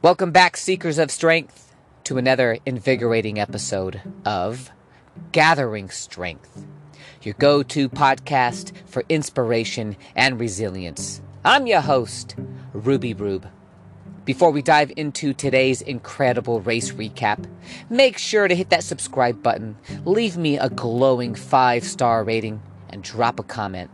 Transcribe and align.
Welcome 0.00 0.30
back, 0.30 0.56
Seekers 0.56 0.96
of 1.00 1.10
Strength, 1.10 1.74
to 2.04 2.18
another 2.18 2.58
invigorating 2.64 3.40
episode 3.40 4.00
of 4.24 4.70
Gathering 5.32 5.90
Strength, 5.90 6.64
your 7.22 7.34
go 7.40 7.64
to 7.64 7.88
podcast 7.88 8.70
for 8.86 9.02
inspiration 9.08 9.96
and 10.14 10.38
resilience. 10.38 11.20
I'm 11.44 11.66
your 11.66 11.80
host, 11.80 12.36
Ruby 12.72 13.12
Rube. 13.12 13.48
Before 14.24 14.52
we 14.52 14.62
dive 14.62 14.92
into 14.96 15.34
today's 15.34 15.82
incredible 15.82 16.60
race 16.60 16.92
recap, 16.92 17.44
make 17.90 18.18
sure 18.18 18.46
to 18.46 18.54
hit 18.54 18.70
that 18.70 18.84
subscribe 18.84 19.42
button, 19.42 19.76
leave 20.04 20.36
me 20.36 20.58
a 20.58 20.70
glowing 20.70 21.34
five 21.34 21.82
star 21.82 22.22
rating, 22.22 22.62
and 22.88 23.02
drop 23.02 23.40
a 23.40 23.42
comment. 23.42 23.90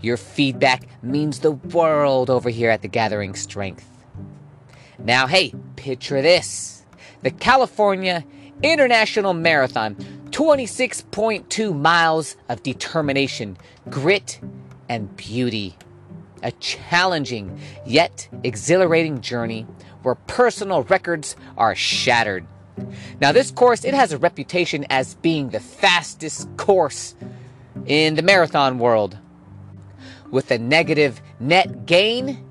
Your 0.00 0.16
feedback 0.16 0.84
means 1.02 1.40
the 1.40 1.52
world 1.52 2.30
over 2.30 2.48
here 2.48 2.70
at 2.70 2.80
the 2.80 2.88
Gathering 2.88 3.34
Strength. 3.34 3.95
Now, 4.98 5.26
hey, 5.26 5.52
picture 5.76 6.22
this 6.22 6.84
the 7.22 7.30
California 7.30 8.24
International 8.62 9.34
Marathon 9.34 9.96
26.2 10.30 11.78
miles 11.78 12.36
of 12.48 12.62
determination, 12.62 13.56
grit, 13.88 14.40
and 14.88 15.14
beauty. 15.16 15.76
A 16.42 16.52
challenging 16.52 17.58
yet 17.84 18.28
exhilarating 18.44 19.20
journey 19.20 19.66
where 20.02 20.14
personal 20.14 20.82
records 20.84 21.36
are 21.56 21.74
shattered. 21.74 22.46
Now, 23.20 23.32
this 23.32 23.50
course 23.50 23.84
it 23.84 23.94
has 23.94 24.12
a 24.12 24.18
reputation 24.18 24.84
as 24.90 25.14
being 25.16 25.50
the 25.50 25.60
fastest 25.60 26.48
course 26.56 27.14
in 27.86 28.14
the 28.14 28.22
marathon 28.22 28.78
world. 28.78 29.18
With 30.30 30.50
a 30.50 30.58
negative 30.58 31.20
net 31.40 31.86
gain, 31.86 32.44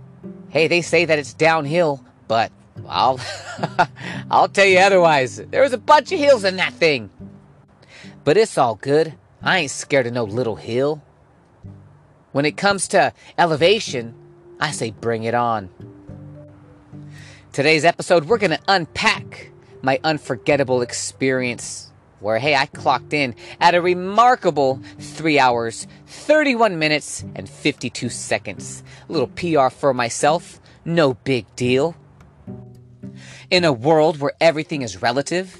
hey, 0.49 0.67
they 0.67 0.81
say 0.81 1.05
that 1.05 1.19
it's 1.19 1.33
downhill, 1.33 2.04
but 2.27 2.51
I'll 2.87 3.19
I'll 4.31 4.49
tell 4.49 4.65
you 4.65 4.79
otherwise. 4.79 5.37
There 5.37 5.61
was 5.61 5.73
a 5.73 5.77
bunch 5.77 6.11
of 6.11 6.19
hills 6.19 6.43
in 6.43 6.57
that 6.57 6.73
thing. 6.73 7.09
But 8.23 8.37
it's 8.37 8.57
all 8.57 8.75
good. 8.75 9.13
I 9.41 9.59
ain't 9.59 9.71
scared 9.71 10.07
of 10.07 10.13
no 10.13 10.23
little 10.23 10.55
hill. 10.55 11.01
When 12.31 12.45
it 12.45 12.57
comes 12.57 12.87
to 12.89 13.13
elevation, 13.37 14.13
I 14.59 14.71
say 14.71 14.91
bring 14.91 15.23
it 15.23 15.35
on. 15.35 15.69
Today's 17.53 17.85
episode, 17.85 18.25
we're 18.25 18.37
going 18.37 18.51
to 18.51 18.59
unpack 18.67 19.51
my 19.81 19.99
unforgettable 20.03 20.81
experience 20.81 21.91
where, 22.19 22.39
hey, 22.39 22.55
I 22.55 22.65
clocked 22.65 23.13
in 23.13 23.35
at 23.61 23.75
a 23.75 23.81
remarkable 23.81 24.81
3 24.99 25.39
hours, 25.39 25.85
31 26.07 26.79
minutes, 26.79 27.23
and 27.35 27.47
52 27.47 28.09
seconds. 28.09 28.83
A 29.07 29.11
little 29.11 29.27
PR 29.27 29.69
for 29.69 29.93
myself, 29.93 30.59
no 30.83 31.13
big 31.13 31.45
deal. 31.55 31.95
In 33.49 33.63
a 33.63 33.73
world 33.73 34.19
where 34.19 34.33
everything 34.41 34.81
is 34.81 35.01
relative, 35.01 35.57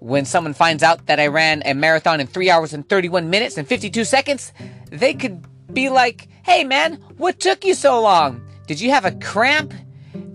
when 0.00 0.24
someone 0.24 0.54
finds 0.54 0.82
out 0.82 1.06
that 1.06 1.20
I 1.20 1.26
ran 1.26 1.62
a 1.64 1.74
marathon 1.74 2.20
in 2.20 2.26
3 2.26 2.50
hours 2.50 2.72
and 2.72 2.88
31 2.88 3.30
minutes 3.30 3.58
and 3.58 3.66
52 3.66 4.04
seconds, 4.04 4.52
they 4.90 5.14
could 5.14 5.44
be 5.72 5.88
like, 5.88 6.28
hey 6.44 6.64
man, 6.64 6.94
what 7.16 7.40
took 7.40 7.64
you 7.64 7.74
so 7.74 8.00
long? 8.00 8.40
Did 8.66 8.80
you 8.80 8.90
have 8.90 9.04
a 9.04 9.12
cramp? 9.12 9.74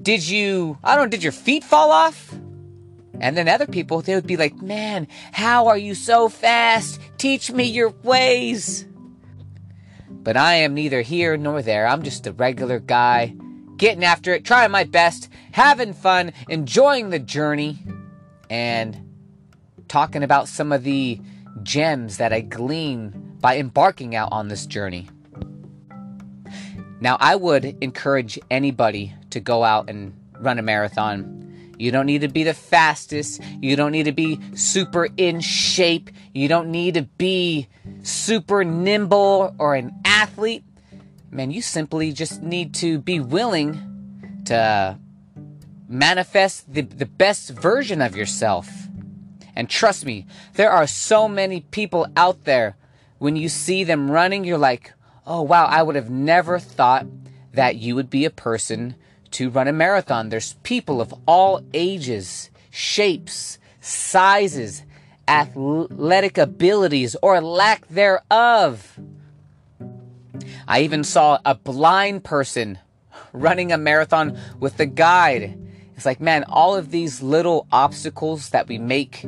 Did 0.01 0.27
you, 0.27 0.77
I 0.83 0.95
don't 0.95 1.05
know, 1.05 1.09
did 1.09 1.23
your 1.23 1.31
feet 1.31 1.63
fall 1.63 1.91
off? 1.91 2.33
And 3.19 3.37
then 3.37 3.47
other 3.47 3.67
people, 3.67 4.01
they 4.01 4.15
would 4.15 4.27
be 4.27 4.37
like, 4.37 4.61
man, 4.61 5.07
how 5.31 5.67
are 5.67 5.77
you 5.77 5.95
so 5.95 6.27
fast? 6.27 6.99
Teach 7.17 7.51
me 7.51 7.63
your 7.63 7.89
ways. 8.03 8.85
But 10.09 10.35
I 10.35 10.55
am 10.55 10.73
neither 10.73 11.01
here 11.01 11.37
nor 11.37 11.61
there. 11.61 11.87
I'm 11.87 12.03
just 12.03 12.27
a 12.27 12.33
regular 12.33 12.79
guy, 12.79 13.35
getting 13.83 14.05
after 14.05 14.33
it, 14.33 14.45
trying 14.45 14.71
my 14.71 14.85
best, 14.85 15.27
having 15.51 15.91
fun, 15.91 16.31
enjoying 16.47 17.09
the 17.09 17.19
journey, 17.19 17.77
and 18.49 18.97
talking 19.89 20.23
about 20.23 20.47
some 20.47 20.71
of 20.71 20.85
the 20.85 21.19
gems 21.63 22.15
that 22.15 22.31
I 22.31 22.39
glean 22.39 23.09
by 23.41 23.57
embarking 23.57 24.15
out 24.15 24.29
on 24.31 24.47
this 24.47 24.65
journey. 24.65 25.09
Now, 27.01 27.17
I 27.19 27.35
would 27.35 27.65
encourage 27.83 28.39
anybody 28.49 29.13
to 29.31 29.41
go 29.41 29.65
out 29.65 29.89
and 29.89 30.13
run 30.39 30.59
a 30.59 30.61
marathon. 30.61 31.75
You 31.77 31.91
don't 31.91 32.05
need 32.05 32.21
to 32.21 32.29
be 32.29 32.43
the 32.43 32.53
fastest. 32.53 33.41
You 33.59 33.75
don't 33.75 33.91
need 33.91 34.05
to 34.05 34.13
be 34.13 34.39
super 34.55 35.09
in 35.17 35.41
shape. 35.41 36.09
You 36.33 36.47
don't 36.47 36.71
need 36.71 36.93
to 36.93 37.01
be 37.01 37.67
super 38.01 38.63
nimble 38.63 39.53
or 39.59 39.75
an 39.75 39.91
athlete. 40.05 40.63
Man, 41.33 41.49
you 41.49 41.63
simply 41.63 42.11
just 42.11 42.43
need 42.43 42.75
to 42.75 42.99
be 42.99 43.19
willing 43.19 44.43
to 44.45 44.55
uh, 44.55 44.95
manifest 45.89 46.71
the, 46.71 46.81
the 46.81 47.07
best 47.07 47.49
version 47.49 48.03
of 48.03 48.15
yourself. 48.15 48.69
And 49.55 49.67
trust 49.67 50.05
me, 50.05 50.27
there 50.53 50.71
are 50.71 50.85
so 50.85 51.27
many 51.27 51.61
people 51.61 52.05
out 52.15 52.43
there. 52.43 52.77
When 53.17 53.35
you 53.35 53.49
see 53.49 53.83
them 53.83 54.11
running, 54.11 54.43
you're 54.43 54.59
like, 54.59 54.93
oh, 55.25 55.41
wow, 55.41 55.65
I 55.65 55.81
would 55.81 55.95
have 55.95 56.11
never 56.11 56.59
thought 56.59 57.07
that 57.51 57.77
you 57.77 57.95
would 57.95 58.11
be 58.11 58.25
a 58.25 58.29
person 58.29 58.93
to 59.31 59.49
run 59.49 59.67
a 59.67 59.73
marathon. 59.73 60.29
There's 60.29 60.53
people 60.61 61.01
of 61.01 61.15
all 61.25 61.61
ages, 61.73 62.51
shapes, 62.69 63.57
sizes, 63.81 64.83
athletic 65.27 66.37
abilities, 66.37 67.15
or 67.23 67.41
lack 67.41 67.87
thereof. 67.87 68.99
I 70.67 70.81
even 70.81 71.03
saw 71.03 71.39
a 71.45 71.55
blind 71.55 72.23
person 72.23 72.79
running 73.31 73.71
a 73.71 73.77
marathon 73.77 74.37
with 74.59 74.79
a 74.79 74.85
guide. 74.85 75.57
It's 75.95 76.05
like, 76.05 76.19
man, 76.19 76.43
all 76.47 76.75
of 76.75 76.91
these 76.91 77.21
little 77.21 77.67
obstacles 77.71 78.49
that 78.49 78.67
we 78.67 78.77
make 78.77 79.25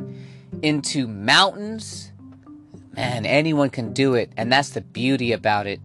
into 0.62 1.06
mountains, 1.06 2.12
man, 2.94 3.26
anyone 3.26 3.70
can 3.70 3.92
do 3.92 4.14
it. 4.14 4.32
And 4.36 4.52
that's 4.52 4.70
the 4.70 4.80
beauty 4.80 5.32
about 5.32 5.66
it. 5.66 5.80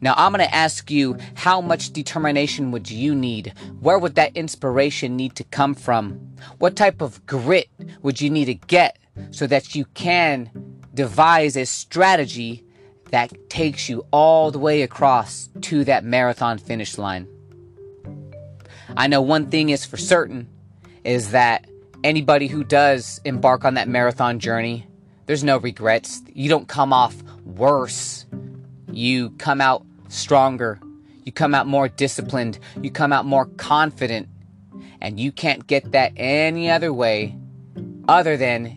Now, 0.00 0.14
I'm 0.16 0.32
going 0.32 0.46
to 0.46 0.54
ask 0.54 0.90
you 0.90 1.16
how 1.34 1.60
much 1.60 1.92
determination 1.92 2.70
would 2.70 2.90
you 2.90 3.14
need? 3.14 3.52
Where 3.80 3.98
would 3.98 4.14
that 4.16 4.36
inspiration 4.36 5.16
need 5.16 5.36
to 5.36 5.44
come 5.44 5.74
from? 5.74 6.34
What 6.58 6.76
type 6.76 7.00
of 7.00 7.24
grit 7.26 7.68
would 8.02 8.20
you 8.20 8.30
need 8.30 8.46
to 8.46 8.54
get 8.54 8.98
so 9.30 9.46
that 9.46 9.74
you 9.74 9.86
can 9.94 10.50
devise 10.94 11.56
a 11.56 11.64
strategy 11.64 12.65
that 13.10 13.32
takes 13.50 13.88
you 13.88 14.06
all 14.10 14.50
the 14.50 14.58
way 14.58 14.82
across 14.82 15.48
to 15.62 15.84
that 15.84 16.04
marathon 16.04 16.58
finish 16.58 16.98
line? 16.98 17.26
I 18.96 19.06
know 19.06 19.22
one 19.22 19.50
thing 19.50 19.68
is 19.70 19.84
for 19.84 19.96
certain 19.96 20.48
is 21.04 21.30
that 21.30 21.68
anybody 22.02 22.46
who 22.46 22.64
does 22.64 23.20
embark 23.24 23.64
on 23.64 23.74
that 23.74 23.88
marathon 23.88 24.38
journey, 24.38 24.86
there's 25.26 25.44
no 25.44 25.58
regrets. 25.58 26.22
You 26.32 26.48
don't 26.48 26.68
come 26.68 26.92
off 26.92 27.14
worse. 27.44 28.26
You 28.92 29.30
come 29.30 29.60
out 29.60 29.84
stronger. 30.08 30.80
You 31.24 31.32
come 31.32 31.54
out 31.54 31.66
more 31.66 31.88
disciplined. 31.88 32.58
You 32.80 32.90
come 32.90 33.12
out 33.12 33.26
more 33.26 33.46
confident. 33.46 34.28
And 35.00 35.20
you 35.20 35.32
can't 35.32 35.66
get 35.66 35.92
that 35.92 36.12
any 36.16 36.70
other 36.70 36.92
way 36.92 37.36
other 38.08 38.36
than 38.36 38.75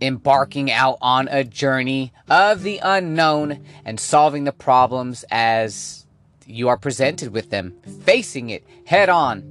embarking 0.00 0.70
out 0.70 0.98
on 1.00 1.28
a 1.28 1.44
journey 1.44 2.12
of 2.28 2.62
the 2.62 2.80
unknown 2.82 3.64
and 3.84 3.98
solving 3.98 4.44
the 4.44 4.52
problems 4.52 5.24
as 5.30 6.06
you 6.46 6.68
are 6.68 6.76
presented 6.76 7.32
with 7.32 7.50
them, 7.50 7.74
facing 8.02 8.50
it 8.50 8.64
head 8.86 9.08
on. 9.08 9.50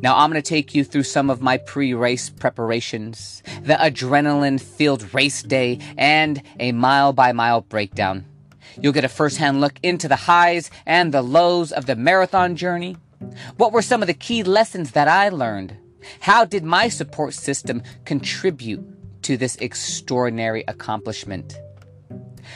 Now, 0.00 0.16
I'm 0.16 0.30
going 0.30 0.42
to 0.42 0.48
take 0.48 0.74
you 0.74 0.84
through 0.84 1.04
some 1.04 1.30
of 1.30 1.40
my 1.40 1.58
pre 1.58 1.94
race 1.94 2.28
preparations, 2.28 3.42
the 3.62 3.74
adrenaline 3.74 4.60
filled 4.60 5.14
race 5.14 5.42
day, 5.42 5.78
and 5.96 6.42
a 6.58 6.72
mile 6.72 7.12
by 7.12 7.32
mile 7.32 7.60
breakdown. 7.60 8.24
You'll 8.80 8.92
get 8.92 9.04
a 9.04 9.08
first 9.08 9.36
hand 9.36 9.60
look 9.60 9.78
into 9.82 10.08
the 10.08 10.16
highs 10.16 10.70
and 10.86 11.12
the 11.12 11.22
lows 11.22 11.72
of 11.72 11.86
the 11.86 11.94
marathon 11.94 12.56
journey. 12.56 12.96
What 13.56 13.72
were 13.72 13.82
some 13.82 14.02
of 14.02 14.08
the 14.08 14.14
key 14.14 14.42
lessons 14.42 14.92
that 14.92 15.08
I 15.08 15.28
learned? 15.28 15.76
How 16.20 16.44
did 16.44 16.64
my 16.64 16.88
support 16.88 17.34
system 17.34 17.82
contribute 18.04 18.84
to 19.22 19.36
this 19.36 19.56
extraordinary 19.56 20.64
accomplishment? 20.68 21.58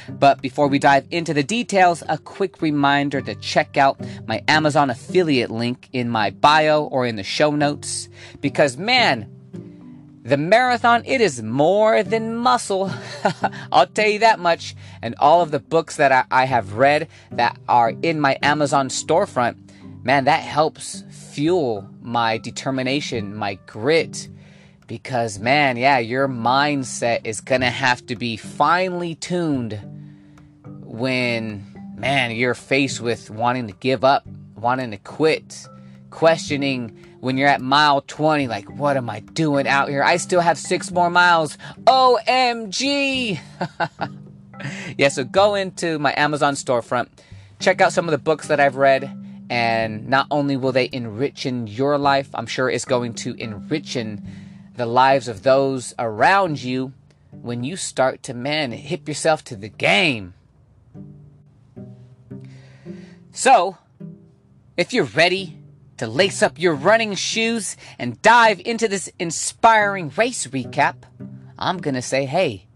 But 0.09 0.43
before 0.43 0.69
we 0.69 0.79
dive 0.79 1.07
into 1.11 1.35
the 1.35 1.43
details, 1.43 2.03
a 2.09 2.19
quick 2.19 2.61
reminder 2.61 3.21
to 3.21 3.35
check 3.37 3.77
out 3.77 4.01
my 4.27 4.43
Amazon 4.49 4.91
affiliate 4.91 5.51
link 5.51 5.89
in 5.93 6.09
my 6.09 6.31
bio 6.31 6.85
or 6.85 7.07
in 7.07 7.17
the 7.17 7.23
show 7.23 7.51
notes. 7.53 8.09
Because 8.41 8.77
man, 8.77 9.31
the 10.23 10.37
marathon, 10.37 11.03
it 11.05 11.21
is 11.21 11.43
more 11.43 12.03
than 12.03 12.37
muscle. 12.37 12.91
I'll 13.73 13.87
tell 13.87 14.09
you 14.09 14.21
that 14.21 14.41
much. 14.41 14.75
And 15.03 15.15
all 15.19 15.41
of 15.41 15.51
the 15.51 15.61
books 15.61 15.97
that 15.97 16.13
I, 16.13 16.25
I 16.31 16.45
have 16.47 16.75
read 16.75 17.09
that 17.33 17.57
are 17.69 17.93
in 18.03 18.21
my 18.21 18.39
Amazon 18.43 18.89
storefront, 18.89 19.57
man, 20.03 20.25
that 20.25 20.43
helps 20.43 21.05
fuel 21.37 21.87
my 22.01 22.39
determination, 22.39 23.37
my 23.37 23.59
grit. 23.67 24.31
Because, 24.87 25.39
man, 25.39 25.77
yeah, 25.77 25.99
your 25.99 26.29
mindset 26.29 27.27
is 27.27 27.43
gonna 27.43 27.71
have 27.71 28.07
to 28.07 28.17
be 28.17 28.39
finely 28.39 29.17
tuned 29.17 29.79
when 30.83 31.67
man, 31.95 32.31
you're 32.31 32.55
faced 32.55 33.03
with 33.03 33.29
wanting 33.29 33.67
to 33.67 33.75
give 33.75 34.03
up, 34.03 34.27
wanting 34.55 34.93
to 34.93 34.97
quit, 34.97 35.67
questioning 36.09 37.05
when 37.21 37.37
you're 37.37 37.49
at 37.49 37.61
mile 37.61 38.01
20, 38.01 38.49
like, 38.49 38.71
what 38.71 38.97
am 38.97 39.11
I 39.11 39.21
doing 39.21 39.69
out 39.69 39.91
here? 39.91 40.03
I 40.03 40.17
still 40.17 40.41
have 40.41 40.57
six 40.57 40.91
more 40.91 41.11
miles. 41.11 41.59
OMG! 41.85 43.39
yeah, 44.97 45.09
so 45.09 45.25
go 45.25 45.55
into 45.55 45.99
my 45.99 46.15
Amazon 46.17 46.55
storefront, 46.55 47.09
check 47.61 47.83
out 47.83 47.93
some 47.93 48.07
of 48.07 48.13
the 48.13 48.19
books 48.19 48.49
that 48.49 48.59
I've 48.59 48.77
read, 48.77 49.26
and 49.49 50.09
not 50.09 50.27
only 50.31 50.57
will 50.57 50.73
they 50.73 50.89
enrich 50.93 51.47
in 51.47 51.67
your 51.67 51.99
life, 51.99 52.29
I'm 52.35 52.47
sure 52.47 52.69
it's 52.69 52.85
going 52.85 53.15
to 53.15 53.35
enrich 53.35 53.97
in 53.97 54.27
the 54.75 54.87
lives 54.87 55.29
of 55.29 55.43
those 55.43 55.95
around 55.99 56.63
you 56.63 56.93
when 57.31 57.65
you 57.65 57.77
start 57.77 58.23
to, 58.25 58.35
man, 58.35 58.73
hip 58.73 59.09
yourself 59.09 59.45
to 59.45 59.57
the 59.57 59.69
game. 59.69 60.35
So, 63.33 63.77
if 64.77 64.93
you're 64.93 65.05
ready 65.05 65.59
to 65.99 66.07
lace 66.07 66.43
up 66.43 66.59
your 66.59 66.75
running 66.75 67.15
shoes 67.15 67.77
and 67.99 68.21
dive 68.23 68.61
into 68.65 68.89
this 68.89 69.11
inspiring 69.19 70.13
race 70.17 70.47
recap, 70.47 70.97
I'm 71.59 71.79
gonna 71.79 72.03
say, 72.03 72.27
hey, 72.27 72.67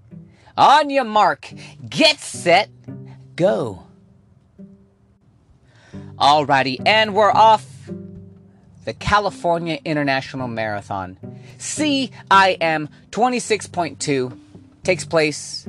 on 0.57 0.91
your 0.91 1.05
mark, 1.05 1.53
get 1.89 2.19
set, 2.19 2.71
go. 3.37 3.87
Alrighty, 6.21 6.83
and 6.85 7.15
we're 7.15 7.33
off 7.33 7.67
the 8.85 8.93
California 8.93 9.79
International 9.87 10.49
Marathon. 10.49 11.17
CIM 11.57 12.89
26.2 13.11 14.39
takes 14.83 15.07
place, 15.07 15.67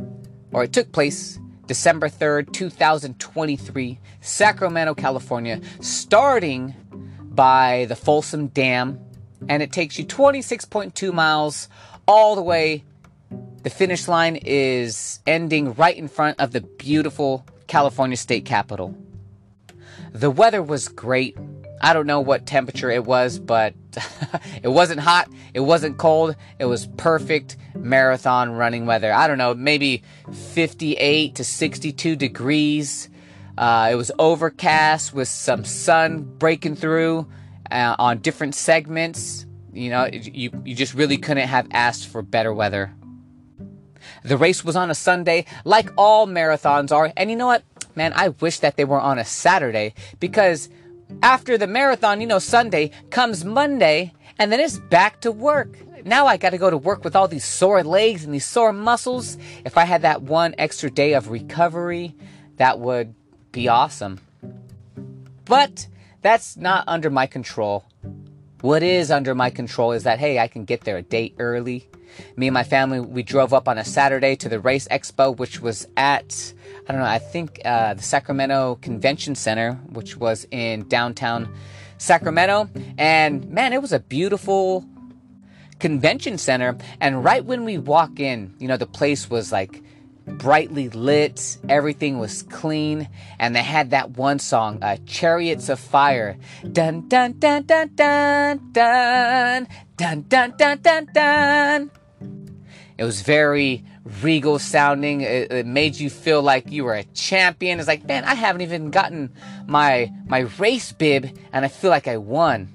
or 0.52 0.66
it 0.66 0.74
took 0.74 0.92
place, 0.92 1.40
December 1.68 2.10
3rd, 2.10 2.52
2023, 2.52 4.00
Sacramento, 4.20 4.94
California, 4.94 5.62
starting 5.80 6.76
by 7.22 7.86
the 7.88 7.96
Folsom 7.96 8.48
Dam, 8.48 9.00
and 9.48 9.64
it 9.64 9.72
takes 9.72 9.98
you 9.98 10.04
26.2 10.04 11.14
miles 11.14 11.70
all 12.06 12.36
the 12.36 12.42
way. 12.42 12.84
The 13.64 13.70
finish 13.70 14.10
line 14.10 14.36
is 14.36 15.22
ending 15.26 15.76
right 15.76 15.96
in 15.96 16.10
front 16.10 16.42
of 16.42 16.52
the 16.52 16.60
beautiful 16.60 17.46
California 17.68 18.18
State 18.18 18.44
Capitol. 18.44 18.98
The 20.14 20.30
weather 20.30 20.62
was 20.62 20.88
great. 20.88 21.38
I 21.82 21.94
don't 21.94 22.06
know 22.06 22.20
what 22.20 22.46
temperature 22.46 22.92
it 22.92 23.06
was, 23.06 23.40
but 23.40 23.74
it 24.64 24.68
wasn't 24.68 25.00
hot, 25.00 25.30
it 25.54 25.62
wasn't 25.62 25.98
cold, 25.98 26.36
it 26.60 26.66
was 26.66 26.88
perfect 26.98 27.58
marathon 27.76 28.52
running 28.52 28.86
weather. 28.86 29.12
I 29.12 29.28
don't 29.28 29.38
know, 29.38 29.54
maybe 29.56 30.04
58 30.32 31.36
to 31.36 31.44
62 31.44 32.16
degrees. 32.16 33.10
Uh, 33.58 33.90
it 33.92 33.96
was 33.96 34.12
overcast 34.20 35.14
with 35.14 35.28
some 35.28 35.66
sun 35.66 36.24
breaking 36.38 36.76
through 36.76 37.28
uh, 37.72 37.96
on 37.98 38.20
different 38.20 38.54
segments. 38.54 39.46
You 39.74 39.90
know, 39.90 40.10
you, 40.12 40.52
you 40.66 40.76
just 40.76 40.94
really 40.94 41.18
couldn't 41.18 41.48
have 41.48 41.68
asked 41.72 42.08
for 42.08 42.22
better 42.22 42.54
weather. 42.54 42.94
The 44.24 44.38
race 44.38 44.64
was 44.64 44.76
on 44.76 44.92
a 44.92 44.96
Sunday, 44.96 45.46
like 45.64 45.90
all 45.98 46.28
marathons 46.28 46.92
are. 46.92 47.12
And 47.18 47.30
you 47.30 47.36
know 47.36 47.48
what? 47.48 47.64
Man, 47.96 48.14
I 48.16 48.30
wish 48.30 48.60
that 48.60 48.78
they 48.78 48.86
were 48.86 49.00
on 49.00 49.20
a 49.20 49.26
Saturday 49.26 49.94
because 50.20 50.70
after 51.22 51.58
the 51.58 51.68
marathon, 51.68 52.22
you 52.22 52.28
know, 52.28 52.40
Sunday 52.40 52.92
comes 53.10 53.44
Monday 53.44 54.14
and 54.40 54.52
then 54.52 54.60
it's 54.60 54.78
back 54.78 55.22
to 55.22 55.32
work. 55.32 55.78
Now 56.06 56.26
I 56.26 56.38
got 56.38 56.52
to 56.52 56.58
go 56.58 56.70
to 56.70 56.78
work 56.78 57.04
with 57.04 57.16
all 57.16 57.28
these 57.28 57.46
sore 57.46 57.84
legs 57.84 58.24
and 58.24 58.34
these 58.34 58.46
sore 58.46 58.74
muscles. 58.74 59.38
If 59.66 59.78
I 59.78 59.86
had 59.86 60.02
that 60.02 60.24
one 60.24 60.56
extra 60.58 60.90
day 60.90 61.14
of 61.14 61.30
recovery, 61.30 62.16
that 62.58 62.80
would 62.80 63.14
be 63.52 63.68
awesome. 63.68 64.20
But 65.46 65.88
that's 66.22 66.58
not 66.58 66.86
under 66.88 67.10
my 67.10 67.28
control. 67.28 67.86
What 68.62 68.84
is 68.84 69.12
under 69.12 69.36
my 69.36 69.50
control 69.50 69.92
is 69.92 70.04
that, 70.04 70.20
hey, 70.20 70.40
I 70.40 70.48
can 70.48 70.66
get 70.66 70.82
there 70.82 70.98
a 70.98 71.02
day 71.02 71.34
early. 71.38 71.90
Me 72.36 72.48
and 72.48 72.54
my 72.54 72.64
family, 72.64 73.00
we 73.00 73.24
drove 73.24 73.54
up 73.54 73.68
on 73.68 73.78
a 73.78 73.86
Saturday 73.86 74.36
to 74.38 74.50
the 74.50 74.60
Race 74.60 74.88
Expo, 74.90 75.36
which 75.36 75.62
was 75.62 75.88
at, 75.98 76.54
I 76.88 76.92
don't 76.92 77.02
know, 77.02 77.08
I 77.08 77.20
think 77.20 77.62
uh, 77.66 77.94
the 77.94 78.04
Sacramento 78.04 78.80
Convention 78.82 79.36
Center, 79.36 79.74
which 79.90 80.18
was 80.18 80.48
in 80.52 80.88
downtown 80.88 81.54
Sacramento. 81.98 82.70
And 82.98 83.50
man, 83.50 83.74
it 83.74 83.82
was 83.82 83.94
a 83.94 84.00
beautiful 84.00 84.86
convention 85.80 86.38
center. 86.38 86.78
And 87.00 87.24
right 87.24 87.44
when 87.44 87.66
we 87.66 87.78
walk 87.78 88.20
in, 88.20 88.54
you 88.60 88.68
know, 88.68 88.78
the 88.78 88.86
place 88.86 89.30
was 89.30 89.52
like 89.52 89.84
brightly 90.26 90.90
lit, 90.90 91.58
everything 91.68 92.20
was 92.20 92.44
clean, 92.44 93.10
and 93.40 93.56
they 93.56 93.64
had 93.64 93.90
that 93.90 94.12
one 94.12 94.40
song, 94.40 94.82
uh, 94.82 94.98
Chariots 95.06 95.70
of 95.70 95.80
Fire. 95.80 96.38
Dun 96.72 97.08
dun 97.08 97.34
dun 97.40 97.64
dun 97.64 97.92
dun 97.96 98.72
dun 98.72 99.68
dun 99.98 100.26
dun 100.30 100.54
dun 100.58 100.80
dun 100.82 101.08
dun. 101.14 101.92
It 102.98 103.04
was 103.04 103.22
very 103.22 103.84
regal 104.22 104.60
sounding. 104.60 105.22
It, 105.22 105.52
it, 105.52 105.66
made 105.66 105.96
you 105.96 106.10
feel 106.10 106.42
like 106.42 106.72
you 106.72 106.84
were 106.84 106.94
a 106.94 107.04
champion. 107.04 107.80
It's 107.80 107.88
like, 107.88 108.06
man, 108.06 108.24
I 108.26 108.36
haven't 108.36 108.62
even 108.62 108.92
gotten 108.92 109.32
my 109.66 110.12
my 110.28 110.40
race 110.60 110.92
bib, 110.92 111.38
and 111.52 111.66
I 111.66 111.68
feel 111.68 111.90
like 111.90 112.08
I 112.08 112.18
won. 112.18 112.70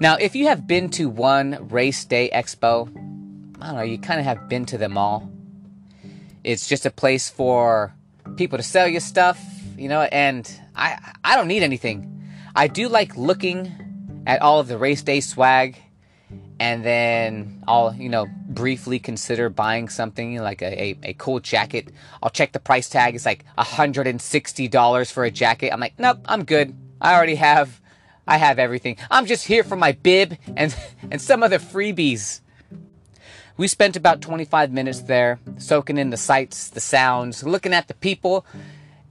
Now, 0.00 0.16
if 0.16 0.34
you 0.34 0.48
have 0.48 0.66
been 0.66 0.90
to 0.90 1.08
one 1.08 1.68
race 1.68 2.04
day 2.04 2.30
expo, 2.32 2.88
I 3.60 3.66
don't 3.66 3.76
know, 3.76 3.82
you 3.82 3.98
kind 3.98 4.20
of 4.20 4.26
have 4.26 4.48
been 4.48 4.66
to 4.66 4.78
them 4.78 4.98
all. 4.98 5.30
It's 6.44 6.68
just 6.68 6.84
a 6.86 6.90
place 6.90 7.28
for 7.28 7.94
people 8.36 8.58
to 8.58 8.64
sell 8.64 8.88
you 8.88 9.00
stuff, 9.00 9.40
you 9.76 9.88
know, 9.88 10.02
and 10.02 10.50
I 10.74 10.98
I 11.24 11.36
don't 11.36 11.48
need 11.48 11.62
anything. 11.62 12.12
I 12.54 12.68
do 12.68 12.88
like 12.88 13.16
looking 13.16 14.22
at 14.26 14.42
all 14.42 14.60
of 14.60 14.68
the 14.68 14.78
race 14.78 15.02
day 15.02 15.20
swag 15.20 15.76
and 16.58 16.84
then 16.84 17.62
I'll, 17.68 17.94
you 17.94 18.08
know, 18.08 18.26
briefly 18.48 18.98
consider 18.98 19.50
buying 19.50 19.88
something 19.88 20.38
like 20.38 20.62
a, 20.62 20.82
a, 20.82 20.98
a, 21.02 21.14
cool 21.14 21.40
jacket. 21.40 21.92
I'll 22.22 22.30
check 22.30 22.52
the 22.52 22.60
price 22.60 22.88
tag. 22.88 23.14
It's 23.14 23.26
like 23.26 23.44
$160 23.58 25.12
for 25.12 25.24
a 25.24 25.30
jacket. 25.30 25.72
I'm 25.72 25.80
like, 25.80 25.98
nope, 25.98 26.20
I'm 26.24 26.44
good. 26.44 26.74
I 27.00 27.14
already 27.14 27.34
have 27.34 27.80
I 28.26 28.38
have 28.38 28.58
everything. 28.58 28.96
I'm 29.10 29.26
just 29.26 29.46
here 29.46 29.62
for 29.62 29.76
my 29.76 29.92
bib 29.92 30.36
and 30.56 30.74
and 31.10 31.20
some 31.20 31.42
of 31.42 31.50
the 31.50 31.58
freebies. 31.58 32.40
We 33.58 33.68
spent 33.68 33.96
about 33.96 34.20
25 34.20 34.70
minutes 34.70 35.02
there, 35.02 35.40
soaking 35.56 35.96
in 35.96 36.10
the 36.10 36.18
sights, 36.18 36.68
the 36.68 36.80
sounds, 36.80 37.42
looking 37.42 37.72
at 37.72 37.88
the 37.88 37.94
people, 37.94 38.44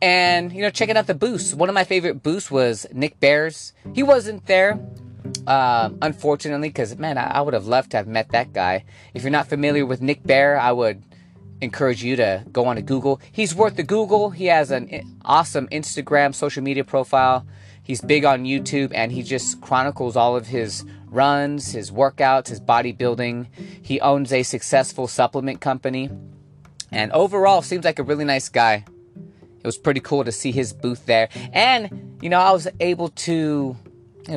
and 0.01 0.51
you 0.51 0.61
know, 0.61 0.69
checking 0.69 0.97
out 0.97 1.07
the 1.07 1.15
booths. 1.15 1.55
One 1.55 1.69
of 1.69 1.73
my 1.73 1.83
favorite 1.83 2.21
booths 2.21 2.51
was 2.51 2.85
Nick 2.93 3.19
Bare's. 3.19 3.73
He 3.93 4.03
wasn't 4.03 4.45
there, 4.45 4.79
uh, 5.48 5.89
unfortunately, 6.01 6.70
because 6.70 6.98
man, 6.98 7.17
I, 7.17 7.38
I 7.38 7.41
would 7.41 7.53
have 7.53 7.67
loved 7.67 7.91
to 7.91 7.98
have 7.98 8.08
met 8.08 8.29
that 8.29 8.53
guy. 8.53 8.86
If 9.13 9.24
you're 9.24 9.32
not 9.32 9.48
familiar 9.48 9.86
with 9.86 10.01
Nick 10.01 10.24
Bare, 10.24 10.60
I 10.60 10.72
would 10.72 11.03
encourage 11.62 12.03
you 12.03 12.15
to 12.17 12.44
go 12.51 12.65
on 12.65 12.75
to 12.75 12.82
Google. 12.82 13.22
He's 13.32 13.55
worth 13.55 13.75
the 13.75 13.84
Google. 13.84 14.29
He 14.29 14.46
has 14.46 14.72
an 14.72 15.20
awesome 15.24 15.67
Instagram 15.67 16.34
social 16.34 16.63
media 16.63 16.84
profile. 16.84 17.46
He's 17.84 18.01
big 18.01 18.25
on 18.25 18.46
YouTube 18.46 18.91
and 18.94 19.12
he 19.12 19.22
just 19.22 19.62
chronicles 19.62 20.15
all 20.15 20.36
of 20.36 20.48
his 20.48 20.84
runs, 21.08 21.72
his 21.72 21.91
workouts, 21.91 22.48
his 22.48 22.60
bodybuilding. 22.60 23.48
He 23.82 24.01
owns 24.01 24.34
a 24.34 24.44
successful 24.44 25.08
supplement 25.08 25.62
company. 25.62 26.10
And 26.91 27.12
overall, 27.12 27.62
seems 27.62 27.86
like 27.86 28.00
a 28.00 28.03
really 28.03 28.25
nice 28.25 28.50
guy. 28.50 28.86
It 29.15 29.65
was 29.65 29.77
pretty 29.77 30.00
cool 30.00 30.24
to 30.24 30.32
see 30.32 30.51
his 30.51 30.74
booth 30.74 31.05
there. 31.05 31.29
And, 31.53 32.17
you 32.22 32.29
know, 32.29 32.39
I 32.39 32.51
was 32.51 32.67
able 32.79 33.10
to 33.10 33.75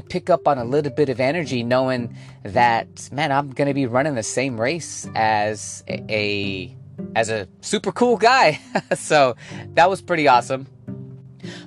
pick 0.08 0.30
up 0.30 0.46
on 0.46 0.58
a 0.58 0.64
little 0.64 0.92
bit 0.92 1.08
of 1.08 1.20
energy 1.20 1.62
knowing 1.62 2.16
that, 2.42 3.08
man, 3.12 3.32
I'm 3.32 3.52
to 3.52 3.74
be 3.74 3.86
running 3.86 4.14
the 4.14 4.22
same 4.22 4.60
race 4.60 5.08
as 5.14 5.82
a, 5.88 6.04
a 6.08 6.76
as 7.14 7.30
a 7.30 7.48
super 7.60 7.92
cool 7.92 8.16
guy. 8.16 8.60
so 8.96 9.36
that 9.74 9.88
was 9.88 10.02
pretty 10.02 10.28
awesome. 10.28 10.66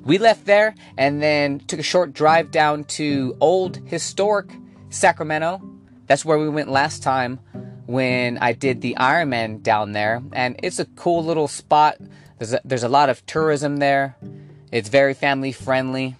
We 0.04 0.18
left 0.18 0.46
there 0.46 0.76
and 0.98 1.22
then 1.22 1.60
took 1.60 1.80
a 1.80 1.84
short 1.84 2.14
drive 2.14 2.52
down 2.52 2.84
to 2.86 3.36
old 3.40 3.78
historic 3.86 4.52
Sacramento. 4.90 5.62
That's 6.08 6.26
where 6.26 6.38
we 6.38 6.50
went 6.50 6.70
last 6.70 7.02
time 7.04 7.40
when 7.86 8.38
I 8.38 8.54
did 8.54 8.82
the 8.82 8.96
Ironman 9.00 9.64
down 9.64 9.94
there. 9.94 10.22
And 10.34 10.60
it's 10.64 10.80
a 10.80 10.86
cool 10.86 11.24
little 11.24 11.48
spot. 11.48 11.98
There's 12.38 12.54
a, 12.54 12.62
there's 12.66 12.84
a 12.84 12.90
lot 12.90 13.10
of 13.10 13.26
tourism 13.26 13.78
there. 13.78 14.18
It's 14.72 14.90
very 14.90 15.14
family 15.14 15.52
friendly. 15.52 16.16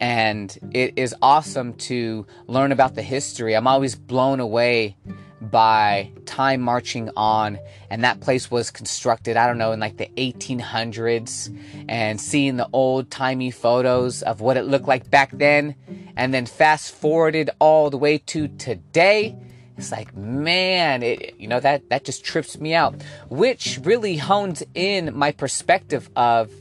And 0.00 0.56
it 0.72 0.94
is 0.96 1.14
awesome 1.20 1.74
to 1.74 2.26
learn 2.46 2.72
about 2.72 2.94
the 2.94 3.02
history. 3.02 3.54
I'm 3.54 3.66
always 3.66 3.94
blown 3.94 4.40
away 4.40 4.96
by 5.40 6.10
time 6.26 6.60
marching 6.60 7.10
on 7.16 7.58
and 7.88 8.04
that 8.04 8.20
place 8.20 8.50
was 8.50 8.70
constructed 8.70 9.38
i 9.38 9.46
don't 9.46 9.56
know 9.56 9.72
in 9.72 9.80
like 9.80 9.96
the 9.96 10.10
1800s 10.18 11.58
and 11.88 12.20
seeing 12.20 12.58
the 12.58 12.68
old 12.74 13.10
timey 13.10 13.50
photos 13.50 14.22
of 14.22 14.42
what 14.42 14.58
it 14.58 14.64
looked 14.64 14.86
like 14.86 15.10
back 15.10 15.30
then 15.32 15.74
and 16.14 16.34
then 16.34 16.44
fast 16.44 16.94
forwarded 16.94 17.48
all 17.58 17.88
the 17.88 17.96
way 17.96 18.18
to 18.18 18.48
today 18.48 19.34
it's 19.78 19.90
like 19.90 20.14
man 20.14 21.02
it 21.02 21.34
you 21.38 21.48
know 21.48 21.58
that 21.58 21.88
that 21.88 22.04
just 22.04 22.22
trips 22.22 22.60
me 22.60 22.74
out 22.74 23.02
which 23.30 23.80
really 23.82 24.18
hones 24.18 24.62
in 24.74 25.16
my 25.16 25.32
perspective 25.32 26.10
of 26.16 26.52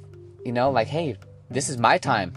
you 0.45 0.53
know, 0.53 0.71
like, 0.71 0.87
hey, 0.87 1.15
this 1.49 1.69
is 1.69 1.77
my 1.77 1.97
time. 1.97 2.33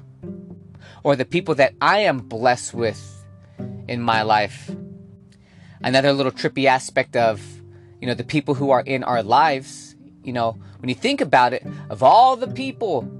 Or 1.04 1.16
the 1.16 1.24
people 1.24 1.54
that 1.56 1.74
I 1.80 2.00
am 2.00 2.18
blessed 2.18 2.74
with 2.74 3.24
in 3.88 4.00
my 4.00 4.22
life. 4.22 4.70
Another 5.82 6.12
little 6.12 6.32
trippy 6.32 6.66
aspect 6.66 7.16
of, 7.16 7.42
you 8.00 8.06
know, 8.06 8.14
the 8.14 8.24
people 8.24 8.54
who 8.54 8.70
are 8.70 8.82
in 8.82 9.02
our 9.02 9.22
lives, 9.22 9.96
you 10.22 10.32
know, 10.32 10.56
when 10.78 10.88
you 10.88 10.94
think 10.94 11.20
about 11.20 11.52
it, 11.52 11.66
of 11.90 12.02
all 12.02 12.36
the 12.36 12.48
people, 12.48 13.10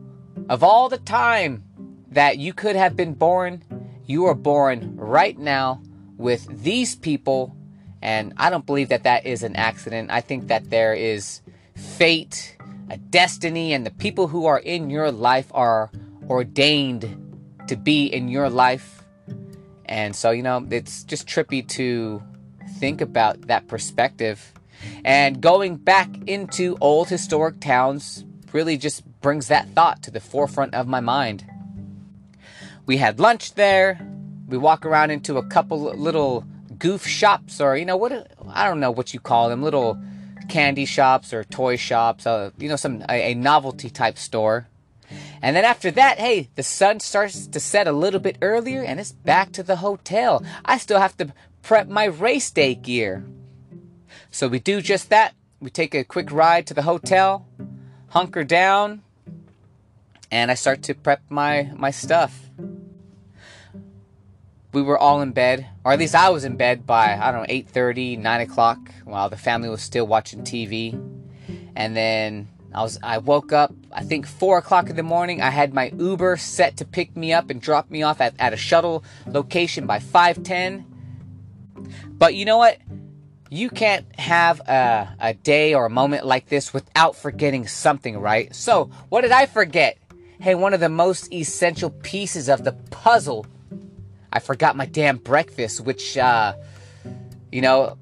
of 0.49 0.62
all 0.62 0.89
the 0.89 0.99
time 0.99 1.65
that 2.11 2.39
you 2.39 2.53
could 2.53 2.77
have 2.77 2.97
been 2.97 3.15
born, 3.15 3.62
you 4.07 4.27
are 4.27 4.35
born 4.35 4.97
right 4.97 5.39
now 5.39 5.83
with 6.17 6.62
these 6.62 6.95
people. 6.95 7.57
And 8.01 8.33
I 8.37 8.51
don't 8.51 8.67
believe 8.67 8.89
that 8.91 9.05
that 9.05 9.27
is 9.27 9.43
an 9.43 9.57
accident. 9.57 10.11
I 10.11 10.21
think 10.21 10.49
that 10.49 10.71
there 10.71 10.95
is 10.95 11.41
fate, 11.75 12.57
a 12.91 12.97
destiny, 12.97 13.73
and 13.73 13.87
the 13.87 13.91
people 13.93 14.29
who 14.29 14.47
are 14.47 14.59
in 14.59 14.91
your 14.91 15.11
life 15.11 15.51
are 15.53 15.91
ordained 16.29 17.22
to 17.73 17.76
be 17.76 18.05
in 18.05 18.29
your 18.29 18.50
life. 18.50 19.02
And 19.87 20.14
so, 20.14 20.31
you 20.31 20.43
know, 20.43 20.67
it's 20.71 21.05
just 21.05 21.26
trippy 21.26 21.67
to 21.69 22.23
think 22.79 23.00
about 23.00 23.41
that 23.49 23.67
perspective. 23.67 24.52
And 25.07 25.41
going 25.41 25.76
back 25.76 26.11
into 26.26 26.76
old 26.83 27.09
historic 27.09 27.61
towns 27.61 28.26
really 28.52 28.76
just 28.76 29.05
brings 29.23 29.49
that 29.49 29.71
thought 29.71 30.02
to 30.02 30.11
the 30.11 30.21
forefront 30.21 30.75
of 30.75 30.87
my 30.87 31.00
mind. 31.00 31.47
We 32.85 32.99
had 32.99 33.19
lunch 33.19 33.55
there. 33.55 34.07
We 34.49 34.59
walk 34.59 34.85
around 34.85 35.11
into 35.11 35.38
a 35.38 35.47
couple 35.47 35.79
little 35.97 36.45
goof 36.79 37.07
shops, 37.07 37.59
or 37.59 37.76
you 37.76 37.87
know 37.87 37.97
what? 37.97 38.12
I 38.49 38.69
don't 38.69 38.81
know 38.81 38.91
what 38.91 39.14
you 39.14 39.21
call 39.21 39.49
them, 39.49 39.62
little 39.62 39.99
candy 40.50 40.85
shops 40.85 41.33
or 41.33 41.45
toy 41.45 41.76
shops. 41.76 42.26
Uh, 42.26 42.50
you 42.59 42.69
know, 42.69 42.76
some 42.76 43.02
a, 43.09 43.33
a 43.33 43.35
novelty 43.35 43.88
type 43.88 44.19
store. 44.19 44.69
And 45.42 45.56
then 45.56 45.64
after 45.64 45.90
that, 45.90 46.18
hey, 46.18 46.49
the 46.54 46.62
sun 46.62 47.00
starts 47.00 47.49
to 47.49 47.58
set 47.58 47.88
a 47.88 47.92
little 47.92 48.20
bit 48.20 48.38
earlier, 48.40 48.82
and 48.82 49.00
it's 49.00 49.11
back 49.11 49.50
to 49.52 49.64
the 49.64 49.76
hotel. 49.76 50.44
I 50.64 50.78
still 50.78 51.00
have 51.00 51.16
to 51.16 51.34
prep 51.62 51.88
my 51.88 52.04
race 52.04 52.50
day 52.50 52.76
gear. 52.76 53.25
So 54.30 54.46
we 54.46 54.61
do 54.61 54.80
just 54.80 55.11
that. 55.11 55.34
We 55.61 55.68
take 55.68 55.94
a 55.94 56.04
quick 56.04 56.30
ride 56.30 56.66
to 56.68 56.75
the 56.75 56.82
hotel, 56.82 57.46
hunker 58.08 58.44
down, 58.44 59.02
and 60.30 60.50
I 60.50 60.54
start 60.54 60.82
to 60.84 60.94
prep 60.94 61.22
my 61.28 61.70
my 61.76 61.90
stuff. 61.90 62.50
We 64.72 64.80
were 64.80 64.96
all 64.96 65.20
in 65.20 65.32
bed, 65.32 65.66
or 65.84 65.92
at 65.92 65.99
least 65.99 66.14
I 66.14 66.30
was 66.30 66.44
in 66.44 66.56
bed 66.56 66.87
by 66.87 67.16
I 67.16 67.30
don't 67.30 67.42
know 67.42 67.54
8:30, 67.54 68.18
9 68.18 68.40
o'clock, 68.40 68.78
while 69.04 69.28
the 69.28 69.37
family 69.37 69.68
was 69.68 69.82
still 69.82 70.06
watching 70.06 70.42
TV. 70.42 70.94
And 71.76 71.96
then 71.96 72.49
I 72.75 72.83
was 72.83 72.99
I 73.02 73.19
woke 73.19 73.52
up 73.52 73.73
I 73.93 74.02
think 74.02 74.26
four 74.26 74.59
o'clock 74.59 74.88
in 74.88 74.97
the 74.97 75.02
morning. 75.02 75.43
I 75.43 75.50
had 75.50 75.75
my 75.75 75.93
Uber 75.97 76.37
set 76.38 76.79
to 76.79 76.85
pick 76.85 77.17
me 77.17 77.33
up 77.33 77.50
and 77.50 77.61
drop 77.61 77.91
me 77.91 78.02
off 78.02 78.21
at, 78.21 78.35
at 78.38 78.52
a 78.52 78.57
shuttle 78.57 79.05
location 79.26 79.87
by 79.87 79.99
510. 79.99 80.87
But 82.11 82.35
you 82.35 82.45
know 82.45 82.59
what? 82.59 82.79
You 83.50 83.69
can't 83.69 84.07
have 84.19 84.61
a, 84.61 85.14
a 85.21 85.35
day 85.35 85.75
or 85.75 85.85
a 85.85 85.91
moment 85.91 86.25
like 86.25 86.49
this 86.49 86.73
without 86.73 87.17
forgetting 87.17 87.67
something, 87.67 88.19
right? 88.19 88.55
So, 88.55 88.91
what 89.11 89.21
did 89.21 89.31
I 89.31 89.45
forget? 89.45 89.99
Hey, 90.41 90.55
one 90.55 90.73
of 90.73 90.81
the 90.81 90.88
most 90.88 91.31
essential 91.33 91.91
pieces 91.91 92.49
of 92.49 92.64
the 92.64 92.73
puzzle. 92.73 93.47
I 94.33 94.38
forgot 94.38 94.75
my 94.75 94.87
damn 94.87 95.19
breakfast, 95.19 95.83
which, 95.83 96.17
uh, 96.17 96.55
you 97.50 97.61
know, 97.61 97.99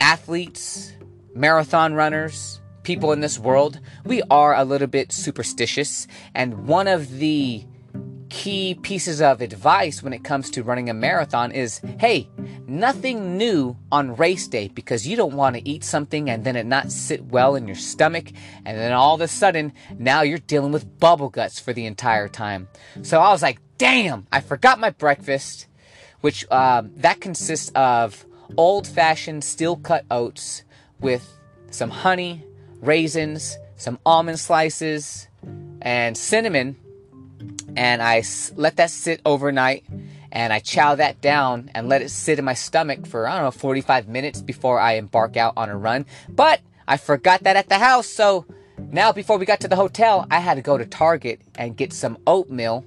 athletes, 0.00 0.92
marathon 1.32 1.94
runners, 1.94 2.57
people 2.88 3.12
in 3.12 3.20
this 3.20 3.38
world, 3.38 3.78
we 4.06 4.22
are 4.30 4.54
a 4.54 4.64
little 4.64 4.86
bit 4.86 5.12
superstitious. 5.12 6.06
And 6.34 6.66
one 6.66 6.88
of 6.88 7.18
the 7.18 7.66
key 8.30 8.78
pieces 8.80 9.20
of 9.20 9.42
advice 9.42 10.02
when 10.02 10.14
it 10.14 10.24
comes 10.24 10.48
to 10.48 10.62
running 10.62 10.88
a 10.88 10.94
marathon 10.94 11.52
is 11.52 11.82
hey, 11.98 12.30
nothing 12.66 13.36
new 13.36 13.76
on 13.92 14.16
race 14.16 14.48
day 14.48 14.68
because 14.68 15.06
you 15.06 15.18
don't 15.18 15.34
want 15.34 15.54
to 15.54 15.68
eat 15.68 15.84
something 15.84 16.30
and 16.30 16.44
then 16.44 16.56
it 16.56 16.64
not 16.64 16.90
sit 16.90 17.26
well 17.26 17.56
in 17.56 17.66
your 17.66 17.76
stomach. 17.76 18.32
And 18.64 18.78
then 18.78 18.94
all 18.94 19.14
of 19.14 19.20
a 19.20 19.28
sudden, 19.28 19.74
now 19.98 20.22
you're 20.22 20.38
dealing 20.38 20.72
with 20.72 20.98
bubble 20.98 21.28
guts 21.28 21.60
for 21.60 21.74
the 21.74 21.84
entire 21.84 22.26
time. 22.26 22.68
So 23.02 23.20
I 23.20 23.28
was 23.28 23.42
like, 23.42 23.58
damn, 23.76 24.26
I 24.32 24.40
forgot 24.40 24.80
my 24.80 24.88
breakfast, 24.88 25.66
which 26.22 26.50
um, 26.50 26.92
that 26.96 27.20
consists 27.20 27.70
of 27.74 28.24
old 28.56 28.86
fashioned 28.86 29.44
steel 29.44 29.76
cut 29.76 30.06
oats 30.10 30.62
with 31.00 31.38
some 31.70 31.90
honey, 31.90 32.44
raisins, 32.80 33.56
some 33.76 33.98
almond 34.04 34.38
slices, 34.38 35.28
and 35.80 36.16
cinnamon. 36.16 36.76
And 37.76 38.02
I 38.02 38.22
let 38.56 38.76
that 38.76 38.90
sit 38.90 39.20
overnight 39.24 39.84
and 40.32 40.52
I 40.52 40.58
chow 40.58 40.94
that 40.96 41.20
down 41.20 41.70
and 41.74 41.88
let 41.88 42.02
it 42.02 42.10
sit 42.10 42.38
in 42.38 42.44
my 42.44 42.54
stomach 42.54 43.06
for, 43.06 43.28
I 43.28 43.34
don't 43.34 43.44
know, 43.44 43.50
45 43.50 44.08
minutes 44.08 44.42
before 44.42 44.78
I 44.78 44.94
embark 44.94 45.36
out 45.36 45.54
on 45.56 45.68
a 45.68 45.76
run. 45.76 46.06
But 46.28 46.60
I 46.86 46.96
forgot 46.96 47.44
that 47.44 47.56
at 47.56 47.68
the 47.68 47.78
house, 47.78 48.06
so 48.06 48.46
now 48.90 49.12
before 49.12 49.38
we 49.38 49.46
got 49.46 49.60
to 49.60 49.68
the 49.68 49.76
hotel, 49.76 50.26
I 50.30 50.40
had 50.40 50.54
to 50.54 50.62
go 50.62 50.78
to 50.78 50.86
Target 50.86 51.40
and 51.56 51.76
get 51.76 51.92
some 51.92 52.18
oatmeal, 52.26 52.84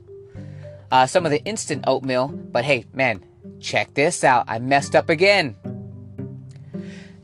uh, 0.92 1.06
some 1.06 1.26
of 1.26 1.32
the 1.32 1.44
instant 1.44 1.86
oatmeal. 1.88 2.28
But 2.28 2.66
hey, 2.66 2.86
man, 2.94 3.24
check 3.60 3.94
this 3.94 4.24
out. 4.24 4.46
I 4.48 4.60
messed 4.60 4.96
up 4.96 5.10
again. 5.10 5.56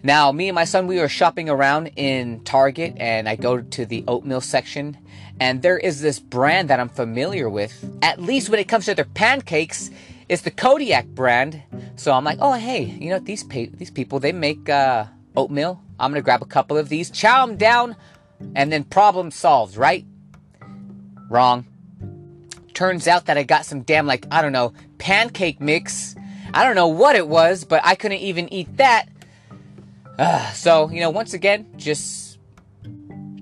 Now, 0.04 0.32
me 0.32 0.48
and 0.48 0.56
my 0.56 0.66
son, 0.66 0.88
we 0.88 1.00
were 1.00 1.10
shopping 1.10 1.50
around 1.50 1.88
in 1.96 2.44
Target, 2.44 2.96
and 2.98 3.27
I 3.27 3.36
go 3.36 3.62
to 3.62 3.86
the 3.86 4.04
oatmeal 4.08 4.42
section, 4.42 4.98
and 5.39 5.62
there 5.62 5.77
is 5.77 6.01
this 6.01 6.20
brand 6.20 6.70
that 6.70 6.80
I'm 6.80 6.89
familiar 6.89 7.50
with, 7.50 7.84
at 8.01 8.22
least 8.22 8.50
when 8.50 8.60
it 8.60 8.68
comes 8.68 8.86
to 8.86 8.96
their 8.96 9.06
pancakes. 9.06 9.89
It's 10.30 10.44
the 10.44 10.51
Kodiak 10.51 11.08
brand. 11.08 11.63
So 11.96 12.12
I'm 12.12 12.24
like, 12.24 12.38
oh, 12.42 12.54
hey, 12.54 12.84
you 12.84 13.10
know, 13.10 13.20
these, 13.20 13.44
pa- 13.44 13.72
these 13.74 13.92
people, 13.92 14.20
they 14.20 14.32
make 14.32 14.70
uh, 14.70 15.06
oatmeal. 15.36 15.82
I'm 16.00 16.12
going 16.12 16.22
to 16.22 16.25
grab 16.25 16.42
a 16.42 16.46
couple 16.46 16.77
of 16.77 16.89
these, 16.89 17.10
chow 17.10 17.46
them 17.46 17.58
down, 17.58 17.96
and 18.56 18.72
then 18.72 18.84
problem 18.84 19.32
solved, 19.32 19.77
right? 19.77 20.06
Wrong. 21.30 21.66
Turns 22.74 23.08
out 23.08 23.25
that 23.25 23.38
I 23.38 23.44
got 23.44 23.66
some 23.66 23.82
damn, 23.82 24.06
like, 24.06 24.27
I 24.30 24.44
don't 24.44 24.51
know, 24.51 24.74
pancake 25.00 25.60
mix. 25.60 26.16
I 26.54 26.63
don't 26.63 26.75
know 26.75 26.88
what 26.88 27.16
it 27.16 27.27
was, 27.27 27.63
but 27.63 27.82
I 27.84 27.96
couldn't 27.96 28.20
even 28.20 28.54
eat 28.54 28.77
that 28.77 29.08
uh, 30.18 30.52
so, 30.54 30.90
you 30.90 31.00
know, 31.00 31.10
once 31.10 31.34
again, 31.34 31.68
just 31.78 32.40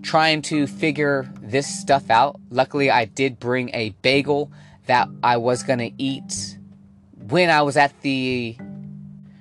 trying 0.02 0.42
to 0.44 0.68
figure 0.68 1.32
this 1.42 1.68
stuff 1.68 2.10
out. 2.10 2.40
Luckily, 2.50 2.90
I 2.90 3.06
did 3.06 3.40
bring 3.40 3.70
a 3.74 3.90
bagel 4.02 4.52
that 4.86 5.10
I 5.24 5.38
was 5.38 5.64
going 5.64 5.80
to 5.80 5.92
eat 5.98 6.58
when 7.28 7.50
I 7.50 7.64
was 7.64 7.76
at 7.76 8.00
the 8.02 8.56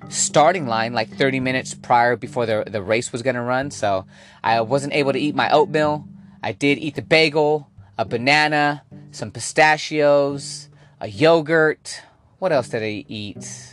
starting 0.09 0.65
line, 0.65 0.93
like 0.93 1.09
30 1.09 1.39
minutes 1.39 1.73
prior 1.75 2.15
before 2.15 2.45
the, 2.45 2.63
the 2.65 2.81
race 2.81 3.11
was 3.11 3.21
going 3.21 3.35
to 3.35 3.41
run. 3.41 3.69
So 3.71 4.05
I 4.43 4.61
wasn't 4.61 4.93
able 4.93 5.13
to 5.13 5.19
eat 5.19 5.35
my 5.35 5.51
oatmeal. 5.51 6.07
I 6.41 6.51
did 6.51 6.79
eat 6.79 6.95
the 6.95 7.01
bagel, 7.01 7.69
a 7.97 8.05
banana, 8.05 8.83
some 9.11 9.31
pistachios, 9.31 10.69
a 10.99 11.07
yogurt. 11.07 12.01
What 12.39 12.51
else 12.51 12.69
did 12.69 12.83
I 12.83 13.05
eat? 13.07 13.71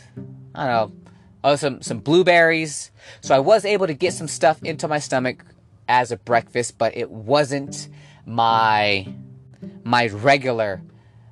I 0.55 0.67
don't 0.67 0.93
know 0.95 1.03
oh, 1.45 1.57
some 1.57 1.83
some 1.83 1.99
blueberries. 1.99 2.91
So 3.21 3.35
I 3.35 3.39
was 3.39 3.65
able 3.65 3.87
to 3.87 3.95
get 3.95 4.13
some 4.13 4.29
stuff 4.29 4.63
into 4.63 4.89
my 4.89 4.99
stomach 4.99 5.45
as 5.89 6.13
a 6.13 6.17
breakfast, 6.17 6.79
but 6.79 6.97
it 6.97 7.11
wasn't 7.11 7.89
my 8.25 9.07
my 9.85 10.07
regular 10.09 10.81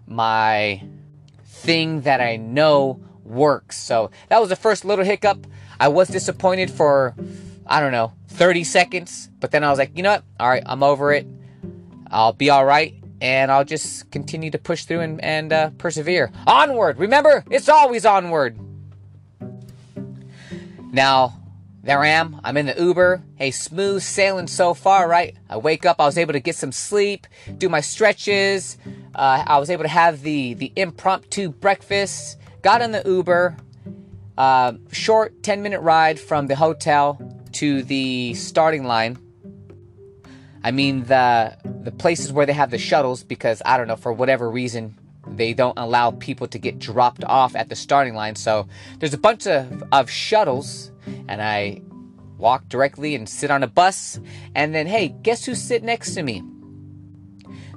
my 0.07 0.83
thing 1.45 2.03
that 2.03 2.21
I 2.21 2.37
know 2.37 3.01
works. 3.25 3.79
So 3.79 4.11
that 4.29 4.41
was 4.41 4.49
the 4.49 4.57
first 4.57 4.85
little 4.85 5.05
hiccup. 5.05 5.47
I 5.79 5.89
was 5.89 6.09
disappointed 6.09 6.71
for 6.71 7.15
I 7.67 7.81
don't 7.81 7.93
know 7.93 8.13
30 8.29 8.65
seconds, 8.65 9.31
but 9.39 9.51
then 9.51 9.65
I 9.65 9.71
was 9.71 9.79
like, 9.79 9.97
you 9.97 10.03
know 10.03 10.11
what? 10.11 10.25
All 10.39 10.49
right, 10.49 10.63
I'm 10.67 10.83
over 10.83 11.13
it. 11.13 11.27
I'll 12.11 12.33
be 12.33 12.51
all 12.51 12.65
right. 12.65 12.95
And 13.21 13.53
I'll 13.53 13.65
just 13.65 14.11
continue 14.11 14.51
to 14.51 14.59
push 14.59 14.85
through 14.85 15.01
and, 15.01 15.23
and 15.23 15.53
uh, 15.53 15.71
persevere. 15.77 16.33
Onward! 16.47 16.99
Remember, 16.99 17.45
it's 17.51 17.69
always 17.69 18.07
onward. 18.07 18.59
Now, 20.91 21.40
there 21.83 22.03
I 22.03 22.09
am. 22.09 22.41
I'm 22.45 22.57
in 22.57 22.67
the 22.67 22.75
Uber. 22.79 23.23
Hey, 23.37 23.51
smooth 23.51 24.03
sailing 24.03 24.47
so 24.47 24.75
far, 24.75 25.09
right? 25.09 25.35
I 25.49 25.57
wake 25.57 25.87
up. 25.87 25.99
I 25.99 26.05
was 26.05 26.19
able 26.19 26.35
to 26.35 26.41
get 26.41 26.57
some 26.57 26.73
sleep, 26.73 27.27
do 27.57 27.69
my 27.69 27.81
stretches. 27.81 28.77
Uh, 29.15 29.45
I 29.47 29.59
was 29.59 29.71
able 29.71 29.85
to 29.85 29.89
have 29.89 30.21
the 30.23 30.55
the 30.55 30.73
impromptu 30.77 31.49
breakfast. 31.49 32.39
Got 32.63 32.83
in 32.83 32.93
the 32.93 33.03
Uber. 33.07 33.57
Uh, 34.37 34.75
short 34.93 35.43
10 35.43 35.63
minute 35.63 35.81
ride 35.81 36.19
from 36.19 36.47
the 36.47 36.57
hotel 36.57 37.21
to 37.53 37.83
the 37.83 38.35
starting 38.35 38.85
line. 38.85 39.19
I 40.63 40.71
mean 40.73 41.05
the 41.05 41.57
the 41.65 41.91
places 41.91 42.33
where 42.33 42.45
they 42.45 42.53
have 42.53 42.71
the 42.71 42.79
shuttles 42.79 43.25
because 43.25 43.63
I 43.65 43.79
don't 43.79 43.89
know 43.89 43.97
for 43.97 44.13
whatever 44.13 44.51
reason 44.51 44.97
they 45.27 45.53
don't 45.53 45.79
allow 45.79 46.13
people 46.13 46.47
to 46.49 46.59
get 46.59 46.79
dropped 46.79 47.25
off 47.25 47.55
at 47.55 47.69
the 47.69 47.77
starting 47.77 48.15
line. 48.15 48.37
So 48.37 48.69
there's 48.99 49.15
a 49.15 49.19
bunch 49.19 49.47
of, 49.47 49.83
of 49.93 50.11
shuttles, 50.11 50.93
and 51.29 51.43
I 51.43 51.83
walk 52.39 52.69
directly 52.69 53.15
and 53.15 53.29
sit 53.29 53.51
on 53.51 53.63
a 53.63 53.67
bus. 53.67 54.19
And 54.55 54.75
then, 54.75 54.87
hey, 54.87 55.09
guess 55.23 55.45
who 55.45 55.55
sit 55.55 55.83
next 55.83 56.15
to 56.15 56.23
me? 56.23 56.43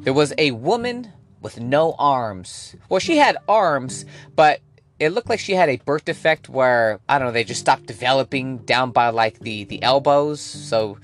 there 0.04 0.14
was 0.14 0.34
a 0.38 0.52
woman 0.52 1.12
with 1.42 1.60
no 1.60 1.96
arms. 1.98 2.76
Well, 2.90 3.00
she 3.00 3.18
had 3.18 3.38
arms, 3.48 4.06
but 4.36 4.60
it 5.00 5.10
looked 5.10 5.30
like 5.30 5.40
she 5.40 5.54
had 5.54 5.70
a 5.70 5.78
birth 5.78 6.06
defect 6.06 6.50
where 6.50 7.00
I 7.08 7.18
don't 7.18 7.28
know 7.28 7.32
they 7.32 7.44
just 7.44 7.62
stopped 7.62 7.86
developing 7.86 8.60
down 8.60 8.92
by 8.92 9.10
like 9.10 9.40
the 9.40 9.64
the 9.66 9.82
elbows. 9.82 10.40
So 10.42 10.98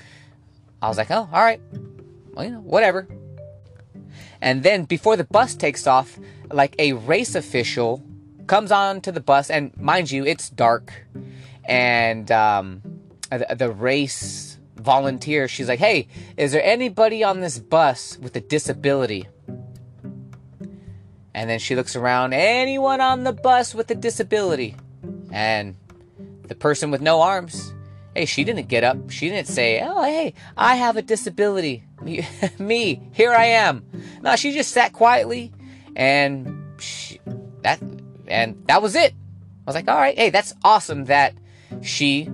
I 0.81 0.87
was 0.87 0.97
like, 0.97 1.11
oh, 1.11 1.29
all 1.31 1.41
right, 1.41 1.61
well, 2.33 2.45
you 2.45 2.51
know, 2.51 2.61
whatever. 2.61 3.07
And 4.41 4.63
then 4.63 4.85
before 4.85 5.17
the 5.17 5.23
bus 5.25 5.55
takes 5.55 5.85
off, 5.87 6.17
like 6.51 6.75
a 6.79 6.93
race 6.93 7.35
official 7.35 8.03
comes 8.47 8.71
on 8.71 9.01
to 9.01 9.11
the 9.11 9.19
bus, 9.19 9.49
and 9.49 9.75
mind 9.77 10.11
you, 10.11 10.25
it's 10.25 10.49
dark, 10.49 11.05
and 11.65 12.31
um, 12.31 12.81
the, 13.29 13.55
the 13.57 13.71
race 13.71 14.57
volunteer, 14.75 15.47
she's 15.47 15.67
like, 15.67 15.79
hey, 15.79 16.07
is 16.37 16.51
there 16.51 16.63
anybody 16.63 17.23
on 17.23 17.41
this 17.41 17.59
bus 17.59 18.17
with 18.17 18.35
a 18.35 18.41
disability? 18.41 19.27
And 21.33 21.49
then 21.49 21.59
she 21.59 21.75
looks 21.75 21.95
around, 21.95 22.33
anyone 22.33 23.01
on 23.01 23.23
the 23.23 23.33
bus 23.33 23.75
with 23.75 23.91
a 23.91 23.95
disability? 23.95 24.75
And 25.31 25.75
the 26.47 26.55
person 26.55 26.89
with 26.89 27.01
no 27.01 27.21
arms, 27.21 27.73
hey, 28.19 28.25
she 28.25 28.43
didn't 28.43 28.67
get 28.67 28.83
up. 28.83 29.09
She 29.09 29.29
didn't 29.29 29.47
say, 29.47 29.81
oh, 29.81 30.03
hey, 30.03 30.33
I 30.57 30.75
have 30.75 30.97
a 30.97 31.01
disability. 31.01 31.85
Me, 32.59 33.09
here 33.13 33.31
I 33.33 33.45
am. 33.45 33.85
No, 34.21 34.35
she 34.35 34.51
just 34.51 34.71
sat 34.71 34.91
quietly 34.91 35.53
and 35.95 36.81
she, 36.81 37.21
that 37.61 37.81
and 38.27 38.61
that 38.67 38.81
was 38.81 38.95
it. 38.95 39.13
I 39.13 39.63
was 39.65 39.75
like, 39.75 39.87
all 39.87 39.95
right, 39.95 40.17
hey, 40.17 40.31
that's 40.31 40.53
awesome 40.65 41.05
that 41.05 41.33
she 41.81 42.29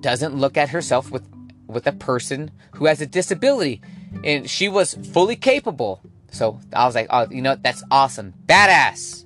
doesn't 0.00 0.36
look 0.36 0.58
at 0.58 0.68
herself 0.68 1.10
with 1.10 1.26
with 1.66 1.86
a 1.86 1.92
person 1.92 2.50
who 2.74 2.84
has 2.84 3.00
a 3.00 3.06
disability 3.06 3.80
and 4.22 4.48
she 4.48 4.68
was 4.68 4.94
fully 5.12 5.34
capable 5.34 6.00
so 6.30 6.60
i 6.72 6.86
was 6.86 6.94
like 6.94 7.08
oh 7.10 7.26
you 7.28 7.42
know 7.42 7.56
that's 7.56 7.82
awesome 7.90 8.32
badass 8.46 9.24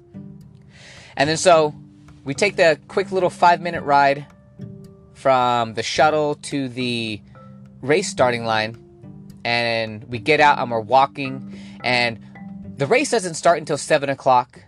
and 1.16 1.28
then 1.28 1.36
so 1.36 1.74
we 2.24 2.32
take 2.32 2.56
the 2.56 2.78
quick 2.88 3.12
little 3.12 3.28
five 3.28 3.60
minute 3.60 3.82
ride 3.82 4.26
from 5.20 5.74
the 5.74 5.82
shuttle 5.82 6.36
to 6.36 6.66
the 6.70 7.20
race 7.82 8.08
starting 8.08 8.46
line 8.46 8.74
and 9.44 10.04
we 10.04 10.18
get 10.18 10.40
out 10.40 10.58
and 10.58 10.70
we're 10.70 10.80
walking 10.80 11.60
and 11.84 12.18
the 12.76 12.86
race 12.86 13.10
doesn't 13.10 13.34
start 13.34 13.58
until 13.58 13.76
7 13.76 14.08
o'clock 14.08 14.60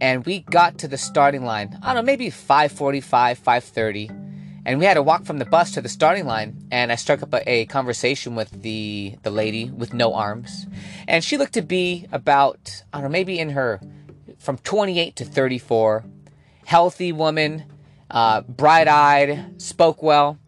and 0.00 0.24
we 0.24 0.40
got 0.40 0.78
to 0.78 0.86
the 0.86 0.96
starting 0.96 1.44
line 1.44 1.76
i 1.82 1.86
don't 1.86 1.96
know 1.96 2.02
maybe 2.06 2.28
5.45 2.28 3.02
5.30 3.40 4.62
and 4.64 4.78
we 4.78 4.84
had 4.84 4.94
to 4.94 5.02
walk 5.02 5.24
from 5.24 5.38
the 5.38 5.44
bus 5.44 5.72
to 5.72 5.80
the 5.80 5.88
starting 5.88 6.26
line 6.26 6.56
and 6.70 6.92
i 6.92 6.94
struck 6.94 7.20
up 7.20 7.34
a, 7.34 7.50
a, 7.50 7.66
conversation 7.66 8.36
with 8.36 8.62
the 8.62 9.16
the 9.24 9.30
lady 9.30 9.68
with 9.70 9.92
no 9.92 10.14
arms 10.14 10.68
and 11.08 11.24
she 11.24 11.36
looked 11.36 11.54
to 11.54 11.62
be 11.62 12.06
about 12.12 12.84
i 12.92 12.98
don't 12.98 13.04
know 13.04 13.08
maybe 13.08 13.40
in 13.40 13.50
her 13.50 13.80
from 14.38 14.58
28 14.58 15.16
to 15.16 15.24
34 15.24 16.04
healthy 16.66 17.10
woman 17.10 17.64
uh, 18.10 18.40
bright-eyed 18.42 19.60
spoke 19.60 20.02
well 20.02 20.38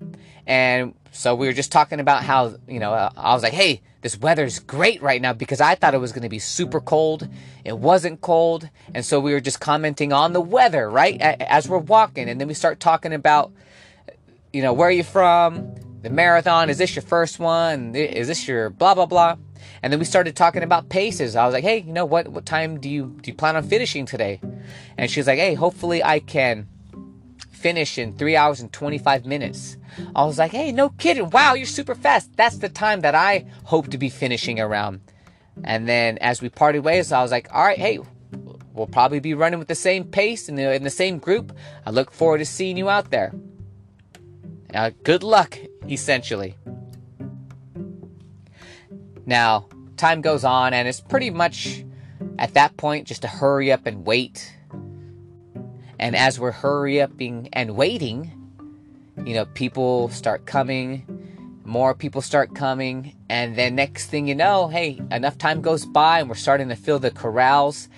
and 0.47 0.95
so 1.13 1.35
we 1.35 1.47
were 1.47 1.53
just 1.53 1.73
talking 1.73 2.01
about 2.01 2.23
how 2.23 2.55
you 2.69 2.79
know 2.79 2.93
uh, 2.93 3.11
i 3.17 3.35
was 3.35 3.43
like 3.43 3.53
hey 3.53 3.83
this 4.03 4.19
weather's 4.19 4.59
great 4.59 5.03
right 5.03 5.21
now 5.21 5.33
because 5.33 5.61
i 5.61 5.75
thought 5.75 5.93
it 5.93 5.99
was 5.99 6.13
going 6.13 6.23
to 6.23 6.29
be 6.29 6.39
super 6.39 6.81
cold 6.81 7.29
it 7.65 7.77
wasn't 7.77 8.21
cold 8.21 8.69
and 8.95 9.05
so 9.05 9.21
we 9.21 9.33
were 9.33 9.41
just 9.41 9.61
commenting 9.61 10.13
on 10.13 10.33
the 10.33 10.41
weather 10.41 10.89
right 10.89 11.21
as 11.21 11.69
we're 11.69 11.79
walking 11.79 12.29
and 12.29 12.41
then 12.41 12.49
we 12.49 12.55
start 12.55 12.81
talking 12.81 13.13
about 13.13 13.53
you 14.53 14.63
know, 14.63 14.73
where 14.73 14.89
are 14.89 14.93
you 14.93 15.05
from? 15.05 15.75
The 16.03 16.11
marathon, 16.11 16.71
is 16.71 16.79
this 16.79 16.97
your 16.97 17.03
first 17.03 17.39
one? 17.39 17.95
Is 17.95 18.27
this 18.27 18.49
your 18.49 18.71
blah 18.71 18.95
blah 18.95 19.07
blah? 19.07 19.37
And 19.83 19.93
then 19.93 20.01
we 20.01 20.07
started 20.07 20.35
talking 20.35 20.63
about 20.63 20.89
paces. 20.89 21.37
I 21.37 21.45
was 21.45 21.53
like, 21.53 21.65
hey, 21.65 21.79
you 21.79 21.93
know 21.93 22.05
what? 22.05 22.29
What 22.29 22.47
time 22.47 22.81
do 22.81 22.89
you 22.89 23.19
do 23.21 23.31
you 23.31 23.37
plan 23.37 23.57
on 23.57 23.63
finishing 23.63 24.07
today? 24.07 24.41
And 24.97 25.11
she's 25.11 25.27
like, 25.27 25.39
hey, 25.39 25.55
hopefully 25.55 26.03
I 26.03 26.21
can 26.21 26.69
finish 27.61 27.99
in 27.99 28.17
three 28.17 28.37
hours 28.37 28.61
and 28.61 28.73
25 28.73 29.27
minutes. 29.27 29.77
I 30.17 30.25
was 30.25 30.39
like, 30.39 30.53
hey, 30.53 30.73
no 30.73 30.89
kidding. 30.89 31.31
Wow, 31.31 31.55
you're 31.55 31.67
super 31.67 31.95
fast. 31.95 32.35
That's 32.37 32.59
the 32.59 32.69
time 32.69 33.01
that 33.03 33.15
I 33.15 33.45
hope 33.65 33.89
to 33.91 33.99
be 33.99 34.09
finishing 34.09 34.59
around. 34.59 35.01
And 35.63 35.87
then 35.87 36.17
as 36.19 36.41
we 36.41 36.49
parted 36.49 36.81
ways, 36.81 37.13
I 37.13 37.23
was 37.23 37.31
like, 37.31 37.49
all 37.53 37.65
right, 37.65 37.79
hey, 37.79 37.99
we'll 38.73 38.87
probably 38.87 39.21
be 39.21 39.35
running 39.35 39.59
with 39.59 39.69
the 39.69 39.75
same 39.75 40.05
pace 40.05 40.49
in 40.49 40.55
the, 40.55 40.73
in 40.73 40.85
the 40.85 40.91
same 40.91 41.19
group. 41.19 41.53
I 41.85 41.91
look 41.91 42.13
forward 42.13 42.39
to 42.39 42.47
seeing 42.47 42.77
you 42.77 42.89
out 42.89 43.11
there. 43.11 43.33
Uh, 44.73 44.91
good 45.03 45.23
luck, 45.23 45.59
essentially. 45.89 46.57
Now, 49.27 49.69
time 49.97 50.23
goes 50.23 50.45
on, 50.45 50.73
and 50.73 50.89
it's 50.89 51.01
pretty 51.01 51.31
much 51.31 51.85
at 52.39 52.55
that 52.55 52.77
point 52.77 53.07
just 53.07 53.23
to 53.23 53.29
hurry 53.29 53.71
up 53.71 53.87
and 53.87 54.07
wait. 54.07 54.57
And 56.01 56.17
as 56.17 56.41
we're 56.41 56.51
hurry 56.51 57.03
upping 57.03 57.51
and 57.53 57.77
waiting, 57.77 58.33
you 59.23 59.35
know, 59.35 59.45
people 59.45 60.09
start 60.09 60.47
coming, 60.47 61.61
more 61.65 61.95
people 61.95 62.23
start 62.23 62.55
coming, 62.55 63.15
and 63.29 63.55
then 63.55 63.75
next 63.75 64.07
thing 64.07 64.27
you 64.27 64.35
know, 64.35 64.69
hey, 64.69 64.99
enough 65.11 65.37
time 65.37 65.61
goes 65.61 65.85
by, 65.85 66.21
and 66.21 66.29
we're 66.31 66.37
starting 66.37 66.71
to 66.71 66.75
fill 66.75 66.99
the 66.99 67.11
corrals, 67.11 67.91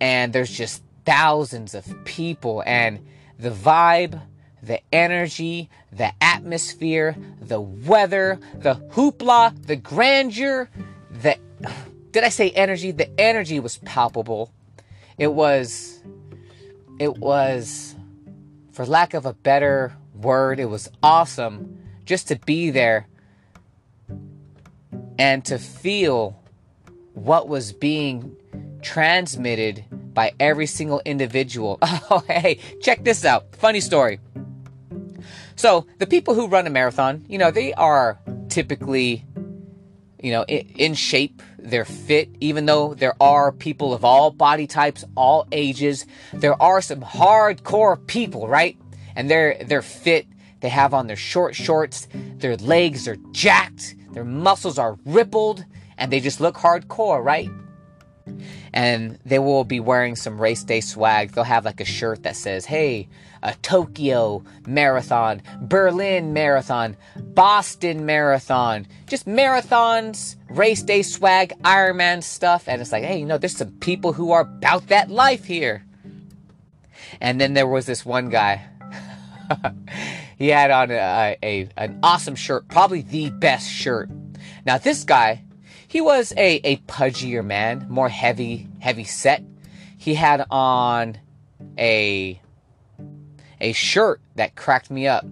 and 0.00 0.32
there's 0.32 0.50
just 0.50 0.82
thousands 1.04 1.74
of 1.74 1.86
people, 2.04 2.62
and 2.64 2.98
the 3.38 3.50
vibe 3.50 4.20
the 4.62 4.80
energy, 4.92 5.70
the 5.90 6.12
atmosphere, 6.20 7.16
the 7.40 7.60
weather, 7.60 8.38
the 8.54 8.74
hoopla, 8.90 9.66
the 9.66 9.76
grandeur, 9.76 10.68
the 11.22 11.38
did 12.10 12.24
I 12.24 12.28
say 12.28 12.50
energy? 12.50 12.90
The 12.90 13.08
energy 13.20 13.60
was 13.60 13.78
palpable. 13.78 14.52
It 15.16 15.32
was 15.32 16.02
it 17.00 17.16
was 17.16 17.96
for 18.70 18.84
lack 18.84 19.14
of 19.14 19.24
a 19.26 19.32
better 19.32 19.96
word, 20.14 20.60
it 20.60 20.66
was 20.66 20.88
awesome 21.02 21.78
just 22.04 22.28
to 22.28 22.36
be 22.36 22.70
there 22.70 23.08
and 25.18 25.44
to 25.46 25.58
feel 25.58 26.40
what 27.14 27.48
was 27.48 27.72
being 27.72 28.36
transmitted 28.82 29.84
by 30.12 30.32
every 30.38 30.66
single 30.66 31.00
individual. 31.04 31.78
Oh, 32.12 32.22
hey, 32.26 32.58
check 32.80 33.04
this 33.04 33.24
out. 33.24 33.54
Funny 33.54 33.80
story. 33.80 34.18
So 35.54 35.86
the 35.98 36.06
people 36.06 36.34
who 36.34 36.48
run 36.48 36.66
a 36.66 36.70
marathon, 36.70 37.24
you 37.28 37.38
know, 37.38 37.50
they 37.50 37.72
are 37.74 38.18
typically, 38.48 39.24
you 40.20 40.32
know, 40.32 40.44
in, 40.44 40.94
shape. 40.94 41.40
They're 41.62 41.84
fit, 41.84 42.28
even 42.40 42.66
though 42.66 42.94
there 42.94 43.14
are 43.20 43.52
people 43.52 43.92
of 43.92 44.04
all 44.04 44.30
body 44.30 44.66
types, 44.66 45.04
all 45.16 45.46
ages. 45.52 46.06
There 46.32 46.60
are 46.60 46.80
some 46.80 47.00
hardcore 47.00 48.04
people, 48.06 48.48
right? 48.48 48.76
And 49.16 49.30
they're 49.30 49.62
they're 49.64 49.82
fit. 49.82 50.26
They 50.60 50.68
have 50.68 50.92
on 50.92 51.06
their 51.06 51.16
short 51.16 51.54
shorts. 51.54 52.08
Their 52.12 52.56
legs 52.56 53.08
are 53.08 53.16
jacked. 53.32 53.94
Their 54.12 54.24
muscles 54.24 54.78
are 54.78 54.98
rippled, 55.04 55.64
and 55.96 56.12
they 56.12 56.20
just 56.20 56.40
look 56.40 56.56
hardcore, 56.56 57.22
right? 57.24 57.48
and 58.72 59.18
they 59.24 59.38
will 59.38 59.64
be 59.64 59.80
wearing 59.80 60.16
some 60.16 60.40
race 60.40 60.62
day 60.64 60.80
swag. 60.80 61.32
They'll 61.32 61.44
have 61.44 61.64
like 61.64 61.80
a 61.80 61.84
shirt 61.84 62.22
that 62.22 62.36
says, 62.36 62.64
hey, 62.64 63.08
a 63.42 63.54
Tokyo 63.62 64.44
marathon, 64.66 65.42
Berlin 65.62 66.32
marathon, 66.32 66.96
Boston 67.16 68.06
marathon, 68.06 68.86
just 69.06 69.26
marathons, 69.26 70.36
race 70.48 70.82
day 70.82 71.02
swag, 71.02 71.52
Ironman 71.62 72.22
stuff. 72.22 72.68
And 72.68 72.80
it's 72.80 72.92
like, 72.92 73.04
hey, 73.04 73.18
you 73.18 73.26
know, 73.26 73.38
there's 73.38 73.56
some 73.56 73.72
people 73.72 74.12
who 74.12 74.32
are 74.32 74.42
about 74.42 74.88
that 74.88 75.10
life 75.10 75.44
here. 75.44 75.84
And 77.20 77.40
then 77.40 77.54
there 77.54 77.66
was 77.66 77.86
this 77.86 78.04
one 78.04 78.28
guy. 78.28 78.62
he 80.38 80.48
had 80.48 80.70
on 80.70 80.90
a, 80.90 81.36
a, 81.42 81.68
an 81.76 81.98
awesome 82.02 82.34
shirt, 82.34 82.68
probably 82.68 83.02
the 83.02 83.30
best 83.30 83.70
shirt. 83.70 84.10
Now, 84.64 84.78
this 84.78 85.04
guy, 85.04 85.42
he 85.88 86.00
was 86.00 86.32
a, 86.36 86.56
a 86.64 86.76
pudgier 86.86 87.44
man, 87.44 87.86
more 87.88 88.08
heavy, 88.08 88.68
heavy 88.78 89.04
set. 89.04 89.42
He 89.98 90.14
had 90.14 90.46
on 90.50 91.18
a 91.78 92.40
a 93.60 93.72
shirt 93.72 94.20
that 94.36 94.56
cracked 94.56 94.90
me 94.90 95.06
up. 95.06 95.24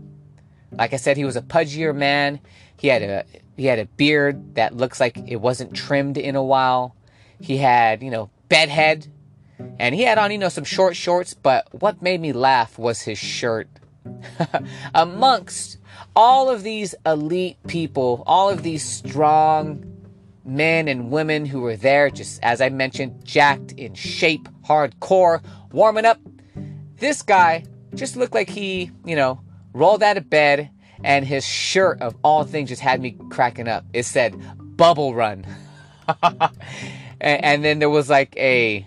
Like 0.73 0.93
I 0.93 0.97
said, 0.97 1.17
he 1.17 1.25
was 1.25 1.37
a 1.37 1.43
pudgier 1.43 1.95
man. 1.95 2.41
He 2.77 2.89
had 2.89 3.03
a 3.03 3.25
he 3.57 3.67
had 3.67 3.79
a 3.79 3.87
beard 3.87 4.55
that 4.55 4.77
looks 4.77 5.01
like 5.01 5.19
it 5.27 5.37
wasn't 5.37 5.75
trimmed 5.75 6.17
in 6.17 6.37
a 6.37 6.43
while. 6.43 6.95
He 7.41 7.57
had, 7.57 8.03
you 8.03 8.11
know, 8.11 8.31
bedhead. 8.49 9.09
And 9.81 9.95
he 9.95 10.03
had 10.03 10.19
on, 10.19 10.31
you 10.31 10.39
know, 10.39 10.49
some 10.49 10.65
short 10.65 10.95
shorts, 10.95 11.35
but 11.35 11.67
what 11.73 12.01
made 12.01 12.21
me 12.21 12.33
laugh 12.33 12.79
was 12.79 13.03
his 13.03 13.19
shirt. 13.19 13.69
Amongst 14.95 15.79
all 16.15 16.49
of 16.49 16.63
these 16.63 16.95
elite 17.05 17.57
people, 17.67 18.23
all 18.27 18.49
of 18.49 18.63
these 18.63 18.85
strong 18.85 19.85
men 20.45 20.87
and 20.87 21.11
women 21.11 21.45
who 21.45 21.61
were 21.61 21.77
there, 21.77 22.11
just 22.11 22.43
as 22.43 22.61
I 22.61 22.69
mentioned, 22.69 23.25
jacked 23.25 23.73
in 23.73 23.95
shape, 23.95 24.49
hardcore, 24.65 25.43
warming 25.73 26.05
up. 26.05 26.21
This 26.97 27.23
guy 27.23 27.65
just 27.99 28.17
looked 28.17 28.35
like 28.35 28.49
he, 28.49 28.91
you 29.05 29.17
know, 29.17 29.41
rolled 29.73 30.03
out 30.03 30.17
of 30.17 30.31
bed 30.31 30.71
and 31.05 31.25
his 31.27 31.47
shirt, 31.47 32.01
of 32.01 32.17
all 32.25 32.45
things, 32.45 32.69
just 32.69 32.83
had 32.83 33.01
me 33.01 33.17
cracking 33.31 33.69
up. 33.69 33.85
It 33.93 34.05
said, 34.05 34.37
Bubble 34.77 35.15
Run. 35.15 35.47
and, 36.23 36.51
and 37.21 37.65
then 37.65 37.79
there 37.79 37.91
was 37.91 38.09
like 38.09 38.37
a 38.37 38.87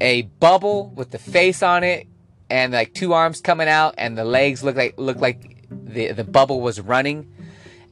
a 0.00 0.22
bubble 0.22 0.90
with 0.90 1.10
the 1.10 1.18
face 1.18 1.62
on 1.62 1.82
it 1.82 2.06
and 2.50 2.72
like 2.72 2.92
two 2.92 3.14
arms 3.14 3.40
coming 3.40 3.68
out 3.68 3.94
and 3.96 4.18
the 4.18 4.24
legs 4.24 4.62
looked 4.62 4.76
like 4.76 4.94
looked 4.98 5.20
like 5.20 5.56
the 5.70 6.12
the 6.12 6.24
bubble 6.24 6.60
was 6.60 6.80
running 6.80 7.30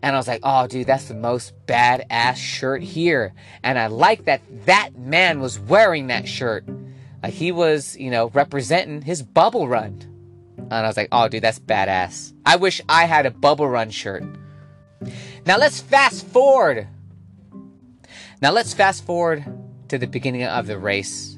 and 0.03 0.15
I 0.15 0.19
was 0.19 0.29
like, 0.29 0.41
"Oh, 0.43 0.67
dude, 0.67 0.87
that's 0.87 1.09
the 1.09 1.15
most 1.15 1.53
badass 1.67 2.37
shirt 2.37 2.83
here." 2.83 3.33
And 3.63 3.79
I 3.79 3.87
like 3.89 4.27
that 4.27 4.43
that 4.67 4.97
man 4.97 5.41
was 5.41 5.59
wearing 5.59 6.09
that 6.09 6.29
shirt. 6.29 6.65
Like 7.27 7.35
he 7.35 7.51
was, 7.51 7.97
you 7.97 8.13
know, 8.13 8.29
representing 8.29 9.03
his 9.03 9.21
bubble 9.21 9.67
run. 9.67 10.01
And 10.57 10.73
I 10.73 10.87
was 10.87 10.97
like, 10.97 11.09
"Oh, 11.11 11.27
dude, 11.27 11.43
that's 11.43 11.59
badass." 11.59 12.33
I 12.47 12.55
wish 12.55 12.81
I 12.89 13.07
had 13.07 13.27
a 13.27 13.33
bubble 13.33 13.69
run 13.69 13.91
shirt. 13.91 14.23
Now 15.45 15.59
let's 15.59 15.81
fast 15.81 16.25
forward. 16.29 16.87
Now 18.41 18.53
let's 18.53 18.75
fast 18.75 19.05
forward 19.05 19.45
to 19.89 19.99
the 19.99 20.07
beginning 20.07 20.45
of 20.45 20.69
the 20.69 20.79
race. 20.79 21.37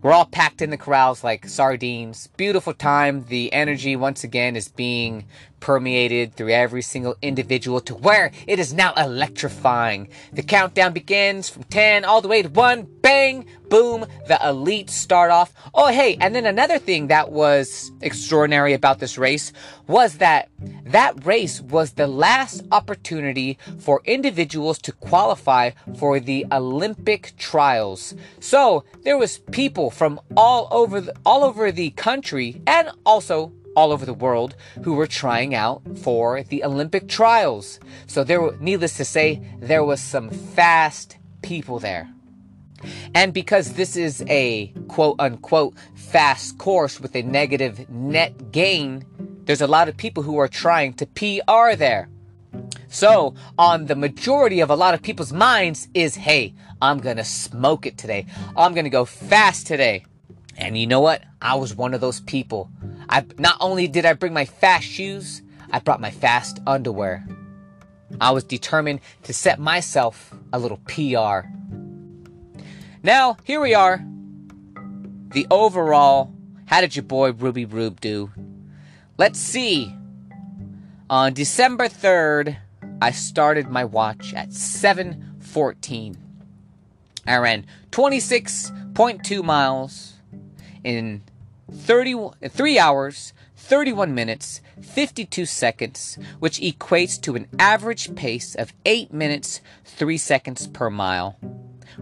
We're 0.00 0.12
all 0.12 0.26
packed 0.26 0.62
in 0.62 0.70
the 0.70 0.76
corrals 0.76 1.24
like 1.24 1.48
sardines. 1.48 2.28
Beautiful 2.36 2.72
time. 2.72 3.24
The 3.24 3.52
energy, 3.52 3.96
once 3.96 4.22
again, 4.22 4.54
is 4.54 4.68
being 4.68 5.24
permeated 5.58 6.34
through 6.34 6.50
every 6.50 6.82
single 6.82 7.16
individual 7.20 7.80
to 7.80 7.96
where 7.96 8.30
it 8.46 8.60
is 8.60 8.72
now 8.72 8.94
electrifying. 8.94 10.08
The 10.32 10.44
countdown 10.44 10.92
begins 10.92 11.48
from 11.48 11.64
10 11.64 12.04
all 12.04 12.20
the 12.20 12.28
way 12.28 12.42
to 12.42 12.48
1. 12.48 12.86
Bang! 13.02 13.46
Boom! 13.68 14.06
The 14.26 14.38
elite 14.46 14.90
start 14.90 15.30
off. 15.30 15.52
Oh, 15.74 15.88
hey, 15.88 16.16
and 16.20 16.34
then 16.34 16.46
another 16.46 16.78
thing 16.78 17.08
that 17.08 17.32
was 17.32 17.92
extraordinary 18.00 18.72
about 18.72 18.98
this 18.98 19.18
race 19.18 19.52
was 19.86 20.18
that 20.18 20.48
that 20.86 21.26
race 21.26 21.60
was 21.60 21.92
the 21.92 22.06
last 22.06 22.62
opportunity 22.72 23.58
for 23.78 24.00
individuals 24.04 24.78
to 24.78 24.92
qualify 24.92 25.70
for 25.98 26.18
the 26.18 26.46
Olympic 26.50 27.34
trials. 27.36 28.14
So, 28.40 28.84
there 29.02 29.18
was 29.18 29.38
people 29.50 29.90
from 29.90 30.20
all 30.36 30.68
over 30.70 31.00
the, 31.00 31.14
all 31.26 31.44
over 31.44 31.70
the 31.70 31.90
country 31.90 32.62
and 32.66 32.90
also 33.04 33.52
all 33.76 33.92
over 33.92 34.04
the 34.04 34.14
world 34.14 34.56
who 34.82 34.94
were 34.94 35.06
trying 35.06 35.54
out 35.54 35.82
for 35.98 36.42
the 36.42 36.64
Olympic 36.64 37.06
trials. 37.06 37.78
So 38.08 38.24
there 38.24 38.50
needless 38.58 38.96
to 38.96 39.04
say, 39.04 39.40
there 39.60 39.84
was 39.84 40.00
some 40.00 40.30
fast 40.30 41.16
people 41.42 41.78
there. 41.78 42.08
And 43.14 43.32
because 43.32 43.74
this 43.74 43.96
is 43.96 44.24
a 44.28 44.72
quote 44.88 45.16
unquote 45.18 45.74
fast 45.94 46.58
course 46.58 47.00
with 47.00 47.14
a 47.16 47.22
negative 47.22 47.88
net 47.88 48.52
gain, 48.52 49.04
there's 49.44 49.60
a 49.60 49.66
lot 49.66 49.88
of 49.88 49.96
people 49.96 50.22
who 50.22 50.38
are 50.38 50.48
trying 50.48 50.94
to 50.94 51.06
PR 51.06 51.76
there. 51.76 52.08
So, 52.88 53.34
on 53.58 53.86
the 53.86 53.94
majority 53.94 54.60
of 54.60 54.70
a 54.70 54.76
lot 54.76 54.94
of 54.94 55.02
people's 55.02 55.32
minds 55.32 55.88
is 55.94 56.14
hey, 56.14 56.54
I'm 56.80 56.98
gonna 56.98 57.24
smoke 57.24 57.86
it 57.86 57.98
today. 57.98 58.26
I'm 58.56 58.74
gonna 58.74 58.90
go 58.90 59.04
fast 59.04 59.66
today. 59.66 60.04
And 60.56 60.76
you 60.76 60.86
know 60.86 61.00
what? 61.00 61.22
I 61.40 61.54
was 61.54 61.74
one 61.74 61.94
of 61.94 62.00
those 62.00 62.20
people. 62.20 62.70
I 63.08 63.24
not 63.38 63.56
only 63.60 63.88
did 63.88 64.04
I 64.04 64.14
bring 64.14 64.32
my 64.32 64.44
fast 64.44 64.84
shoes, 64.84 65.42
I 65.70 65.78
brought 65.80 66.00
my 66.00 66.10
fast 66.10 66.60
underwear. 66.66 67.26
I 68.20 68.30
was 68.30 68.44
determined 68.44 69.00
to 69.24 69.34
set 69.34 69.58
myself 69.58 70.34
a 70.52 70.58
little 70.58 70.80
PR. 70.86 71.46
Now, 73.02 73.36
here 73.44 73.60
we 73.60 73.74
are. 73.74 74.04
The 75.30 75.46
overall, 75.50 76.32
how 76.66 76.80
did 76.80 76.96
your 76.96 77.04
boy 77.04 77.32
Ruby 77.32 77.64
Rube 77.64 78.00
do? 78.00 78.32
Let's 79.16 79.38
see. 79.38 79.94
On 81.08 81.32
December 81.32 81.88
3rd, 81.88 82.56
I 83.00 83.12
started 83.12 83.68
my 83.68 83.84
watch 83.84 84.34
at 84.34 84.52
7:14. 84.52 86.16
I 87.24 87.36
ran 87.36 87.66
26.2 87.92 89.44
miles 89.44 90.14
in 90.82 91.22
30, 91.70 92.30
3 92.48 92.78
hours, 92.80 93.32
31 93.54 94.12
minutes, 94.14 94.60
52 94.80 95.46
seconds, 95.46 96.18
which 96.40 96.58
equates 96.58 97.20
to 97.20 97.36
an 97.36 97.46
average 97.60 98.14
pace 98.16 98.56
of 98.56 98.72
8 98.84 99.12
minutes, 99.12 99.60
3 99.84 100.16
seconds 100.16 100.66
per 100.66 100.90
mile, 100.90 101.36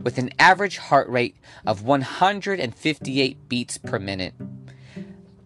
with 0.02 0.18
an 0.18 0.30
average 0.38 0.76
heart 0.78 1.08
rate 1.08 1.36
of 1.66 1.82
158 1.82 3.48
beats 3.48 3.78
per 3.78 3.98
minute. 3.98 4.34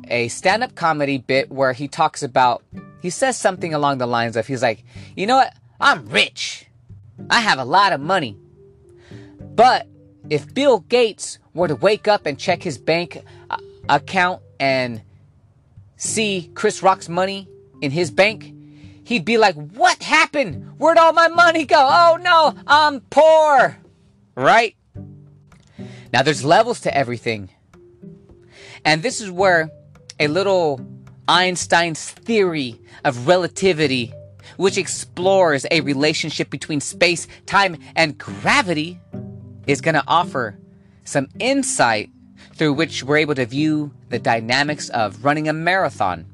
a 0.09 0.27
stand-up 0.27 0.75
comedy 0.75 1.17
bit 1.17 1.51
where 1.51 1.73
he 1.73 1.87
talks 1.87 2.23
about 2.23 2.63
he 3.01 3.09
says 3.09 3.37
something 3.37 3.73
along 3.73 3.97
the 3.97 4.05
lines 4.05 4.35
of 4.35 4.47
he's 4.47 4.61
like, 4.61 4.83
you 5.15 5.27
know 5.27 5.37
what? 5.37 5.53
I'm 5.79 6.05
rich. 6.07 6.67
I 7.29 7.41
have 7.41 7.59
a 7.59 7.65
lot 7.65 7.91
of 7.91 7.99
money. 7.99 8.37
But 9.39 9.87
if 10.29 10.53
Bill 10.53 10.79
Gates 10.79 11.37
were 11.53 11.67
to 11.67 11.75
wake 11.75 12.07
up 12.07 12.25
and 12.25 12.39
check 12.39 12.63
his 12.63 12.77
bank 12.77 13.21
account 13.89 14.41
and 14.59 15.01
see 16.03 16.51
Chris 16.53 16.83
Rock's 16.83 17.09
money 17.09 17.47
in 17.81 17.91
his 17.91 18.11
bank, 18.11 18.53
he'd 19.05 19.25
be 19.25 19.37
like, 19.37 19.55
What 19.55 20.03
happened? 20.03 20.73
Where'd 20.77 20.97
all 20.97 21.13
my 21.13 21.29
money 21.29 21.65
go? 21.65 21.77
Oh 21.79 22.17
no, 22.21 22.53
I'm 22.67 23.01
poor. 23.01 23.77
Right? 24.35 24.75
Now, 26.11 26.21
there's 26.21 26.45
levels 26.45 26.81
to 26.81 26.95
everything. 26.95 27.49
And 28.85 29.01
this 29.01 29.19
is 29.19 29.31
where 29.31 29.71
a 30.19 30.27
little 30.27 30.79
Einstein's 31.27 32.11
theory 32.11 32.79
of 33.03 33.27
relativity, 33.27 34.13
which 34.57 34.77
explores 34.77 35.65
a 35.71 35.81
relationship 35.81 36.51
between 36.51 36.81
space, 36.81 37.27
time, 37.47 37.77
and 37.95 38.17
gravity, 38.17 38.99
is 39.65 39.81
going 39.81 39.95
to 39.95 40.03
offer 40.07 40.59
some 41.03 41.29
insight 41.39 42.09
through 42.53 42.73
which 42.73 43.03
we're 43.03 43.17
able 43.17 43.35
to 43.35 43.45
view 43.45 43.91
the 44.09 44.19
dynamics 44.19 44.89
of 44.89 45.23
running 45.23 45.47
a 45.47 45.53
marathon. 45.53 46.25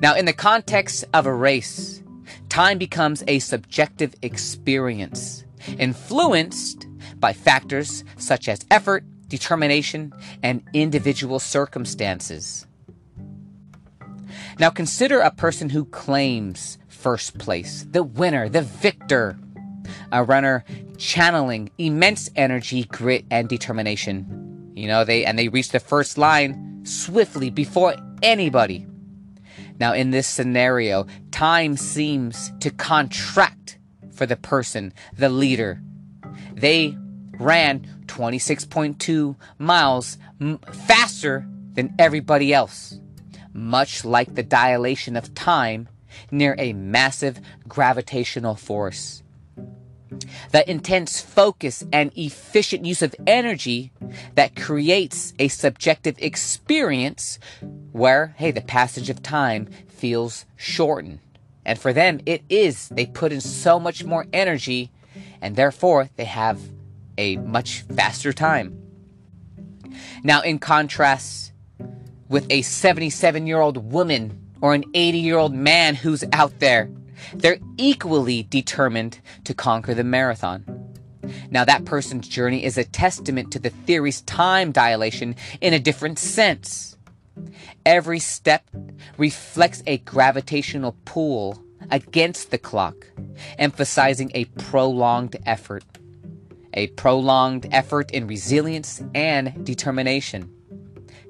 Now, 0.00 0.14
in 0.14 0.24
the 0.24 0.32
context 0.32 1.04
of 1.14 1.26
a 1.26 1.34
race, 1.34 2.02
time 2.48 2.78
becomes 2.78 3.22
a 3.26 3.38
subjective 3.38 4.14
experience, 4.22 5.44
influenced 5.78 6.86
by 7.16 7.32
factors 7.32 8.04
such 8.16 8.48
as 8.48 8.64
effort, 8.70 9.04
determination, 9.28 10.12
and 10.42 10.62
individual 10.72 11.38
circumstances. 11.38 12.66
Now 14.58 14.70
consider 14.70 15.20
a 15.20 15.30
person 15.30 15.70
who 15.70 15.84
claims 15.86 16.78
first 16.88 17.38
place, 17.38 17.86
the 17.90 18.02
winner, 18.02 18.48
the 18.48 18.62
victor. 18.62 19.38
A 20.12 20.22
runner 20.22 20.64
channeling 20.98 21.70
immense 21.78 22.30
energy, 22.36 22.84
grit, 22.84 23.24
and 23.30 23.48
determination. 23.48 24.39
You 24.74 24.88
know, 24.88 25.04
they 25.04 25.24
and 25.24 25.38
they 25.38 25.48
reach 25.48 25.70
the 25.70 25.80
first 25.80 26.18
line 26.18 26.82
swiftly 26.84 27.50
before 27.50 27.94
anybody. 28.22 28.86
Now, 29.78 29.94
in 29.94 30.10
this 30.10 30.26
scenario, 30.26 31.06
time 31.30 31.76
seems 31.76 32.52
to 32.60 32.70
contract 32.70 33.78
for 34.12 34.26
the 34.26 34.36
person, 34.36 34.92
the 35.16 35.28
leader. 35.30 35.80
They 36.52 36.96
ran 37.38 37.86
26.2 38.06 39.36
miles 39.58 40.18
m- 40.40 40.58
faster 40.86 41.46
than 41.72 41.94
everybody 41.98 42.52
else 42.52 43.00
much 43.52 44.04
like 44.04 44.34
the 44.34 44.42
dilation 44.42 45.16
of 45.16 45.34
time 45.34 45.88
near 46.30 46.54
a 46.58 46.72
massive 46.72 47.40
gravitational 47.68 48.54
force. 48.54 49.19
The 50.52 50.68
intense 50.68 51.20
focus 51.20 51.84
and 51.92 52.10
efficient 52.16 52.84
use 52.84 53.02
of 53.02 53.14
energy 53.26 53.92
that 54.34 54.56
creates 54.56 55.32
a 55.38 55.48
subjective 55.48 56.16
experience 56.18 57.38
where, 57.92 58.34
hey, 58.38 58.50
the 58.50 58.60
passage 58.60 59.10
of 59.10 59.22
time 59.22 59.68
feels 59.88 60.44
shortened. 60.56 61.20
And 61.64 61.78
for 61.78 61.92
them, 61.92 62.20
it 62.26 62.42
is. 62.48 62.88
They 62.88 63.06
put 63.06 63.32
in 63.32 63.40
so 63.40 63.78
much 63.78 64.04
more 64.04 64.26
energy, 64.32 64.90
and 65.40 65.56
therefore 65.56 66.08
they 66.16 66.24
have 66.24 66.60
a 67.18 67.36
much 67.36 67.82
faster 67.82 68.32
time. 68.32 68.80
Now, 70.22 70.40
in 70.40 70.58
contrast 70.58 71.52
with 72.28 72.46
a 72.50 72.62
77 72.62 73.46
year 73.46 73.60
old 73.60 73.92
woman 73.92 74.38
or 74.60 74.74
an 74.74 74.84
80 74.94 75.18
year 75.18 75.36
old 75.36 75.54
man 75.54 75.94
who's 75.94 76.24
out 76.32 76.58
there, 76.60 76.90
they're 77.34 77.58
equally 77.76 78.42
determined 78.44 79.20
to 79.44 79.54
conquer 79.54 79.94
the 79.94 80.04
marathon. 80.04 80.64
Now, 81.50 81.64
that 81.64 81.84
person's 81.84 82.28
journey 82.28 82.64
is 82.64 82.78
a 82.78 82.84
testament 82.84 83.52
to 83.52 83.58
the 83.58 83.70
theory's 83.70 84.22
time 84.22 84.72
dilation 84.72 85.36
in 85.60 85.74
a 85.74 85.78
different 85.78 86.18
sense. 86.18 86.96
Every 87.86 88.18
step 88.18 88.64
reflects 89.16 89.82
a 89.86 89.98
gravitational 89.98 90.96
pull 91.04 91.62
against 91.90 92.50
the 92.50 92.58
clock, 92.58 93.06
emphasizing 93.58 94.30
a 94.34 94.44
prolonged 94.44 95.36
effort. 95.46 95.84
A 96.74 96.88
prolonged 96.88 97.66
effort 97.72 98.10
in 98.12 98.26
resilience 98.26 99.02
and 99.14 99.64
determination. 99.64 100.54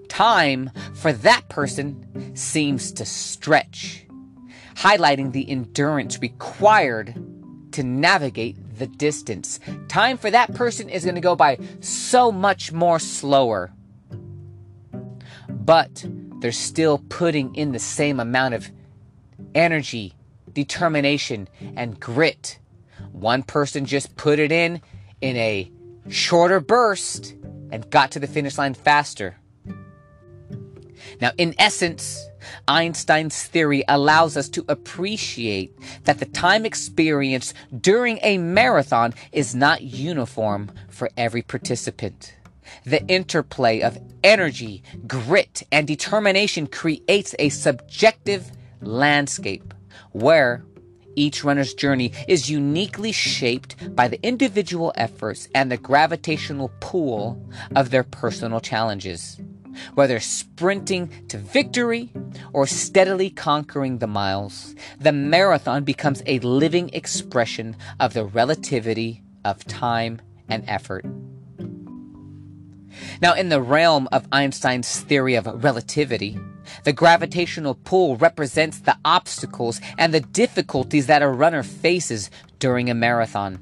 Time 0.08 0.70
for 0.94 1.12
that 1.12 1.48
person 1.48 2.36
seems 2.36 2.92
to 2.92 3.06
stretch, 3.06 4.06
highlighting 4.80 5.32
the 5.32 5.48
endurance 5.50 6.18
required 6.22 7.14
to 7.72 7.82
navigate 7.82 8.56
the 8.78 8.86
distance. 8.86 9.60
Time 9.88 10.16
for 10.16 10.30
that 10.30 10.54
person 10.54 10.88
is 10.88 11.04
going 11.04 11.16
to 11.16 11.20
go 11.20 11.36
by 11.36 11.58
so 11.80 12.32
much 12.32 12.72
more 12.72 12.98
slower. 12.98 13.70
But 15.50 16.06
they're 16.40 16.50
still 16.50 17.04
putting 17.10 17.54
in 17.54 17.72
the 17.72 17.78
same 17.78 18.18
amount 18.18 18.54
of 18.54 18.70
energy, 19.54 20.14
determination, 20.54 21.46
and 21.76 22.00
grit. 22.00 22.58
One 23.12 23.42
person 23.42 23.84
just 23.84 24.16
put 24.16 24.38
it 24.38 24.50
in 24.50 24.80
in 25.20 25.36
a 25.36 25.70
shorter 26.08 26.58
burst 26.58 27.34
and 27.70 27.88
got 27.90 28.12
to 28.12 28.18
the 28.18 28.26
finish 28.26 28.56
line 28.56 28.72
faster. 28.72 29.36
Now, 31.20 31.32
in 31.36 31.54
essence, 31.58 32.29
Einstein's 32.68 33.42
theory 33.44 33.84
allows 33.88 34.36
us 34.36 34.48
to 34.50 34.64
appreciate 34.68 35.72
that 36.04 36.18
the 36.18 36.26
time 36.26 36.64
experienced 36.64 37.54
during 37.80 38.18
a 38.22 38.38
marathon 38.38 39.14
is 39.32 39.54
not 39.54 39.82
uniform 39.82 40.70
for 40.88 41.10
every 41.16 41.42
participant. 41.42 42.34
The 42.84 43.04
interplay 43.06 43.80
of 43.80 43.98
energy, 44.22 44.82
grit, 45.06 45.62
and 45.72 45.86
determination 45.86 46.66
creates 46.66 47.34
a 47.38 47.48
subjective 47.48 48.50
landscape 48.80 49.74
where 50.12 50.64
each 51.16 51.44
runner's 51.44 51.74
journey 51.74 52.12
is 52.28 52.48
uniquely 52.48 53.12
shaped 53.12 53.94
by 53.94 54.08
the 54.08 54.22
individual 54.22 54.92
efforts 54.94 55.48
and 55.54 55.70
the 55.70 55.76
gravitational 55.76 56.70
pull 56.80 57.44
of 57.74 57.90
their 57.90 58.04
personal 58.04 58.60
challenges 58.60 59.40
whether 59.94 60.20
sprinting 60.20 61.10
to 61.28 61.38
victory 61.38 62.10
or 62.52 62.66
steadily 62.66 63.30
conquering 63.30 63.98
the 63.98 64.06
miles, 64.06 64.74
the 64.98 65.12
marathon 65.12 65.84
becomes 65.84 66.22
a 66.26 66.38
living 66.40 66.90
expression 66.92 67.76
of 67.98 68.14
the 68.14 68.24
relativity 68.24 69.22
of 69.44 69.64
time 69.64 70.20
and 70.48 70.64
effort. 70.68 71.04
Now, 73.22 73.34
in 73.34 73.48
the 73.48 73.62
realm 73.62 74.08
of 74.12 74.26
Einstein's 74.32 75.00
theory 75.00 75.34
of 75.34 75.46
relativity, 75.62 76.38
the 76.84 76.92
gravitational 76.92 77.74
pull 77.74 78.16
represents 78.16 78.80
the 78.80 78.96
obstacles 79.04 79.80
and 79.98 80.12
the 80.12 80.20
difficulties 80.20 81.06
that 81.06 81.22
a 81.22 81.28
runner 81.28 81.62
faces 81.62 82.30
during 82.58 82.90
a 82.90 82.94
marathon. 82.94 83.58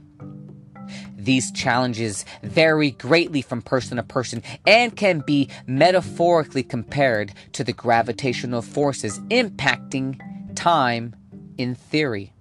These 1.19 1.51
challenges 1.51 2.25
vary 2.45 2.93
greatly 2.93 3.43
from 3.43 3.61
person 3.61 3.97
to 3.97 4.05
person 4.05 4.43
and 4.65 4.95
can 4.95 5.25
be 5.27 5.51
metaphorically 5.67 6.63
compared 6.63 7.33
to 7.53 7.65
the 7.65 7.73
gravitational 7.73 8.63
forces 8.63 9.19
impacting 9.29 10.21
time 10.55 11.17
in 11.59 11.75
theory. 11.75 12.33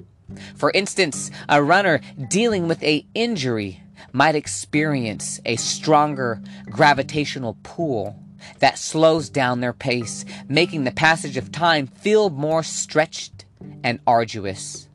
For 0.55 0.69
instance, 0.71 1.31
a 1.49 1.63
runner 1.63 2.01
dealing 2.29 2.67
with 2.67 2.83
a 2.83 3.03
injury 3.15 3.81
might 4.13 4.35
experience 4.35 5.39
a 5.43 5.55
stronger 5.55 6.39
gravitational 6.69 7.57
pull 7.63 8.15
that 8.59 8.77
slows 8.77 9.29
down 9.29 9.59
their 9.59 9.73
pace, 9.73 10.23
making 10.47 10.83
the 10.83 10.91
passage 10.91 11.37
of 11.37 11.51
time 11.51 11.87
feel 11.87 12.29
more 12.29 12.61
stretched 12.61 13.45
and 13.83 13.99
arduous. 14.05 14.86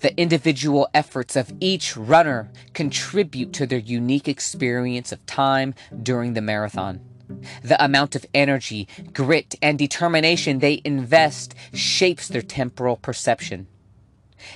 The 0.00 0.18
individual 0.18 0.88
efforts 0.92 1.36
of 1.36 1.52
each 1.60 1.96
runner 1.96 2.50
contribute 2.74 3.52
to 3.54 3.66
their 3.66 3.78
unique 3.78 4.28
experience 4.28 5.10
of 5.12 5.24
time 5.26 5.74
during 6.02 6.34
the 6.34 6.42
marathon. 6.42 7.00
The 7.62 7.82
amount 7.82 8.14
of 8.14 8.26
energy, 8.34 8.88
grit, 9.12 9.56
and 9.60 9.78
determination 9.78 10.58
they 10.58 10.80
invest 10.84 11.54
shapes 11.72 12.28
their 12.28 12.42
temporal 12.42 12.96
perception. 12.96 13.66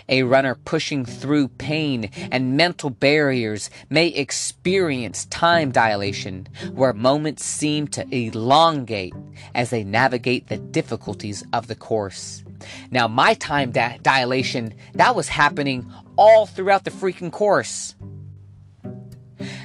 A 0.09 0.23
runner 0.23 0.55
pushing 0.55 1.05
through 1.05 1.49
pain 1.49 2.11
and 2.31 2.57
mental 2.57 2.91
barriers 2.91 3.71
may 3.89 4.09
experience 4.09 5.25
time 5.27 5.73
dilation, 5.73 6.49
where 6.73 6.93
moments 6.93 7.45
seem 7.45 7.89
to 7.89 8.07
elongate 8.15 9.15
as 9.55 9.71
they 9.71 9.83
navigate 9.83 10.47
the 10.49 10.59
difficulties 10.59 11.45
of 11.53 11.67
the 11.67 11.75
course. 11.75 12.45
Now, 12.91 13.09
my 13.09 13.35
time 13.35 13.73
dilation, 13.73 14.75
that 14.95 15.15
was 15.15 15.29
happening 15.29 15.91
all 16.17 16.47
throughout 16.47 16.85
the 16.85 16.91
freaking 16.91 17.33
course. 17.33 17.95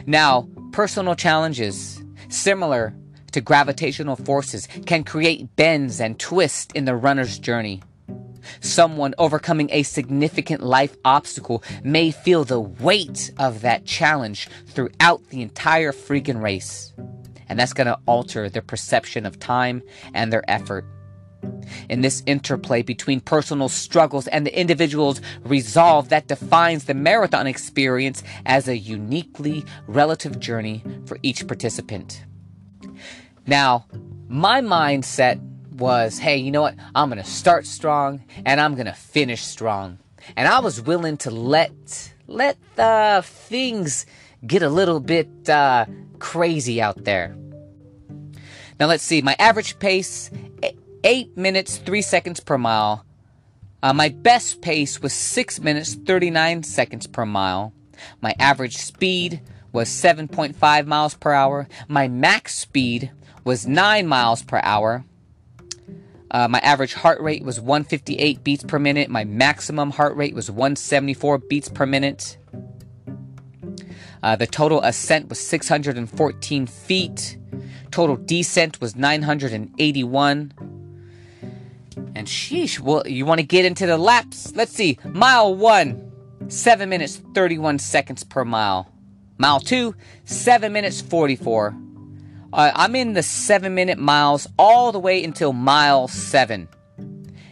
Now, 0.06 0.48
personal 0.72 1.16
challenges, 1.16 2.02
similar 2.30 2.96
to 3.32 3.42
gravitational 3.42 4.16
forces, 4.16 4.68
can 4.86 5.04
create 5.04 5.56
bends 5.56 6.00
and 6.00 6.20
twists 6.20 6.74
in 6.74 6.86
the 6.86 6.96
runner's 6.96 7.40
journey. 7.40 7.82
Someone 8.60 9.16
overcoming 9.18 9.70
a 9.72 9.84
significant 9.84 10.62
life 10.62 10.96
obstacle 11.04 11.64
may 11.84 12.12
feel 12.12 12.44
the 12.44 12.60
weight 12.60 13.32
of 13.38 13.62
that 13.62 13.86
challenge 13.86 14.48
throughout 14.68 15.28
the 15.30 15.42
entire 15.42 15.92
freaking 15.92 16.42
race. 16.42 16.94
And 17.48 17.60
that's 17.60 17.74
going 17.74 17.88
to 17.88 18.00
alter 18.06 18.50
their 18.50 18.62
perception 18.62 19.26
of 19.26 19.40
time 19.40 19.84
and 20.14 20.32
their 20.32 20.50
effort. 20.50 20.86
In 21.90 22.02
this 22.02 22.24
interplay 22.26 22.82
between 22.82 23.20
personal 23.20 23.70
struggles 23.70 24.28
and 24.28 24.46
the 24.46 24.60
individual's 24.60 25.22
resolve 25.44 26.10
that 26.10 26.28
defines 26.28 26.86
the 26.86 26.94
marathon 26.94 27.48
experience 27.48 28.24
as 28.46 28.68
a 28.68 28.78
uniquely 28.78 29.66
relative 29.88 30.40
journey 30.40 30.84
for 31.06 31.18
each 31.24 31.48
participant. 31.48 32.24
Now, 33.48 33.86
my 34.28 34.62
mindset 34.62 35.40
was 35.74 36.18
hey, 36.18 36.38
you 36.38 36.52
know 36.52 36.62
what? 36.62 36.76
I'm 36.96 37.10
going 37.10 37.22
to 37.22 37.30
start 37.30 37.66
strong 37.66 38.24
and 38.46 38.60
I'm 38.60 38.76
going 38.76 38.86
to 38.86 38.94
finish 38.94 39.44
strong. 39.44 40.00
And 40.36 40.48
I 40.48 40.60
was 40.60 40.82
willing 40.82 41.18
to 41.18 41.32
let 41.32 42.12
let 42.28 42.58
the 42.76 43.22
things 43.24 44.06
get 44.46 44.64
a 44.64 44.70
little 44.70 45.00
bit 45.00 45.50
uh, 45.50 45.86
crazy 46.20 46.82
out 46.82 47.04
there. 47.04 47.36
Now 48.80 48.88
let's 48.88 49.04
see. 49.04 49.22
My 49.22 49.36
average 49.40 49.80
pace 49.80 50.32
8 51.06 51.38
minutes 51.38 51.78
3 51.78 52.02
seconds 52.02 52.40
per 52.40 52.58
mile. 52.58 53.06
Uh, 53.84 53.94
my 53.94 54.10
best 54.10 54.62
pace 54.62 55.00
was 55.00 55.14
6 55.14 55.60
minutes 55.60 55.94
39 55.94 56.64
seconds 56.64 57.06
per 57.06 57.28
mile. 57.28 57.74
My 58.22 58.34
average 58.40 58.78
speed 58.78 59.40
was 59.72 59.88
7.5 59.88 60.88
miles 60.88 61.14
per 61.14 61.32
hour. 61.32 61.68
My 61.88 62.08
max 62.08 62.56
speed 62.56 63.12
was 63.44 63.68
9 63.68 64.08
miles 64.08 64.42
per 64.42 64.60
hour. 64.64 65.06
Uh, 66.32 66.48
my 66.48 66.58
average 66.60 66.96
heart 66.96 67.22
rate 67.22 67.44
was 67.44 67.62
158 67.62 68.44
beats 68.44 68.64
per 68.64 68.80
minute. 68.80 69.08
My 69.08 69.26
maximum 69.26 69.92
heart 69.92 70.16
rate 70.16 70.34
was 70.34 70.50
174 70.50 71.38
beats 71.38 71.70
per 71.70 71.86
minute. 71.86 72.38
Uh, 74.24 74.36
the 74.36 74.48
total 74.48 74.82
ascent 74.82 75.30
was 75.30 75.40
614 75.40 76.66
feet. 76.66 77.38
Total 77.92 78.16
descent 78.16 78.82
was 78.82 78.96
981. 78.96 80.75
And 82.16 82.28
sheesh, 82.28 82.80
well, 82.80 83.04
you 83.06 83.26
want 83.26 83.40
to 83.40 83.46
get 83.46 83.66
into 83.66 83.86
the 83.86 83.98
laps? 83.98 84.54
Let's 84.56 84.72
see. 84.72 84.98
Mile 85.06 85.56
one, 85.56 86.12
7 86.48 86.90
minutes 86.90 87.22
31 87.34 87.80
seconds 87.80 88.24
per 88.24 88.46
mile. 88.46 88.92
Mile 89.38 89.60
two, 89.60 89.96
7 90.26 90.72
minutes 90.72 91.02
44. 91.02 91.76
Uh, 92.54 92.72
I'm 92.74 92.96
in 92.96 93.14
the 93.14 93.24
7 93.24 93.74
minute 93.74 93.98
miles 93.98 94.48
all 94.58 94.92
the 94.92 95.00
way 95.00 95.24
until 95.24 95.52
mile 95.52 96.08
7. 96.08 96.70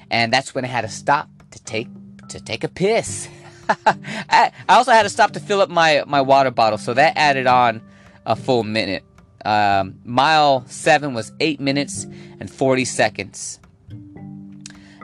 And 0.09 0.31
that's 0.31 0.55
when 0.55 0.63
I 0.63 0.67
had 0.67 0.81
to 0.81 0.89
stop 0.89 1.29
to 1.51 1.63
take 1.63 1.87
to 2.29 2.39
take 2.39 2.63
a 2.63 2.69
piss. 2.69 3.27
I 3.85 4.51
also 4.69 4.91
had 4.91 5.03
to 5.03 5.09
stop 5.09 5.31
to 5.31 5.39
fill 5.39 5.61
up 5.61 5.69
my, 5.69 6.03
my 6.07 6.21
water 6.21 6.51
bottle, 6.51 6.77
so 6.77 6.93
that 6.93 7.13
added 7.15 7.47
on 7.47 7.81
a 8.25 8.35
full 8.35 8.63
minute. 8.63 9.03
Um, 9.45 9.99
mile 10.05 10.65
7 10.67 11.13
was 11.13 11.31
8 11.39 11.59
minutes 11.59 12.05
and 12.39 12.49
40 12.49 12.85
seconds. 12.85 13.59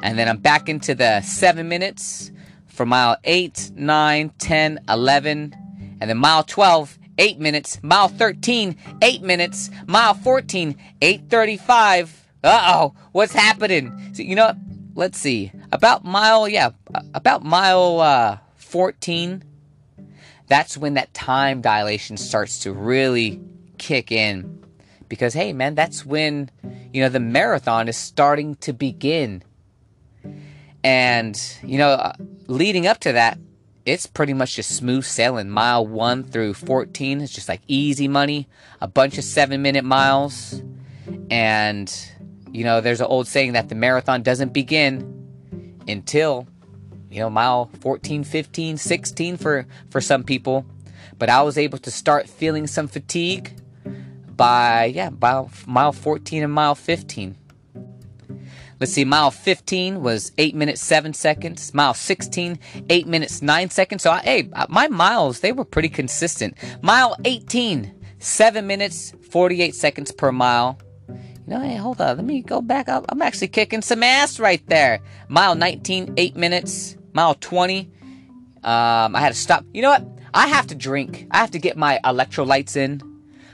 And 0.02 0.18
then 0.18 0.28
I'm 0.28 0.38
back 0.38 0.70
into 0.70 0.96
the 0.96 1.22
7 1.22 1.68
minutes 1.68 2.32
for 2.68 2.86
mile 2.86 3.18
8, 3.24 3.72
9, 3.76 4.30
10, 4.38 4.80
11. 4.88 5.56
And 6.02 6.10
then 6.10 6.18
mile 6.18 6.44
12, 6.44 6.98
8 7.18 7.40
minutes. 7.40 7.80
Mile 7.84 8.08
13, 8.08 8.78
8 9.02 9.22
minutes. 9.22 9.70
Mile 9.86 10.14
14, 10.14 10.76
8.35. 11.02 12.10
Uh-oh, 12.44 12.94
what's 13.12 13.34
happening? 13.34 14.14
So, 14.14 14.24
you 14.24 14.36
know, 14.36 14.54
let's 14.96 15.20
see. 15.20 15.52
About 15.72 16.06
mile, 16.06 16.48
yeah, 16.48 16.70
about 17.14 17.44
mile 17.44 18.00
uh, 18.00 18.38
14, 18.56 19.44
that's 20.48 20.78
when 20.78 20.94
that 20.94 21.14
time 21.14 21.62
dilation 21.62 22.16
starts 22.16 22.60
to 22.60 22.72
really 22.72 23.42
kick 23.78 24.12
in. 24.12 24.64
Because, 25.10 25.34
hey, 25.34 25.52
man, 25.54 25.76
that's 25.76 26.06
when, 26.06 26.50
you 26.94 27.02
know, 27.02 27.10
the 27.10 27.20
marathon 27.20 27.90
is 27.90 27.98
starting 27.98 28.56
to 28.58 28.72
begin. 28.72 29.44
And, 30.84 31.40
you 31.64 31.78
know, 31.78 31.90
uh, 31.90 32.14
leading 32.48 32.88
up 32.88 33.00
to 33.00 33.14
that, 33.14 33.38
it's 33.86 34.06
pretty 34.06 34.34
much 34.34 34.56
just 34.56 34.76
smooth 34.76 35.04
sailing. 35.04 35.50
Mile 35.50 35.86
1 35.86 36.26
through 36.26 36.54
14 36.54 37.22
is 37.22 37.32
just 37.32 37.50
like 37.50 37.62
easy 37.68 38.08
money, 38.08 38.48
a 38.82 38.88
bunch 38.88 39.18
of 39.18 39.24
seven 39.24 39.62
minute 39.62 39.84
miles. 39.84 40.62
And, 41.30 41.94
you 42.52 42.64
know, 42.64 42.82
there's 42.82 43.02
an 43.02 43.08
old 43.08 43.28
saying 43.28 43.54
that 43.54 43.70
the 43.70 43.76
marathon 43.76 44.22
doesn't 44.22 44.54
begin 44.54 45.80
until, 45.88 46.48
you 47.10 47.20
know, 47.20 47.30
mile 47.30 47.72
14, 47.82 48.24
15, 48.24 48.78
16 48.78 49.38
for, 49.38 49.66
for 49.90 50.02
some 50.02 50.24
people. 50.24 50.66
But 51.18 51.30
I 51.30 51.42
was 51.42 51.58
able 51.58 51.80
to 51.80 51.92
start 51.92 52.30
feeling 52.30 52.68
some 52.68 52.88
fatigue 52.88 53.54
by, 54.36 54.86
yeah, 54.86 55.10
by 55.10 55.46
mile 55.66 55.92
14 55.92 56.44
and 56.44 56.54
mile 56.54 56.76
15. 56.76 57.36
Let's 58.80 58.94
see, 58.94 59.04
mile 59.04 59.30
15 59.30 60.02
was 60.02 60.32
8 60.38 60.56
minutes 60.56 60.82
7 60.82 61.14
seconds. 61.14 61.74
Mile 61.74 61.94
16, 61.94 62.58
8 62.90 63.08
minutes 63.08 63.42
9 63.42 63.70
seconds. 63.70 64.04
So, 64.04 64.12
I, 64.12 64.20
hey, 64.20 64.50
my 64.70 64.88
miles, 64.88 65.42
they 65.42 65.52
were 65.52 65.66
pretty 65.66 65.90
consistent. 65.90 66.56
Mile 66.82 67.18
18, 67.26 67.94
7 68.20 68.66
minutes 68.66 69.14
48 69.32 69.76
seconds 69.76 70.12
per 70.14 70.32
mile. 70.32 70.80
You 71.10 71.56
know, 71.56 71.60
hey, 71.60 71.76
hold 71.76 72.00
on. 72.00 72.16
Let 72.16 72.26
me 72.26 72.42
go 72.42 72.62
back 72.62 72.88
up. 72.88 73.06
I'm 73.10 73.22
actually 73.22 73.50
kicking 73.50 73.82
some 73.82 74.02
ass 74.02 74.40
right 74.40 74.66
there. 74.68 75.00
Mile 75.28 75.56
19, 75.56 76.14
8 76.16 76.36
minutes. 76.38 76.96
Mile 77.12 77.36
20, 77.36 77.92
um, 78.64 79.16
I 79.16 79.20
had 79.20 79.34
to 79.34 79.40
stop. 79.40 79.66
You 79.74 79.82
know 79.82 79.90
what? 79.90 80.08
I 80.34 80.48
have 80.48 80.68
to 80.68 80.76
drink. 80.76 81.28
I 81.32 81.38
have 81.38 81.52
to 81.52 81.60
get 81.60 81.76
my 81.76 82.00
electrolytes 82.06 82.78
in. 82.78 83.02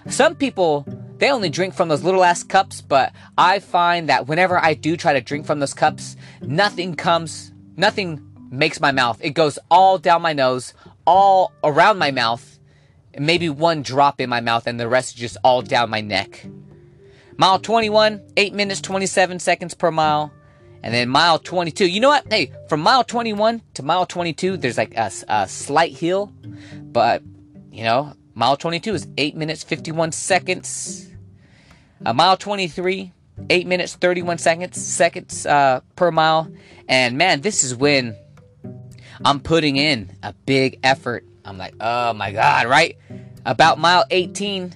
Some 0.07 0.35
people 0.35 0.85
they 1.17 1.31
only 1.31 1.49
drink 1.49 1.73
from 1.73 1.87
those 1.87 2.03
little 2.03 2.23
ass 2.23 2.43
cups, 2.43 2.81
but 2.81 3.13
I 3.37 3.59
find 3.59 4.09
that 4.09 4.27
whenever 4.27 4.57
I 4.57 4.73
do 4.73 4.97
try 4.97 5.13
to 5.13 5.21
drink 5.21 5.45
from 5.45 5.59
those 5.59 5.73
cups, 5.73 6.17
nothing 6.41 6.95
comes, 6.95 7.53
nothing 7.77 8.21
makes 8.49 8.79
my 8.79 8.91
mouth. 8.91 9.19
It 9.21 9.31
goes 9.31 9.57
all 9.71 9.97
down 9.97 10.21
my 10.21 10.33
nose, 10.33 10.73
all 11.05 11.53
around 11.63 11.97
my 11.97 12.11
mouth, 12.11 12.59
maybe 13.17 13.49
one 13.49 13.81
drop 13.81 14.19
in 14.19 14.29
my 14.29 14.41
mouth, 14.41 14.67
and 14.67 14.79
the 14.79 14.87
rest 14.87 15.15
is 15.15 15.19
just 15.19 15.37
all 15.43 15.61
down 15.61 15.89
my 15.89 16.01
neck. 16.01 16.45
Mile 17.37 17.59
21, 17.59 18.21
8 18.37 18.53
minutes 18.53 18.81
27 18.81 19.39
seconds 19.39 19.73
per 19.73 19.91
mile. 19.91 20.31
And 20.83 20.93
then 20.93 21.09
mile 21.09 21.39
22. 21.39 21.87
You 21.87 21.99
know 21.99 22.09
what? 22.09 22.31
Hey, 22.31 22.51
from 22.69 22.81
mile 22.81 23.03
21 23.03 23.61
to 23.73 23.83
mile 23.83 24.05
22, 24.05 24.57
there's 24.57 24.77
like 24.77 24.95
a, 24.95 25.11
a 25.27 25.47
slight 25.47 25.93
hill. 25.93 26.31
But, 26.75 27.23
you 27.71 27.83
know, 27.83 28.13
Mile 28.37 28.57
22 28.57 28.93
is 28.93 29.07
8 29.17 29.37
minutes 29.37 29.63
51 29.63 30.11
seconds. 30.11 31.09
A 32.05 32.13
mile 32.13 32.35
23, 32.35 33.13
8 33.49 33.67
minutes 33.67 33.95
31 33.95 34.39
seconds 34.39 34.85
seconds 34.85 35.45
uh, 35.45 35.79
per 35.95 36.11
mile. 36.11 36.51
And 36.89 37.17
man, 37.17 37.39
this 37.39 37.63
is 37.63 37.73
when 37.73 38.13
I'm 39.23 39.39
putting 39.39 39.77
in 39.77 40.11
a 40.21 40.33
big 40.45 40.79
effort. 40.83 41.25
I'm 41.45 41.57
like, 41.57 41.75
oh 41.79 42.11
my 42.11 42.33
god, 42.33 42.67
right? 42.67 42.97
About 43.45 43.79
mile 43.79 44.03
18, 44.11 44.75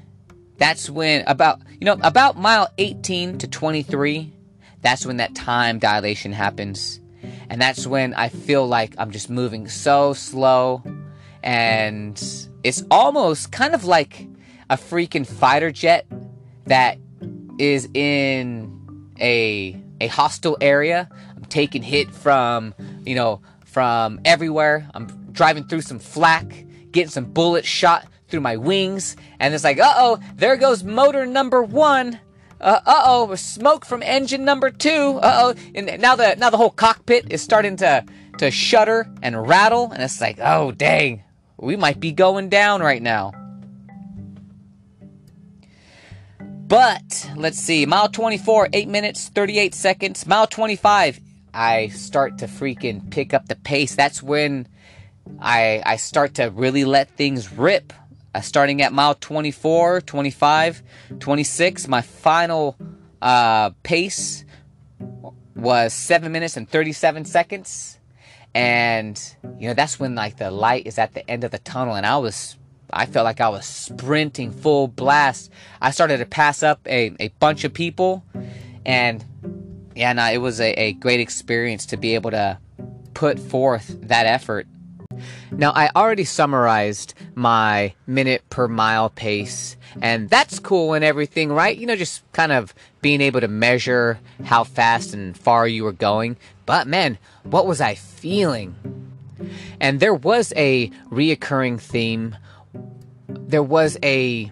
that's 0.58 0.90
when 0.90 1.26
about 1.28 1.60
you 1.74 1.86
know 1.86 1.98
about 2.02 2.38
mile 2.38 2.70
18 2.78 3.40
to 3.40 3.48
23, 3.50 4.32
that's 4.82 5.06
when 5.06 5.18
that 5.18 5.36
time 5.36 5.80
dilation 5.80 6.32
happens. 6.32 7.02
And 7.50 7.62
that's 7.62 7.86
when 7.86 8.14
I 8.14 8.30
feel 8.30 8.66
like 8.66 8.96
I'm 8.98 9.12
just 9.12 9.30
moving 9.30 9.68
so 9.68 10.14
slow 10.14 10.82
and 11.44 12.49
it's 12.64 12.84
almost 12.92 13.52
kind 13.52 13.74
of 13.74 13.86
like 13.86 14.28
a 14.70 14.76
freaking 14.76 15.26
fighter 15.26 15.72
jet 15.72 16.06
that 16.66 16.98
is 17.58 17.90
in 17.94 19.12
a 19.20 19.80
a 20.02 20.08
hostile 20.08 20.58
area. 20.62 21.10
I'm 21.36 21.46
taking 21.46 21.82
hit 21.84 22.12
from, 22.12 22.74
you 23.06 23.16
know, 23.16 23.42
from 23.66 24.22
everywhere. 24.26 24.90
I'm 24.94 25.08
driving 25.32 25.66
through 25.68 25.82
some 25.82 26.00
flak, 26.00 26.66
getting 26.92 27.10
some 27.10 27.26
bullets 27.26 27.68
shot 27.68 28.08
through 28.30 28.42
my 28.42 28.58
wings, 28.58 29.16
and 29.40 29.54
it's 29.54 29.64
like, 29.64 29.80
uh-oh, 29.80 30.20
there 30.36 30.56
goes 30.56 30.84
motor 30.84 31.26
number 31.26 31.62
1. 31.64 32.20
Uh 32.62 32.82
oh, 32.86 33.34
smoke 33.36 33.86
from 33.86 34.04
engine 34.04 34.44
number 34.44 34.70
2. 34.70 34.90
Uh-oh. 34.90 35.56
And 35.74 36.02
now 36.02 36.16
the 36.16 36.36
now 36.36 36.50
the 36.50 36.58
whole 36.58 36.70
cockpit 36.70 37.32
is 37.32 37.42
starting 37.42 37.78
to 37.78 38.04
to 38.38 38.52
shudder 38.52 39.10
and 39.22 39.48
rattle, 39.48 39.92
and 39.92 40.04
it's 40.04 40.20
like, 40.22 40.40
oh 40.42 40.72
dang, 40.72 41.24
we 41.62 41.76
might 41.76 42.00
be 42.00 42.12
going 42.12 42.50
down 42.50 42.82
right 42.82 43.02
now. 43.02 43.34
But 46.40 47.32
let's 47.36 47.58
see, 47.58 47.86
mile 47.86 48.10
24, 48.10 48.70
8 48.72 48.88
minutes, 48.88 49.30
38 49.30 49.74
seconds. 49.74 50.28
Mile 50.28 50.46
25, 50.46 51.20
I 51.54 51.88
start 51.88 52.38
to 52.40 52.46
freaking 52.46 53.10
pick 53.10 53.34
up 53.34 53.48
the 53.48 53.56
pace. 53.56 53.96
That's 53.96 54.22
when 54.22 54.68
I 55.40 55.82
I 55.86 55.96
start 55.96 56.36
to 56.36 56.52
really 56.52 56.86
let 56.86 57.10
things 57.10 57.52
rip. 57.52 57.92
Uh, 58.36 58.42
starting 58.42 58.84
at 58.84 58.94
mile 58.94 59.16
24, 59.16 60.02
25, 60.02 60.84
26, 61.20 61.88
my 61.88 62.02
final 62.02 62.78
uh, 63.20 63.72
pace 63.82 64.46
was 65.56 65.94
7 65.94 66.32
minutes 66.32 66.56
and 66.56 66.70
37 66.70 67.26
seconds 67.26 67.99
and 68.56 69.36
you 69.58 69.68
know 69.68 69.74
that's 69.74 70.00
when 70.00 70.16
like 70.16 70.38
the 70.38 70.52
light 70.52 70.88
is 70.88 70.98
at 70.98 71.14
the 71.14 71.30
end 71.30 71.44
of 71.44 71.52
the 71.52 71.60
tunnel 71.60 71.96
and 71.96 72.06
i 72.06 72.18
was 72.18 72.58
i 72.92 73.06
felt 73.06 73.24
like 73.24 73.40
i 73.40 73.50
was 73.50 73.66
sprinting 73.66 74.52
full 74.52 74.88
blast. 74.88 75.52
I 75.82 75.92
started 75.92 76.18
to 76.18 76.26
pass 76.26 76.64
up 76.64 76.80
a, 76.88 77.14
a 77.20 77.28
bunch 77.40 77.64
of 77.64 77.74
people 77.74 78.24
and 78.86 79.24
yeah 79.96 80.14
no, 80.14 80.32
it 80.32 80.40
was 80.40 80.60
a, 80.60 80.72
a 80.74 80.94
great 80.94 81.20
experience 81.20 81.86
to 81.88 81.98
be 81.98 82.16
able 82.16 82.32
to 82.32 82.58
put 83.14 83.38
forth 83.38 83.98
that 84.08 84.26
effort. 84.26 84.66
Now, 85.52 85.72
I 85.76 85.90
already 85.96 86.24
summarized 86.24 87.14
my 87.36 87.94
minute 88.08 88.44
per 88.50 88.70
mile 88.70 89.10
pace, 89.10 89.76
and 90.02 90.30
that's 90.30 90.60
cool 90.60 90.94
and 90.94 91.04
everything, 91.04 91.52
right? 91.52 91.78
You 91.78 91.88
know, 91.88 91.96
just 91.96 92.24
kind 92.32 92.52
of 92.52 92.74
being 93.02 93.22
able 93.22 93.42
to 93.42 93.48
measure 93.48 94.20
how 94.46 94.64
fast 94.64 95.14
and 95.14 95.38
far 95.38 95.68
you 95.68 95.84
were 95.84 95.92
going. 95.92 96.38
But 96.66 96.88
man, 96.88 97.18
what 97.44 97.68
was 97.68 97.82
I 97.82 97.96
feeling? 97.96 98.76
And 99.80 100.00
there 100.00 100.14
was 100.14 100.54
a 100.56 100.90
reoccurring 101.10 101.80
theme. 101.80 102.36
There 103.28 103.64
was 103.64 103.98
a 104.04 104.52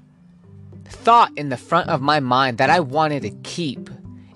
thought 0.85 1.31
in 1.37 1.49
the 1.49 1.57
front 1.57 1.89
of 1.89 2.01
my 2.01 2.19
mind 2.19 2.57
that 2.57 2.69
I 2.69 2.79
wanted 2.79 3.23
to 3.23 3.31
keep 3.43 3.89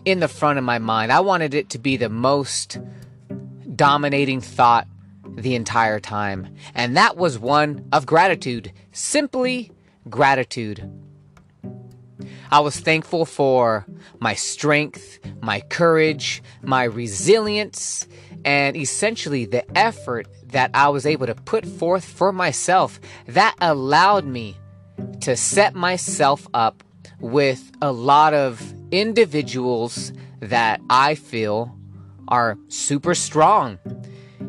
in 0.06 0.20
the 0.20 0.28
front 0.28 0.58
of 0.58 0.66
my 0.66 0.80
mind. 0.80 1.12
I 1.12 1.20
wanted 1.20 1.54
it 1.54 1.70
to 1.70 1.80
be 1.80 1.98
the 1.98 2.10
most 2.10 2.80
dominating 3.76 4.42
thought 4.42 4.88
the 5.24 5.56
entire 5.56 6.00
time. 6.00 6.54
And 6.76 6.98
that 6.98 7.18
was 7.18 7.40
one 7.40 7.88
of 7.92 8.06
gratitude. 8.06 8.72
Simply 8.92 9.72
gratitude. 10.10 10.90
I 12.52 12.60
was 12.60 12.80
thankful 12.80 13.26
for 13.26 13.86
my 14.20 14.34
strength, 14.34 15.20
my 15.42 15.62
courage, 15.62 16.44
my 16.62 16.84
resilience, 16.84 18.08
and 18.44 18.76
essentially 18.76 19.46
the 19.46 19.66
effort 19.78 20.28
that 20.48 20.72
I 20.74 20.90
was 20.90 21.06
able 21.06 21.28
to 21.28 21.36
put 21.36 21.66
forth 21.66 22.04
for 22.04 22.34
myself 22.34 23.00
that 23.28 23.56
allowed 23.62 24.26
me 24.26 24.58
to 25.22 25.36
set 25.36 25.76
myself 25.76 26.48
up 26.54 26.84
with 27.20 27.72
a 27.82 27.92
lot 27.92 28.34
of 28.34 28.74
individuals 28.92 30.12
that 30.42 30.82
I 30.90 31.16
feel 31.16 31.76
are 32.28 32.58
super 32.68 33.16
strong. 33.16 33.80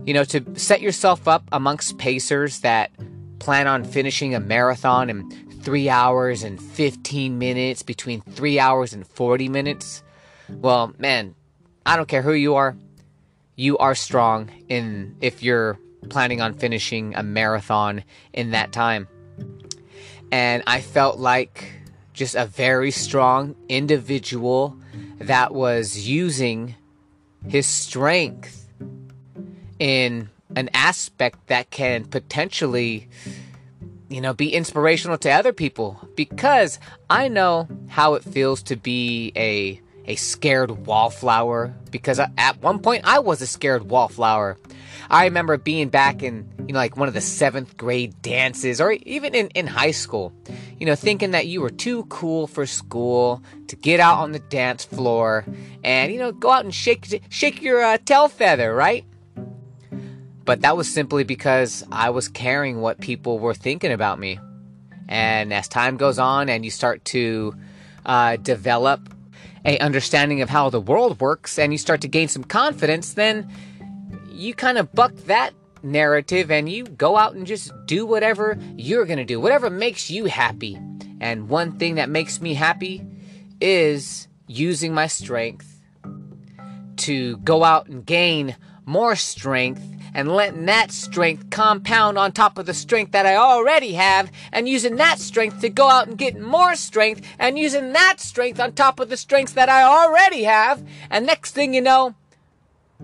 You 0.07 0.15
know, 0.15 0.25
to 0.25 0.45
set 0.59 0.81
yourself 0.81 1.29
up 1.29 1.45
amongst 1.53 1.99
pacers 1.99 2.61
that 2.61 2.91
plan 3.43 3.67
on 3.67 3.83
finishing 3.83 4.37
a 4.37 4.41
marathon 4.41 5.11
in 5.11 5.29
three 5.63 5.89
hours 5.89 6.45
and 6.45 6.63
15 6.63 7.39
minutes, 7.39 7.83
between 7.83 8.21
three 8.21 8.61
hours 8.61 8.93
and 8.93 9.05
40 9.05 9.49
minutes, 9.49 10.03
well, 10.49 10.95
man, 10.97 11.35
I 11.85 11.97
don't 11.97 12.09
care 12.09 12.23
who 12.23 12.35
you 12.35 12.55
are. 12.55 12.77
You 13.57 13.79
are 13.79 13.97
strong 13.97 14.49
in 14.69 15.17
if 15.21 15.43
you're 15.43 15.77
planning 16.09 16.41
on 16.41 16.55
finishing 16.55 17.17
a 17.17 17.25
marathon 17.25 18.05
in 18.33 18.53
that 18.53 18.73
time. 18.73 19.09
And 20.31 20.63
I 20.67 20.81
felt 20.81 21.19
like 21.19 21.73
just 22.13 22.37
a 22.37 22.47
very 22.47 22.93
strong 22.93 23.57
individual 23.69 24.77
that 25.19 25.53
was 25.53 26.09
using 26.09 26.77
his 27.49 27.67
strength 27.67 28.69
in 29.81 30.31
an 30.57 30.71
aspect 30.75 31.47
that 31.49 31.71
can 31.71 32.05
potentially 32.05 33.09
you 34.09 34.21
know 34.21 34.35
be 34.35 34.53
inspirational 34.53 35.19
to 35.19 35.31
other 35.31 35.53
people 35.53 36.09
because 36.17 36.79
I 37.09 37.29
know 37.29 37.69
how 37.89 38.15
it 38.15 38.25
feels 38.25 38.63
to 38.65 38.77
be 38.77 39.33
a 39.37 39.81
a 40.07 40.17
scared 40.17 40.87
wallflower 40.87 41.75
because 41.91 42.19
at 42.19 42.63
one 42.63 42.81
point 42.81 43.03
I 43.05 43.21
was 43.21 43.41
a 43.41 43.47
scared 43.47 43.89
wallflower. 43.89 44.59
I 45.11 45.25
remember 45.25 45.59
being 45.59 45.91
back 45.91 46.23
in, 46.23 46.49
you 46.67 46.73
know, 46.73 46.79
like 46.79 46.97
one 46.97 47.09
of 47.09 47.15
the 47.15 47.21
seventh 47.21 47.77
grade 47.77 48.21
dances 48.23 48.81
or 48.81 48.93
even 48.93 49.35
in, 49.35 49.49
in 49.49 49.67
high 49.67 49.91
school, 49.91 50.33
you 50.79 50.87
know, 50.87 50.95
thinking 50.95 51.33
that 51.33 51.47
you 51.47 51.61
were 51.61 51.71
too 51.71 52.05
cool 52.05 52.47
for 52.47 52.67
school 52.67 53.43
to 53.69 53.77
get 53.77 54.01
out 54.01 54.19
on 54.19 54.33
the 54.33 54.39
dance 54.39 54.85
floor 54.85 55.45
and, 55.85 56.13
you 56.13 56.19
know, 56.19 56.33
go 56.33 56.51
out 56.51 56.65
and 56.65 56.75
shake, 56.75 57.23
shake 57.29 57.61
your 57.63 57.83
uh, 57.83 57.99
tail 57.99 58.29
feather, 58.29 58.75
right? 58.75 59.05
But 60.45 60.63
that 60.63 60.77
was 60.77 60.93
simply 60.93 61.25
because 61.25 61.85
I 61.93 62.11
was 62.11 62.29
caring 62.29 62.81
what 62.81 63.01
people 63.01 63.39
were 63.39 63.55
thinking 63.55 63.93
about 63.93 64.19
me. 64.19 64.39
And 65.09 65.53
as 65.53 65.69
time 65.69 65.97
goes 65.97 66.19
on 66.19 66.49
and 66.49 66.65
you 66.65 66.71
start 66.71 67.05
to 67.07 67.55
uh, 68.05 68.37
develop 68.37 69.09
a 69.65 69.79
understanding 69.79 70.43
of 70.43 70.49
how 70.49 70.71
the 70.71 70.81
world 70.81 71.21
works 71.21 71.59
and 71.59 71.73
you 71.73 71.79
start 71.79 72.01
to 72.01 72.09
gain 72.09 72.29
some 72.29 72.43
confidence, 72.43 73.15
then 73.15 73.49
you 74.31 74.55
kind 74.55 74.79
of 74.79 74.93
buck 74.93 75.15
that 75.27 75.53
narrative 75.83 76.51
and 76.51 76.69
you 76.69 76.85
go 76.85 77.17
out 77.17 77.35
and 77.35 77.47
just 77.47 77.73
do 77.87 78.07
whatever 78.07 78.59
you're 78.77 79.05
going 79.05 79.19
to 79.19 79.25
do, 79.25 79.41
whatever 79.41 79.71
makes 79.71 80.11
you 80.11 80.25
happy. 80.25 80.79
And 81.21 81.49
one 81.49 81.79
thing 81.79 81.97
that 81.97 82.09
makes 82.09 82.41
me 82.41 82.55
happy 82.55 83.07
is 83.61 84.27
using 84.49 84.93
my 84.93 85.07
strength 85.07 85.81
to 86.97 87.37
go 87.39 87.63
out 87.65 87.89
and 87.89 88.05
gain 88.05 88.57
more 88.85 89.15
strength 89.15 89.83
and 90.15 90.33
letting 90.33 90.67
that 90.67 90.91
strength 90.91 91.51
compound 91.51 92.19
on 92.19 92.33
top 92.33 92.59
of 92.59 92.67
the 92.67 92.75
strength 92.75 93.13
that 93.13 93.27
I 93.27 93.37
already 93.37 93.93
have, 93.93 94.31
and 94.53 94.69
using 94.69 94.97
that 94.97 95.19
strength 95.19 95.61
to 95.61 95.69
go 95.69 95.89
out 95.89 96.09
and 96.09 96.19
get 96.19 96.41
more 96.41 96.75
strength, 96.75 97.23
and 97.39 97.59
using 97.59 97.93
that 97.93 98.21
strength 98.21 98.61
on 98.61 98.73
top 98.73 99.01
of 99.01 99.09
the 99.09 99.17
strengths 99.17 99.53
that 99.53 99.69
I 99.69 99.83
already 99.83 100.45
have. 100.45 100.83
And 101.11 101.27
next 101.27 101.53
thing 101.53 101.75
you 101.75 101.81
know, 101.81 102.15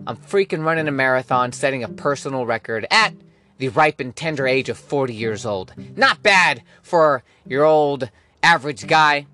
I'm 0.07 0.17
freaking 0.17 0.65
running 0.65 0.89
a 0.89 0.93
marathon, 0.93 1.53
setting 1.53 1.83
a 1.83 1.89
personal 1.89 2.47
record 2.47 2.87
at 2.91 3.15
the 3.59 3.69
ripe 3.69 4.01
and 4.01 4.15
tender 4.15 4.47
age 4.47 4.69
of 4.69 4.79
40 4.79 5.15
years 5.15 5.45
old. 5.45 5.75
Not 5.97 6.23
bad 6.23 6.63
for 6.83 7.25
your 7.47 7.65
old 7.65 8.11
average 8.43 8.87
guy. 8.87 9.27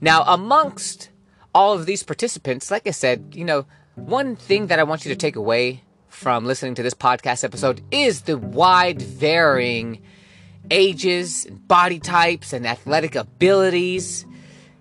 Now, 0.00 0.22
amongst 0.22 1.10
all 1.54 1.74
of 1.74 1.86
these 1.86 2.02
participants, 2.02 2.70
like 2.70 2.86
I 2.86 2.90
said, 2.90 3.34
you 3.34 3.44
know, 3.44 3.66
one 3.94 4.34
thing 4.34 4.68
that 4.68 4.78
I 4.78 4.84
want 4.84 5.04
you 5.04 5.10
to 5.10 5.16
take 5.16 5.36
away 5.36 5.82
from 6.14 6.46
listening 6.46 6.76
to 6.76 6.82
this 6.82 6.94
podcast 6.94 7.42
episode 7.42 7.82
is 7.90 8.22
the 8.22 8.38
wide 8.38 9.02
varying 9.02 10.00
ages 10.70 11.44
and 11.44 11.66
body 11.66 11.98
types 11.98 12.52
and 12.52 12.66
athletic 12.66 13.16
abilities. 13.16 14.24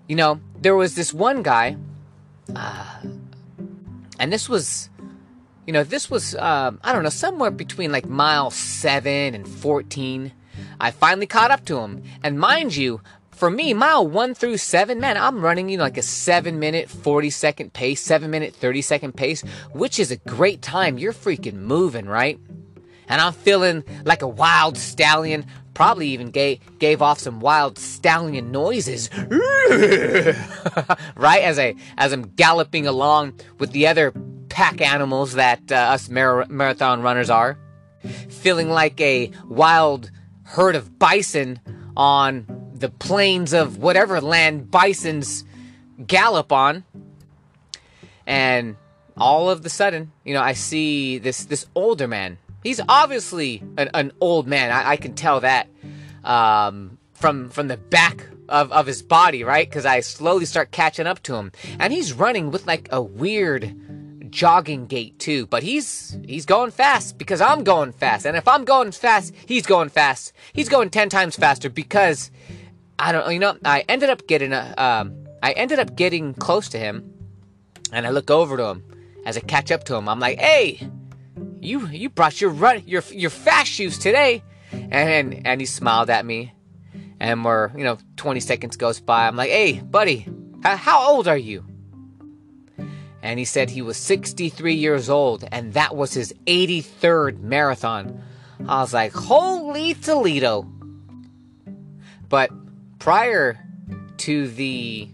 You 0.08 0.16
know, 0.16 0.40
there 0.62 0.76
was 0.76 0.96
this 0.96 1.12
one 1.12 1.42
guy, 1.42 1.76
uh, 2.56 3.02
and 4.20 4.32
this 4.32 4.48
was, 4.48 4.90
you 5.66 5.74
know, 5.74 5.84
this 5.84 6.10
was, 6.10 6.36
um, 6.36 6.80
I 6.84 6.94
don't 6.94 7.04
know, 7.04 7.10
somewhere 7.10 7.52
between 7.52 7.92
like 7.92 8.06
mile 8.06 8.52
7 8.52 9.34
and 9.34 9.48
14. 9.48 10.32
I 10.80 10.92
finally 10.92 11.26
caught 11.26 11.50
up 11.50 11.66
to 11.66 11.80
him. 11.80 12.04
And 12.22 12.40
mind 12.40 12.76
you, 12.76 13.02
for 13.44 13.50
me, 13.50 13.74
mile 13.74 14.08
one 14.08 14.34
through 14.34 14.56
seven, 14.56 15.02
man, 15.02 15.18
I'm 15.18 15.44
running, 15.44 15.68
you 15.68 15.76
know, 15.76 15.84
like 15.84 15.98
a 15.98 16.02
seven 16.02 16.60
minute, 16.60 16.90
40 16.90 17.30
second 17.30 17.74
pace, 17.74 18.02
seven 18.02 18.32
minute, 18.32 18.56
30 18.56 18.82
second 18.82 19.18
pace, 19.18 19.42
which 19.74 20.00
is 20.00 20.12
a 20.12 20.16
great 20.16 20.62
time. 20.62 20.98
You're 20.98 21.12
freaking 21.12 21.56
moving, 21.56 22.06
right? 22.06 22.40
And 23.10 23.20
I'm 23.20 23.34
feeling 23.34 23.84
like 24.06 24.22
a 24.22 24.30
wild 24.30 24.78
stallion. 24.78 25.46
Probably 25.74 26.08
even 26.08 26.32
gave, 26.32 26.62
gave 26.80 27.02
off 27.02 27.20
some 27.20 27.42
wild 27.42 27.78
stallion 27.78 28.54
noises, 28.54 29.10
right? 31.18 31.44
As 31.44 31.60
I 31.60 31.76
as 31.98 32.14
I'm 32.14 32.34
galloping 32.38 32.88
along 32.88 33.34
with 33.60 33.74
the 33.74 33.88
other 33.88 34.14
pack 34.48 34.80
animals 34.80 35.34
that 35.34 35.70
uh, 35.70 35.76
us 35.76 36.08
mar- 36.08 36.46
marathon 36.48 37.02
runners 37.02 37.30
are, 37.30 37.60
feeling 38.30 38.70
like 38.70 39.02
a 39.02 39.32
wild 39.50 40.12
herd 40.44 40.78
of 40.78 40.98
bison 40.98 41.60
on 41.98 42.53
the 42.84 42.90
plains 42.90 43.54
of 43.54 43.78
whatever 43.78 44.20
land 44.20 44.70
bisons 44.70 45.46
gallop 46.06 46.52
on. 46.52 46.84
And 48.28 48.76
all 49.16 49.50
of 49.50 49.64
the 49.64 49.70
sudden, 49.70 50.12
you 50.26 50.34
know, 50.34 50.42
I 50.42 50.52
see 50.52 51.18
this 51.18 51.46
this 51.46 51.66
older 51.76 52.10
man. 52.10 52.38
He's 52.62 52.82
obviously 52.90 53.64
an, 53.78 53.90
an 53.94 54.12
old 54.20 54.48
man. 54.48 54.70
I, 54.70 54.92
I, 54.92 54.98
can 54.98 55.16
tell 55.16 55.40
that 55.40 55.70
um, 56.26 56.98
from 57.14 57.50
from 57.50 57.70
the 57.70 57.78
back 57.78 58.28
of, 58.50 58.70
of 58.74 58.86
his 58.86 59.02
body, 59.02 59.46
right? 59.46 59.70
Because 59.70 59.86
I 59.86 60.02
slowly 60.02 60.44
start 60.44 60.72
catching 60.72 61.08
up 61.08 61.24
to 61.24 61.36
him, 61.36 61.54
and 61.80 61.94
he's 61.94 62.12
running 62.12 62.52
with 62.52 62.68
like 62.68 62.90
a 62.92 63.02
weird 63.02 64.30
jogging 64.30 64.88
gait 64.88 65.20
too. 65.20 65.46
But 65.46 65.64
he's 65.64 66.18
he's 66.26 66.46
going 66.46 66.72
fast 66.72 67.18
because 67.18 67.40
I'm 67.40 67.64
going 67.64 67.94
fast, 67.94 68.26
and 68.26 68.36
if 68.36 68.46
I'm 68.46 68.66
going 68.66 68.92
fast, 68.92 69.34
he's 69.46 69.66
going 69.66 69.88
fast. 69.88 70.34
He's 70.52 70.68
going 70.68 70.90
ten 70.90 71.08
times 71.08 71.38
faster 71.38 71.70
because 71.70 72.30
I 73.00 73.12
don't 73.12 73.34
you 73.34 73.40
know 73.40 73.58
I 73.66 73.84
ended 73.88 74.10
up 74.10 74.28
getting 74.28 74.54
a 74.54 74.74
um, 74.78 75.26
I 75.42 75.52
ended 75.52 75.80
up 75.80 75.96
getting 75.96 76.34
close 76.34 76.70
to 76.70 76.80
him 76.80 77.14
and 77.92 78.08
I 78.08 78.10
look 78.10 78.32
over 78.32 78.58
to 78.58 78.66
him 78.66 78.84
as 79.26 79.38
I 79.38 79.42
catch 79.42 79.72
up 79.72 79.84
to 79.86 79.96
him. 79.96 80.10
I'm 80.10 80.20
like, 80.20 80.40
"Hey, 80.40 80.80
you 81.62 81.88
you 81.88 82.10
brought 82.10 82.42
your 82.42 82.50
run 82.50 82.84
your 82.86 83.04
your 83.12 83.30
fast 83.30 83.72
shoes 83.72 83.98
today." 83.98 84.44
And 84.72 85.46
and 85.46 85.62
he 85.62 85.66
smiled 85.66 86.10
at 86.10 86.26
me. 86.26 86.54
And 87.20 87.46
we're, 87.46 87.72
you 87.78 87.86
know, 87.86 88.00
20 88.18 88.42
seconds 88.42 88.76
goes 88.76 89.00
by. 89.00 89.28
I'm 89.28 89.38
like, 89.38 89.52
"Hey, 89.52 89.80
buddy, 89.80 90.28
how 90.64 91.10
old 91.10 91.28
are 91.28 91.38
you?" 91.38 91.64
And 93.22 93.40
he 93.40 93.46
said 93.46 93.70
he 93.70 93.82
was 93.82 93.96
63 93.96 94.74
years 94.74 95.10
old 95.10 95.46
and 95.50 95.74
that 95.74 95.96
was 95.96 96.14
his 96.14 96.34
83rd 96.46 97.40
marathon. 97.40 98.22
I 98.68 98.82
was 98.82 98.94
like, 98.94 99.14
"Holy 99.14 99.94
Toledo." 99.94 100.68
But 102.28 102.50
prior 103.04 103.60
to 104.16 104.48
the 104.48 105.10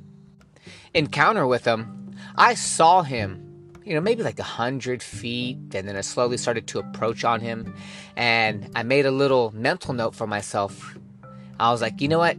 encounter 0.93 1.47
with 1.47 1.65
him, 1.65 2.13
I 2.35 2.53
saw 2.53 3.01
him, 3.01 3.73
you 3.83 3.95
know, 3.95 3.99
maybe 3.99 4.21
like 4.21 4.37
a 4.37 4.43
hundred 4.43 5.01
feet, 5.01 5.57
and 5.73 5.87
then 5.87 5.95
I 5.95 6.01
slowly 6.01 6.37
started 6.37 6.67
to 6.67 6.77
approach 6.77 7.23
on 7.23 7.39
him, 7.39 7.73
and 8.15 8.69
I 8.75 8.83
made 8.83 9.07
a 9.07 9.11
little 9.11 9.51
mental 9.55 9.95
note 9.95 10.13
for 10.13 10.27
myself. 10.27 10.95
I 11.59 11.71
was 11.71 11.81
like, 11.81 11.99
you 11.99 12.07
know 12.07 12.19
what? 12.19 12.37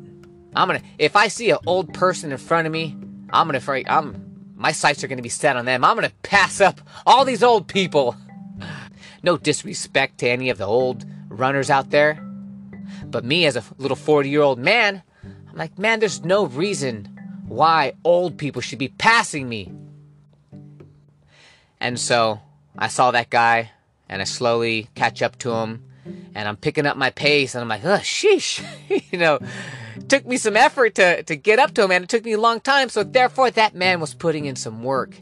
I'm 0.54 0.68
gonna 0.68 0.82
if 0.98 1.16
I 1.16 1.26
see 1.26 1.50
an 1.50 1.58
old 1.66 1.92
person 1.94 2.30
in 2.30 2.38
front 2.38 2.68
of 2.68 2.72
me, 2.72 2.96
I'm 3.30 3.50
gonna 3.50 3.82
I'm 3.88 4.52
my 4.54 4.70
sights 4.70 5.02
are 5.02 5.08
gonna 5.08 5.20
be 5.20 5.28
set 5.28 5.56
on 5.56 5.64
them. 5.64 5.84
I'm 5.84 5.96
gonna 5.96 6.12
pass 6.22 6.60
up 6.60 6.80
all 7.04 7.24
these 7.24 7.42
old 7.42 7.66
people. 7.66 8.14
No 9.24 9.36
disrespect 9.36 10.18
to 10.18 10.28
any 10.28 10.48
of 10.48 10.58
the 10.58 10.64
old 10.64 11.04
runners 11.28 11.70
out 11.70 11.90
there, 11.90 12.24
but 13.04 13.24
me 13.24 13.46
as 13.46 13.56
a 13.56 13.64
little 13.78 13.96
40 13.96 14.30
year 14.30 14.42
old 14.42 14.60
man, 14.60 15.02
I'm 15.50 15.56
like, 15.56 15.78
man, 15.78 15.98
there's 15.98 16.24
no 16.24 16.46
reason 16.46 17.08
why 17.46 17.94
old 18.04 18.38
people 18.38 18.62
should 18.62 18.78
be 18.78 18.88
passing 18.88 19.48
me. 19.48 19.72
And 21.80 21.98
so 21.98 22.40
I 22.78 22.88
saw 22.88 23.10
that 23.10 23.30
guy 23.30 23.72
and 24.08 24.22
I 24.22 24.24
slowly 24.24 24.88
catch 24.94 25.22
up 25.22 25.36
to 25.38 25.50
him 25.50 25.82
and 26.34 26.48
I'm 26.48 26.56
picking 26.56 26.86
up 26.86 26.96
my 26.96 27.10
pace 27.10 27.54
and 27.54 27.62
I'm 27.62 27.68
like, 27.68 27.84
oh, 27.84 27.98
sheesh. 27.98 28.64
you 29.12 29.18
know, 29.18 29.40
took 30.08 30.24
me 30.24 30.36
some 30.36 30.56
effort 30.56 30.94
to, 30.96 31.22
to 31.24 31.36
get 31.36 31.58
up 31.58 31.74
to 31.74 31.84
him 31.84 31.90
and 31.90 32.04
it 32.04 32.08
took 32.08 32.24
me 32.24 32.32
a 32.32 32.40
long 32.40 32.60
time. 32.60 32.88
So 32.88 33.02
therefore, 33.02 33.50
that 33.50 33.74
man 33.74 34.00
was 34.00 34.14
putting 34.14 34.44
in 34.44 34.54
some 34.56 34.82
work. 34.84 35.16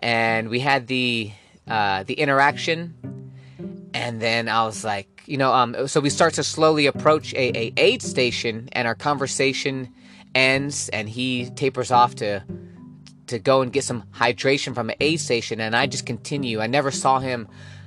And 0.00 0.48
we 0.48 0.60
had 0.60 0.86
the, 0.88 1.30
uh, 1.68 2.02
the 2.04 2.14
interaction. 2.14 2.94
And 3.94 4.20
then 4.20 4.48
I 4.48 4.64
was 4.64 4.84
like, 4.84 5.19
you 5.30 5.36
know, 5.36 5.52
um, 5.52 5.86
so 5.86 6.00
we 6.00 6.10
start 6.10 6.34
to 6.34 6.42
slowly 6.42 6.86
approach 6.86 7.32
a, 7.34 7.56
a 7.56 7.72
aid 7.76 8.02
station, 8.02 8.68
and 8.72 8.88
our 8.88 8.96
conversation 8.96 9.88
ends, 10.34 10.88
and 10.88 11.08
he 11.08 11.48
tapers 11.50 11.92
off 11.92 12.16
to 12.16 12.42
to 13.28 13.38
go 13.38 13.62
and 13.62 13.72
get 13.72 13.84
some 13.84 14.02
hydration 14.12 14.74
from 14.74 14.90
an 14.90 14.96
aid 14.98 15.20
station, 15.20 15.60
and 15.60 15.76
I 15.76 15.86
just 15.86 16.04
continue. 16.04 16.58
I 16.58 16.66
never 16.66 16.90
saw 16.90 17.20
him 17.20 17.46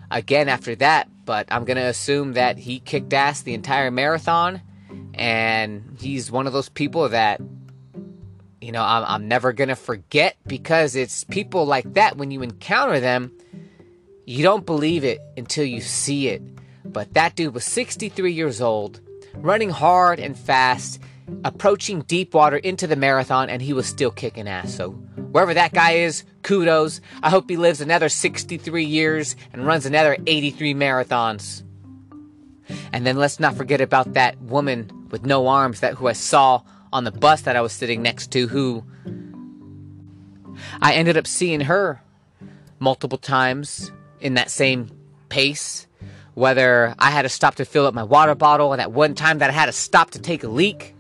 again 0.10 0.48
after 0.48 0.74
that, 0.76 1.10
but 1.26 1.46
I'm 1.52 1.66
gonna 1.66 1.82
assume 1.82 2.34
that 2.34 2.58
he 2.58 2.80
kicked 2.80 3.12
ass 3.12 3.42
the 3.42 3.54
entire 3.54 3.92
marathon, 3.92 4.62
and 5.14 5.98
he's 6.00 6.32
one 6.32 6.48
of 6.48 6.54
those 6.54 6.70
people 6.70 7.10
that 7.10 7.42
you 8.62 8.72
know 8.72 8.84
I'm, 8.84 9.04
I'm 9.06 9.28
never 9.28 9.52
gonna 9.52 9.76
forget 9.76 10.38
because 10.48 10.96
it's 10.96 11.26
people 11.26 11.66
like 11.66 11.96
that 11.96 12.16
when 12.16 12.32
you 12.32 12.42
encounter 12.42 13.02
them, 13.02 13.34
you 14.26 14.44
don't 14.44 14.66
believe 14.66 15.04
it 15.04 15.20
until 15.36 15.66
you 15.66 15.82
see 15.82 16.30
it 16.30 16.42
But 16.86 17.14
that 17.14 17.36
dude 17.36 17.54
was 17.54 17.64
63 17.66 18.32
years 18.32 18.62
old, 18.62 19.00
running 19.36 19.70
hard 19.70 20.20
and 20.20 20.38
fast, 20.38 21.00
approaching 21.44 22.02
deep 22.02 22.34
water 22.34 22.58
into 22.58 22.88
the 22.88 22.96
marathon, 22.96 23.50
and 23.50 23.62
he 23.62 23.74
was 23.74 23.88
still 23.88 24.12
kicking 24.12 24.48
ass. 24.48 24.74
So, 24.74 24.92
wherever 24.92 25.54
that 25.54 25.74
guy 25.74 25.94
is, 25.94 26.24
kudos. 26.44 27.02
I 27.22 27.30
hope 27.30 27.50
he 27.50 27.58
lives 27.58 27.82
another 27.82 28.10
63 28.10 28.84
years 28.84 29.36
and 29.54 29.66
runs 29.66 29.86
another 29.86 30.18
83 30.28 30.74
marathons. 30.74 31.64
And 32.92 33.06
then 33.06 33.18
let's 33.18 33.40
not 33.40 33.56
forget 33.56 33.82
about 33.82 34.14
that 34.14 34.40
woman 34.42 35.08
with 35.10 35.26
no 35.26 35.48
arms 35.48 35.80
that 35.80 35.96
who 35.96 36.08
I 36.08 36.14
saw 36.14 36.62
on 36.92 37.04
the 37.04 37.12
bus 37.12 37.42
that 37.42 37.56
I 37.56 37.62
was 37.62 37.74
sitting 37.74 38.02
next 38.02 38.32
to 38.32 38.48
who 38.48 38.84
I 40.82 40.94
ended 40.94 41.18
up 41.18 41.28
seeing 41.28 41.62
her 41.62 42.02
multiple 42.80 43.18
times 43.18 43.92
in 44.20 44.36
that 44.36 44.52
same 44.52 44.90
pace 45.30 45.88
whether 46.34 46.96
I 47.00 47.12
had 47.12 47.24
to 47.24 47.30
stop 47.30 47.56
to 47.56 47.66
fill 47.66 47.86
up 47.86 47.94
my 47.94 48.04
water 48.04 48.36
bottle 48.36 48.74
and 48.74 48.82
at 48.82 48.92
one 48.92 49.16
time 49.16 49.40
that 49.40 49.50
I 49.50 49.54
had 49.54 49.68
to 49.68 49.72
stop 49.72 50.12
to 50.12 50.20
take 50.20 50.44
a 50.44 50.50
leak 50.50 50.96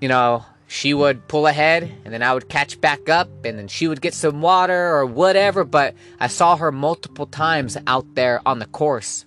you 0.00 0.08
know 0.08 0.44
she 0.66 0.94
would 0.94 1.28
pull 1.28 1.46
ahead 1.46 1.92
and 2.04 2.14
then 2.14 2.22
I 2.22 2.32
would 2.32 2.48
catch 2.48 2.80
back 2.80 3.08
up 3.08 3.28
and 3.44 3.58
then 3.58 3.68
she 3.68 3.88
would 3.88 4.00
get 4.00 4.14
some 4.14 4.40
water 4.40 4.94
or 4.94 5.06
whatever 5.06 5.64
but 5.64 5.94
I 6.20 6.28
saw 6.28 6.56
her 6.56 6.72
multiple 6.72 7.26
times 7.26 7.76
out 7.86 8.14
there 8.14 8.40
on 8.46 8.58
the 8.58 8.66
course 8.66 9.26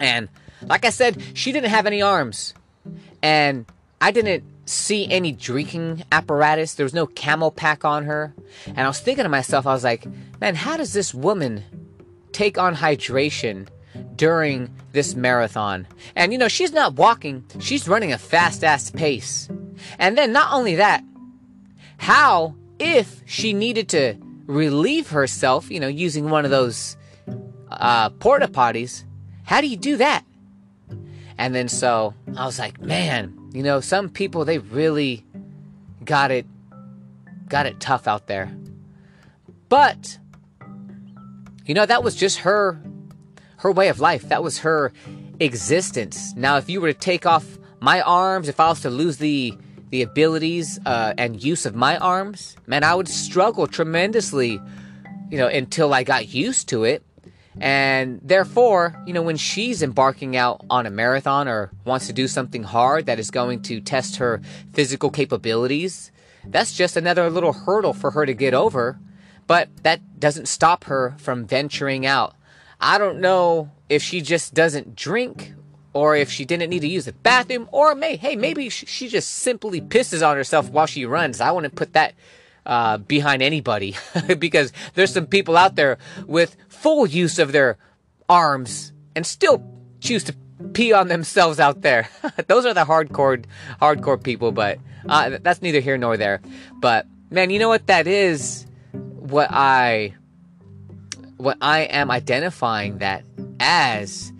and 0.00 0.28
like 0.62 0.84
I 0.84 0.90
said, 0.90 1.22
she 1.34 1.52
didn't 1.52 1.70
have 1.70 1.86
any 1.86 2.02
arms. 2.02 2.54
And 3.22 3.66
I 4.00 4.10
didn't 4.10 4.44
see 4.66 5.10
any 5.10 5.32
drinking 5.32 6.04
apparatus. 6.12 6.74
There 6.74 6.84
was 6.84 6.94
no 6.94 7.06
CamelBak 7.06 7.84
on 7.84 8.04
her. 8.04 8.34
And 8.66 8.80
I 8.80 8.86
was 8.86 9.00
thinking 9.00 9.24
to 9.24 9.28
myself, 9.28 9.66
I 9.66 9.72
was 9.72 9.84
like, 9.84 10.06
man, 10.40 10.54
how 10.54 10.76
does 10.76 10.92
this 10.92 11.14
woman 11.14 11.64
take 12.32 12.58
on 12.58 12.76
hydration 12.76 13.68
during 14.16 14.70
this 14.92 15.14
marathon? 15.14 15.86
And 16.16 16.32
you 16.32 16.38
know, 16.38 16.48
she's 16.48 16.72
not 16.72 16.94
walking, 16.94 17.44
she's 17.58 17.88
running 17.88 18.12
a 18.12 18.18
fast 18.18 18.64
ass 18.64 18.90
pace. 18.90 19.48
And 19.98 20.16
then 20.16 20.32
not 20.32 20.52
only 20.52 20.76
that, 20.76 21.02
how, 21.98 22.54
if 22.78 23.22
she 23.26 23.52
needed 23.52 23.88
to 23.90 24.16
relieve 24.46 25.10
herself, 25.10 25.70
you 25.70 25.80
know, 25.80 25.88
using 25.88 26.30
one 26.30 26.44
of 26.44 26.50
those 26.50 26.96
uh, 27.70 28.10
porta 28.10 28.48
potties, 28.48 29.04
how 29.44 29.60
do 29.60 29.68
you 29.68 29.76
do 29.76 29.96
that? 29.96 30.24
And 31.38 31.54
then 31.54 31.68
so 31.68 32.14
I 32.36 32.46
was 32.46 32.58
like, 32.58 32.80
man, 32.80 33.50
you 33.52 33.62
know, 33.62 33.80
some 33.80 34.08
people 34.08 34.44
they 34.44 34.58
really 34.58 35.24
got 36.04 36.30
it 36.30 36.46
got 37.48 37.66
it 37.66 37.80
tough 37.80 38.06
out 38.06 38.26
there. 38.26 38.54
But 39.68 40.18
you 41.66 41.74
know, 41.74 41.86
that 41.86 42.02
was 42.02 42.14
just 42.14 42.38
her 42.38 42.80
her 43.64 43.72
way 43.72 43.88
of 43.88 43.98
life. 43.98 44.28
That 44.28 44.42
was 44.42 44.58
her 44.58 44.92
existence. 45.40 46.34
Now, 46.36 46.58
if 46.58 46.68
you 46.68 46.82
were 46.82 46.92
to 46.92 46.98
take 46.98 47.24
off 47.24 47.58
my 47.80 48.02
arms, 48.02 48.48
if 48.48 48.60
I 48.60 48.68
was 48.68 48.80
to 48.82 48.90
lose 48.90 49.16
the 49.16 49.58
the 49.88 50.02
abilities 50.02 50.78
uh, 50.86 51.14
and 51.16 51.42
use 51.42 51.66
of 51.66 51.74
my 51.74 51.96
arms, 51.98 52.56
man, 52.66 52.82
I 52.82 52.94
would 52.94 53.08
struggle 53.08 53.66
tremendously, 53.66 54.60
you 55.30 55.38
know, 55.38 55.46
until 55.46 55.94
I 55.94 56.02
got 56.02 56.34
used 56.34 56.68
to 56.70 56.84
it. 56.84 57.04
And 57.60 58.20
therefore, 58.22 59.00
you 59.06 59.12
know, 59.12 59.22
when 59.22 59.36
she's 59.36 59.82
embarking 59.82 60.36
out 60.36 60.64
on 60.68 60.84
a 60.84 60.90
marathon 60.90 61.46
or 61.46 61.70
wants 61.84 62.08
to 62.08 62.12
do 62.12 62.26
something 62.26 62.64
hard 62.64 63.06
that 63.06 63.20
is 63.20 63.30
going 63.30 63.62
to 63.62 63.80
test 63.80 64.16
her 64.16 64.42
physical 64.72 65.10
capabilities, 65.10 66.10
that's 66.44 66.74
just 66.74 66.96
another 66.96 67.30
little 67.30 67.52
hurdle 67.52 67.94
for 67.94 68.10
her 68.10 68.26
to 68.26 68.34
get 68.34 68.52
over. 68.52 68.98
But 69.46 69.68
that 69.84 70.18
doesn't 70.18 70.48
stop 70.48 70.84
her 70.84 71.14
from 71.18 71.46
venturing 71.46 72.04
out. 72.04 72.34
I 72.80 72.98
don't 72.98 73.20
know 73.20 73.70
if 73.88 74.02
she 74.02 74.20
just 74.20 74.54
doesn't 74.54 74.96
drink 74.96 75.54
or 75.92 76.16
if 76.16 76.30
she 76.30 76.44
didn't 76.44 76.70
need 76.70 76.80
to 76.80 76.88
use 76.88 77.04
the 77.04 77.12
bathroom 77.12 77.68
or 77.72 77.94
may 77.94 78.16
hey 78.16 78.36
maybe 78.36 78.68
she 78.68 79.08
just 79.08 79.30
simply 79.30 79.80
pisses 79.80 80.26
on 80.26 80.36
herself 80.36 80.70
while 80.70 80.86
she 80.86 81.06
runs. 81.06 81.40
I 81.40 81.50
wouldn't 81.52 81.74
put 81.74 81.92
that 81.92 82.14
uh, 82.66 82.98
behind 82.98 83.42
anybody 83.42 83.96
because 84.38 84.72
there's 84.94 85.12
some 85.12 85.26
people 85.26 85.56
out 85.56 85.76
there 85.76 85.98
with 86.26 86.56
full 86.68 87.06
use 87.06 87.38
of 87.38 87.52
their 87.52 87.78
arms 88.28 88.92
and 89.14 89.26
still 89.26 89.62
choose 90.00 90.24
to 90.24 90.34
pee 90.72 90.92
on 90.92 91.08
themselves 91.08 91.60
out 91.60 91.82
there. 91.82 92.08
Those 92.46 92.66
are 92.66 92.74
the 92.74 92.84
hardcore 92.84 93.44
hardcore 93.80 94.22
people, 94.22 94.52
but 94.52 94.78
uh, 95.08 95.38
that's 95.42 95.62
neither 95.62 95.80
here 95.80 95.98
nor 95.98 96.16
there. 96.16 96.40
But 96.74 97.06
man, 97.30 97.50
you 97.50 97.58
know 97.58 97.68
what 97.68 97.86
that 97.86 98.06
is? 98.06 98.66
What 98.92 99.48
I 99.50 100.14
what 101.44 101.58
I 101.60 101.80
am 101.80 102.10
identifying 102.10 102.98
that 102.98 103.22
as 103.60 104.32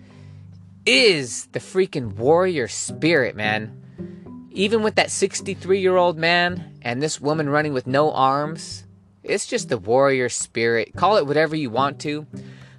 is 0.85 1.45
the 1.47 1.59
freaking 1.59 2.15
warrior 2.15 2.67
spirit, 2.67 3.35
man. 3.35 4.47
Even 4.51 4.83
with 4.83 4.95
that 4.95 5.11
63 5.11 5.79
year 5.79 5.95
old 5.95 6.17
man 6.17 6.73
and 6.81 7.01
this 7.01 7.21
woman 7.21 7.47
running 7.47 7.73
with 7.73 7.87
no 7.87 8.11
arms, 8.11 8.85
it's 9.23 9.45
just 9.45 9.69
the 9.69 9.77
warrior 9.77 10.29
spirit. 10.29 10.93
Call 10.95 11.17
it 11.17 11.27
whatever 11.27 11.55
you 11.55 11.69
want 11.69 11.99
to, 12.01 12.25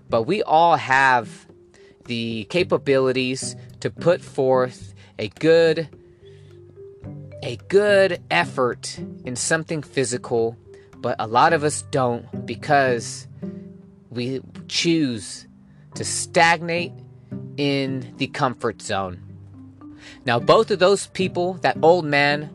but 0.09 0.23
we 0.23 0.43
all 0.43 0.77
have 0.77 1.47
the 2.07 2.45
capabilities 2.45 3.57
to 3.81 3.91
put 3.91 4.21
forth 4.21 4.95
a 5.19 5.29
good 5.29 5.89
a 7.43 7.57
good 7.69 8.21
effort 8.31 8.99
in 9.25 9.37
something 9.37 9.83
physical, 9.83 10.57
but 10.97 11.15
a 11.19 11.27
lot 11.27 11.53
of 11.53 11.63
us 11.63 11.83
don't 11.83 12.47
because 12.47 13.29
we 14.17 14.41
choose 14.69 15.47
to 15.95 16.05
stagnate 16.05 16.93
in 17.57 18.15
the 18.17 18.27
comfort 18.27 18.83
zone. 18.83 19.23
Now, 20.25 20.39
both 20.39 20.71
of 20.71 20.79
those 20.79 21.07
people, 21.09 21.55
that 21.63 21.79
old 21.83 22.05
man, 22.05 22.51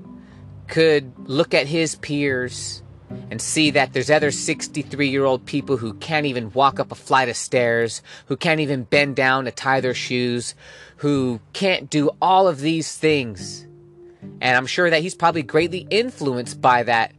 could 0.68 1.12
look 1.28 1.53
at 1.53 1.68
his 1.68 1.95
peers 1.95 2.82
and 3.30 3.41
see 3.41 3.72
that 3.72 3.93
there's 3.93 4.09
other 4.09 4.32
63 4.32 5.09
year 5.09 5.26
old 5.26 5.45
people 5.45 5.78
who 5.78 5.93
can't 5.95 6.26
even 6.26 6.51
walk 6.51 6.80
up 6.80 6.91
a 6.91 6.95
flight 6.95 7.30
of 7.30 7.36
stairs, 7.36 8.01
who 8.28 8.38
can't 8.38 8.62
even 8.62 8.84
bend 8.84 9.16
down 9.16 9.45
to 9.45 9.51
tie 9.51 9.82
their 9.82 9.93
shoes, 9.93 10.55
who 10.97 11.39
can't 11.53 11.89
do 11.89 12.09
all 12.22 12.47
of 12.47 12.59
these 12.59 12.97
things. 12.97 13.68
And 14.39 14.55
I'm 14.55 14.66
sure 14.66 14.89
that 14.89 15.01
he's 15.01 15.16
probably 15.16 15.43
greatly 15.43 15.88
influenced 15.89 16.62
by 16.62 16.84
that, 16.84 17.12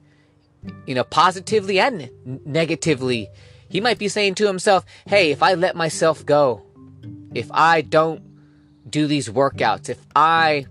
you 0.86 0.94
know, 0.94 1.04
positively 1.04 1.78
and 1.80 2.10
negatively. 2.46 3.28
He 3.72 3.80
might 3.80 3.98
be 3.98 4.08
saying 4.08 4.34
to 4.34 4.46
himself, 4.46 4.84
hey, 5.06 5.30
if 5.30 5.42
I 5.42 5.54
let 5.54 5.74
myself 5.74 6.26
go, 6.26 6.60
if 7.32 7.50
I 7.50 7.80
don't 7.80 8.22
do 8.86 9.06
these 9.06 9.30
workouts, 9.30 9.88
if 9.88 9.98
I, 10.14 10.66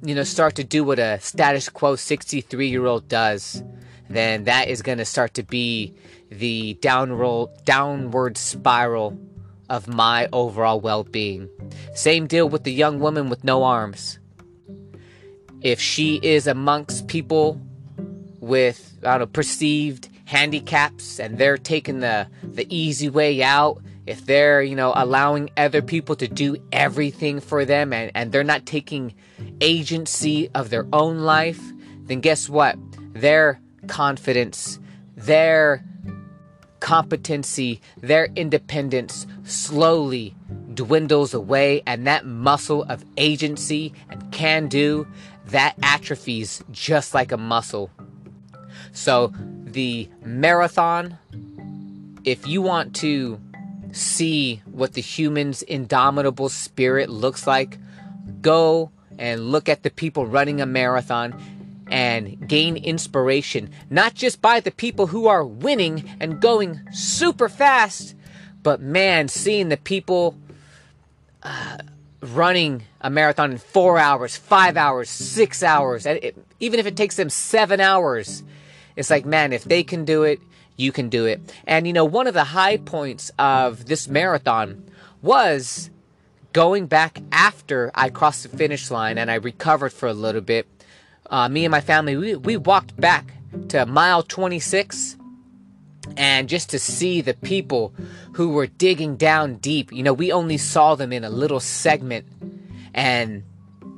you 0.00 0.14
know, 0.14 0.22
start 0.22 0.54
to 0.54 0.62
do 0.62 0.84
what 0.84 1.00
a 1.00 1.18
status 1.18 1.68
quo 1.68 1.96
63 1.96 2.68
year 2.68 2.86
old 2.86 3.08
does, 3.08 3.64
then 4.08 4.44
that 4.44 4.68
is 4.68 4.80
going 4.80 4.98
to 4.98 5.04
start 5.04 5.34
to 5.34 5.42
be 5.42 5.92
the 6.30 6.74
downward, 6.74 7.48
downward 7.64 8.38
spiral 8.38 9.18
of 9.68 9.88
my 9.88 10.28
overall 10.32 10.80
well 10.80 11.02
being. 11.02 11.48
Same 11.96 12.28
deal 12.28 12.48
with 12.48 12.62
the 12.62 12.72
young 12.72 13.00
woman 13.00 13.28
with 13.28 13.42
no 13.42 13.64
arms. 13.64 14.20
If 15.62 15.80
she 15.80 16.20
is 16.22 16.46
amongst 16.46 17.08
people 17.08 17.60
with, 18.38 18.96
I 19.02 19.18
don't 19.18 19.20
know, 19.22 19.26
perceived 19.26 20.10
handicaps 20.26 21.18
and 21.18 21.38
they're 21.38 21.56
taking 21.56 22.00
the, 22.00 22.28
the 22.42 22.66
easy 22.68 23.08
way 23.08 23.42
out 23.42 23.80
if 24.06 24.26
they're, 24.26 24.62
you 24.62 24.76
know, 24.76 24.92
allowing 24.94 25.50
other 25.56 25.82
people 25.82 26.14
to 26.16 26.28
do 26.28 26.56
everything 26.72 27.40
for 27.40 27.64
them 27.64 27.92
and, 27.92 28.12
and 28.14 28.30
they're 28.30 28.44
not 28.44 28.66
taking 28.66 29.14
agency 29.60 30.48
of 30.54 30.70
their 30.70 30.86
own 30.92 31.20
life, 31.20 31.60
then 32.02 32.20
guess 32.20 32.48
what? 32.48 32.76
Their 33.14 33.60
confidence, 33.88 34.78
their 35.16 35.84
competency, 36.80 37.80
their 38.00 38.28
independence 38.36 39.26
slowly 39.44 40.36
dwindles 40.74 41.34
away, 41.34 41.82
and 41.86 42.06
that 42.06 42.26
muscle 42.26 42.84
of 42.84 43.04
agency 43.16 43.92
and 44.10 44.30
can 44.30 44.68
do 44.68 45.06
that 45.46 45.74
atrophies 45.82 46.62
just 46.70 47.14
like 47.14 47.32
a 47.32 47.36
muscle. 47.36 47.90
So, 48.92 49.32
the 49.76 50.08
marathon, 50.24 51.18
if 52.24 52.46
you 52.46 52.62
want 52.62 52.96
to 52.96 53.38
see 53.92 54.62
what 54.64 54.94
the 54.94 55.02
human's 55.02 55.60
indomitable 55.60 56.48
spirit 56.48 57.10
looks 57.10 57.46
like, 57.46 57.76
go 58.40 58.90
and 59.18 59.52
look 59.52 59.68
at 59.68 59.82
the 59.82 59.90
people 59.90 60.24
running 60.24 60.62
a 60.62 60.66
marathon 60.66 61.38
and 61.88 62.48
gain 62.48 62.78
inspiration, 62.78 63.68
not 63.90 64.14
just 64.14 64.40
by 64.40 64.60
the 64.60 64.70
people 64.70 65.08
who 65.08 65.26
are 65.26 65.44
winning 65.44 66.10
and 66.20 66.40
going 66.40 66.80
super 66.90 67.50
fast, 67.50 68.14
but 68.62 68.80
man, 68.80 69.28
seeing 69.28 69.68
the 69.68 69.76
people 69.76 70.34
uh, 71.42 71.76
running 72.22 72.82
a 73.02 73.10
marathon 73.10 73.52
in 73.52 73.58
four 73.58 73.98
hours, 73.98 74.38
five 74.38 74.78
hours, 74.78 75.10
six 75.10 75.62
hours, 75.62 76.06
even 76.60 76.80
if 76.80 76.86
it 76.86 76.96
takes 76.96 77.16
them 77.16 77.28
seven 77.28 77.78
hours, 77.78 78.42
it's 78.96 79.10
like, 79.10 79.26
man, 79.26 79.52
if 79.52 79.64
they 79.64 79.84
can 79.84 80.04
do 80.04 80.24
it, 80.24 80.40
you 80.76 80.92
can 80.92 81.08
do 81.08 81.26
it. 81.26 81.40
And 81.66 81.86
you 81.86 81.92
know, 81.92 82.04
one 82.04 82.26
of 82.26 82.34
the 82.34 82.44
high 82.44 82.78
points 82.78 83.30
of 83.38 83.86
this 83.86 84.08
marathon 84.08 84.90
was 85.22 85.90
going 86.52 86.86
back 86.86 87.20
after 87.32 87.90
I 87.94 88.08
crossed 88.08 88.42
the 88.42 88.56
finish 88.56 88.90
line 88.90 89.18
and 89.18 89.30
I 89.30 89.34
recovered 89.34 89.92
for 89.92 90.08
a 90.08 90.14
little 90.14 90.40
bit, 90.40 90.66
uh, 91.28 91.48
me 91.48 91.64
and 91.64 91.70
my 91.70 91.80
family, 91.80 92.16
we, 92.16 92.34
we 92.34 92.56
walked 92.56 92.98
back 92.98 93.32
to 93.68 93.84
mile 93.84 94.22
26 94.22 95.16
and 96.16 96.48
just 96.48 96.70
to 96.70 96.78
see 96.78 97.20
the 97.20 97.34
people 97.34 97.92
who 98.34 98.50
were 98.50 98.66
digging 98.66 99.16
down 99.16 99.56
deep. 99.56 99.92
You 99.92 100.02
know, 100.02 100.12
we 100.12 100.32
only 100.32 100.56
saw 100.56 100.94
them 100.94 101.12
in 101.12 101.24
a 101.24 101.30
little 101.30 101.60
segment 101.60 102.26
and 102.94 103.42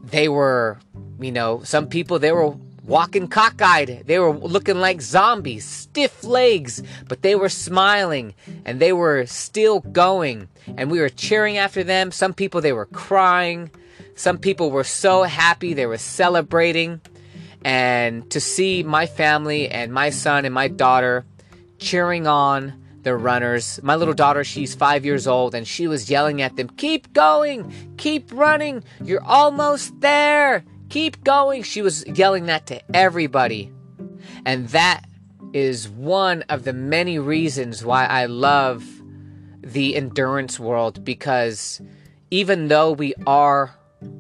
they 0.05 0.29
were, 0.29 0.79
you 1.21 1.33
know, 1.33 1.63
some 1.65 1.87
people, 1.87 2.19
they 2.19 2.33
were 2.33 2.57
walking 2.89 3.29
cockeyed. 3.29 4.07
They 4.07 4.19
were 4.19 4.33
looking 4.33 4.81
like 4.81 5.01
zombies, 5.01 5.65
stiff 5.65 6.25
legs, 6.25 6.83
but 7.07 7.23
they 7.23 7.37
were 7.37 7.49
smiling 7.49 8.35
and 8.65 8.81
they 8.81 8.93
were 8.93 9.27
still 9.27 9.81
going. 9.81 10.49
And 10.77 10.91
we 10.91 11.01
were 11.01 11.09
cheering 11.09 11.59
after 11.59 11.85
them. 11.85 12.11
Some 12.11 12.35
people, 12.35 12.61
they 12.61 12.73
were 12.73 12.87
crying. 12.87 13.71
Some 14.17 14.39
people 14.39 14.71
were 14.73 14.85
so 14.85 15.23
happy, 15.23 15.75
they 15.75 15.87
were 15.87 15.99
celebrating. 15.99 17.01
And 17.65 18.29
to 18.31 18.41
see 18.41 18.83
my 18.83 19.07
family 19.07 19.69
and 19.69 19.93
my 19.93 20.11
son 20.11 20.45
and 20.45 20.55
my 20.55 20.69
daughter 20.69 21.25
cheering 21.79 22.27
on 22.27 22.73
the 23.03 23.17
runners. 23.17 23.81
My 23.83 23.97
little 23.97 24.15
daughter, 24.15 24.45
she's 24.45 24.75
five 24.75 25.05
years 25.05 25.27
old, 25.27 25.55
and 25.55 25.67
she 25.67 25.87
was 25.87 26.11
yelling 26.11 26.43
at 26.43 26.57
them, 26.57 26.69
Keep 26.69 27.13
going, 27.13 27.73
keep 27.97 28.33
running, 28.33 28.83
you're 29.03 29.25
almost 29.25 30.01
there, 30.01 30.65
keep 30.89 31.23
going. 31.25 31.63
She 31.63 31.83
was 31.83 32.07
yelling 32.07 32.47
that 32.47 32.67
to 32.67 32.81
everybody. 32.95 33.73
And 34.45 34.69
that 34.69 35.05
is 35.53 35.89
one 35.89 36.43
of 36.49 36.65
the 36.65 36.73
many 36.73 37.19
reasons 37.19 37.85
why 37.85 38.07
I 38.07 38.27
love 38.27 38.85
the 39.63 39.97
endurance 39.97 40.59
world 40.59 41.05
because 41.05 41.81
even 42.31 42.69
though 42.69 42.93
we 42.93 43.15
are 43.27 43.75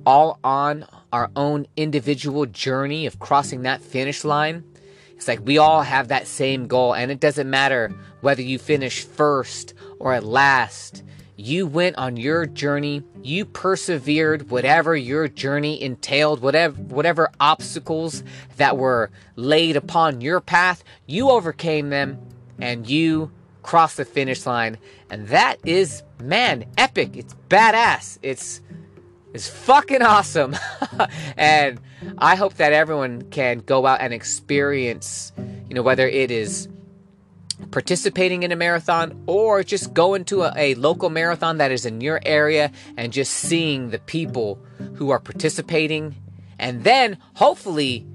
all 0.04 0.38
on 0.42 0.86
our 1.12 1.30
own 1.36 1.66
individual 1.76 2.46
journey 2.46 3.06
of 3.06 3.18
crossing 3.18 3.62
that 3.62 3.80
finish 3.80 4.24
line, 4.24 4.64
it's 5.18 5.28
like 5.28 5.40
we 5.44 5.58
all 5.58 5.82
have 5.82 6.08
that 6.08 6.28
same 6.28 6.68
goal, 6.68 6.94
and 6.94 7.10
it 7.10 7.18
doesn't 7.18 7.50
matter 7.50 7.92
whether 8.20 8.40
you 8.40 8.56
finish 8.56 9.04
first 9.04 9.74
or 9.98 10.12
at 10.14 10.22
last. 10.22 11.02
You 11.40 11.68
went 11.68 11.96
on 11.98 12.16
your 12.16 12.46
journey, 12.46 13.04
you 13.22 13.44
persevered 13.44 14.50
whatever 14.50 14.96
your 14.96 15.28
journey 15.28 15.80
entailed, 15.80 16.40
whatever 16.40 16.74
whatever 16.82 17.30
obstacles 17.38 18.24
that 18.56 18.76
were 18.76 19.12
laid 19.36 19.76
upon 19.76 20.20
your 20.20 20.40
path, 20.40 20.82
you 21.06 21.30
overcame 21.30 21.90
them 21.90 22.18
and 22.58 22.90
you 22.90 23.30
crossed 23.62 23.98
the 23.98 24.04
finish 24.04 24.46
line. 24.46 24.78
And 25.10 25.28
that 25.28 25.58
is 25.64 26.02
man, 26.20 26.64
epic. 26.76 27.16
It's 27.16 27.36
badass. 27.48 28.18
It's 28.20 28.60
it's 29.32 29.46
fucking 29.46 30.02
awesome. 30.02 30.56
and 31.36 31.78
I 32.18 32.34
hope 32.34 32.54
that 32.54 32.72
everyone 32.72 33.22
can 33.30 33.60
go 33.60 33.86
out 33.86 34.00
and 34.00 34.12
experience, 34.12 35.32
you 35.68 35.76
know, 35.76 35.82
whether 35.82 36.08
it 36.08 36.32
is 36.32 36.68
participating 37.70 38.42
in 38.42 38.52
a 38.52 38.56
marathon 38.56 39.22
or 39.26 39.62
just 39.62 39.92
going 39.92 40.24
to 40.26 40.42
a, 40.42 40.52
a, 40.56 40.74
local 40.76 41.10
marathon 41.10 41.58
that 41.58 41.70
is 41.70 41.84
in 41.84 42.00
your 42.00 42.20
area 42.24 42.70
and 42.96 43.12
just 43.12 43.32
seeing 43.32 43.90
the 43.90 43.98
people 43.98 44.58
who 44.94 45.10
are 45.10 45.18
participating 45.18 46.14
and 46.58 46.84
then 46.84 47.18
hopefully 47.34 48.06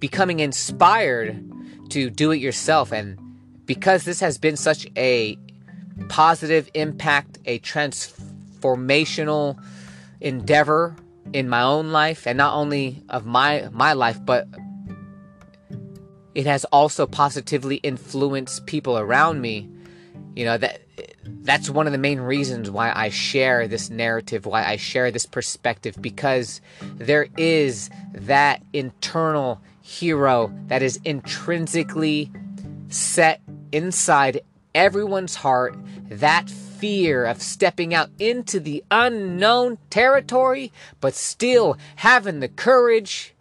becoming 0.00 0.40
inspired 0.40 1.44
to 1.90 2.10
do 2.10 2.30
it 2.30 2.38
yourself. 2.38 2.92
And 2.92 3.18
because 3.66 4.04
this 4.04 4.20
has 4.20 4.38
been 4.38 4.56
such 4.56 4.86
a 4.96 5.38
positive 6.08 6.70
impact, 6.74 7.38
a 7.44 7.58
transformational 7.60 9.62
endeavor 10.20 10.96
in 11.32 11.48
my 11.48 11.62
own 11.62 11.92
life 11.92 12.26
and 12.26 12.36
not 12.36 12.54
only 12.54 13.02
of 13.08 13.26
my 13.26 13.68
my 13.72 13.92
life 13.92 14.18
but 14.24 14.46
it 16.34 16.46
has 16.46 16.64
also 16.66 17.06
positively 17.06 17.76
influenced 17.76 18.66
people 18.66 18.98
around 18.98 19.40
me. 19.40 19.68
You 20.34 20.46
know 20.46 20.58
that 20.58 20.80
that's 21.24 21.68
one 21.68 21.86
of 21.86 21.92
the 21.92 21.98
main 21.98 22.20
reasons 22.20 22.70
why 22.70 22.92
I 22.94 23.10
share 23.10 23.68
this 23.68 23.90
narrative 23.90 24.46
why 24.46 24.64
I 24.64 24.76
share 24.76 25.10
this 25.10 25.26
perspective 25.26 25.96
because 26.00 26.60
there 26.94 27.28
is 27.36 27.90
that 28.14 28.62
internal 28.72 29.60
hero 29.82 30.52
that 30.68 30.82
is 30.82 30.98
intrinsically 31.04 32.30
set 32.88 33.40
inside 33.72 34.40
everyone's 34.74 35.34
heart. 35.34 35.76
That 36.08 36.48
fear 36.48 37.24
of 37.24 37.42
stepping 37.42 37.94
out 37.94 38.10
into 38.18 38.58
the 38.58 38.82
unknown 38.90 39.78
territory, 39.90 40.72
but 41.00 41.14
still 41.14 41.76
having 41.96 42.40
the 42.40 42.48
courage 42.48 43.34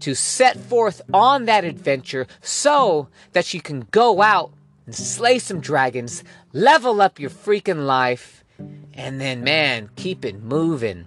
to 0.00 0.14
set 0.14 0.56
forth 0.56 1.02
on 1.12 1.44
that 1.46 1.64
adventure 1.64 2.26
so 2.40 3.08
that 3.32 3.52
you 3.52 3.60
can 3.60 3.86
go 3.90 4.22
out 4.22 4.52
and 4.86 4.94
slay 4.94 5.38
some 5.38 5.60
dragons, 5.60 6.24
level 6.52 7.00
up 7.00 7.18
your 7.18 7.30
freaking 7.30 7.86
life, 7.86 8.44
and 8.94 9.20
then, 9.20 9.44
man, 9.44 9.90
keep 9.96 10.24
it 10.24 10.42
moving. 10.42 11.06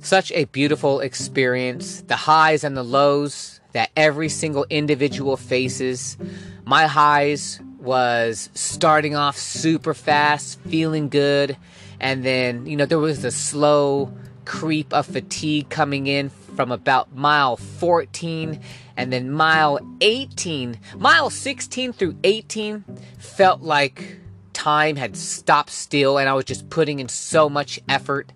Such 0.00 0.32
a 0.32 0.44
beautiful 0.46 1.00
experience, 1.00 2.02
the 2.02 2.16
highs 2.16 2.64
and 2.64 2.76
the 2.76 2.82
lows 2.82 3.60
that 3.72 3.90
every 3.96 4.28
single 4.28 4.66
individual 4.70 5.36
faces. 5.36 6.16
My 6.64 6.86
highs 6.86 7.60
was 7.78 8.48
starting 8.54 9.14
off 9.14 9.36
super 9.36 9.94
fast, 9.94 10.60
feeling 10.60 11.08
good, 11.08 11.56
and 12.00 12.24
then, 12.24 12.66
you 12.66 12.76
know, 12.76 12.86
there 12.86 12.98
was 12.98 13.24
a 13.24 13.30
slow 13.30 14.12
creep 14.46 14.92
of 14.94 15.04
fatigue 15.06 15.68
coming 15.68 16.06
in 16.06 16.30
from 16.30 16.72
about 16.72 17.14
mile 17.14 17.56
14 17.56 18.58
and 18.96 19.12
then 19.12 19.30
mile 19.30 19.78
18 20.00 20.78
mile 20.96 21.28
16 21.28 21.92
through 21.92 22.16
18 22.24 22.84
felt 23.18 23.60
like 23.60 24.16
time 24.54 24.96
had 24.96 25.16
stopped 25.16 25.70
still 25.70 26.16
and 26.16 26.28
i 26.28 26.32
was 26.32 26.46
just 26.46 26.70
putting 26.70 26.98
in 26.98 27.08
so 27.08 27.50
much 27.50 27.78
effort. 27.88 28.32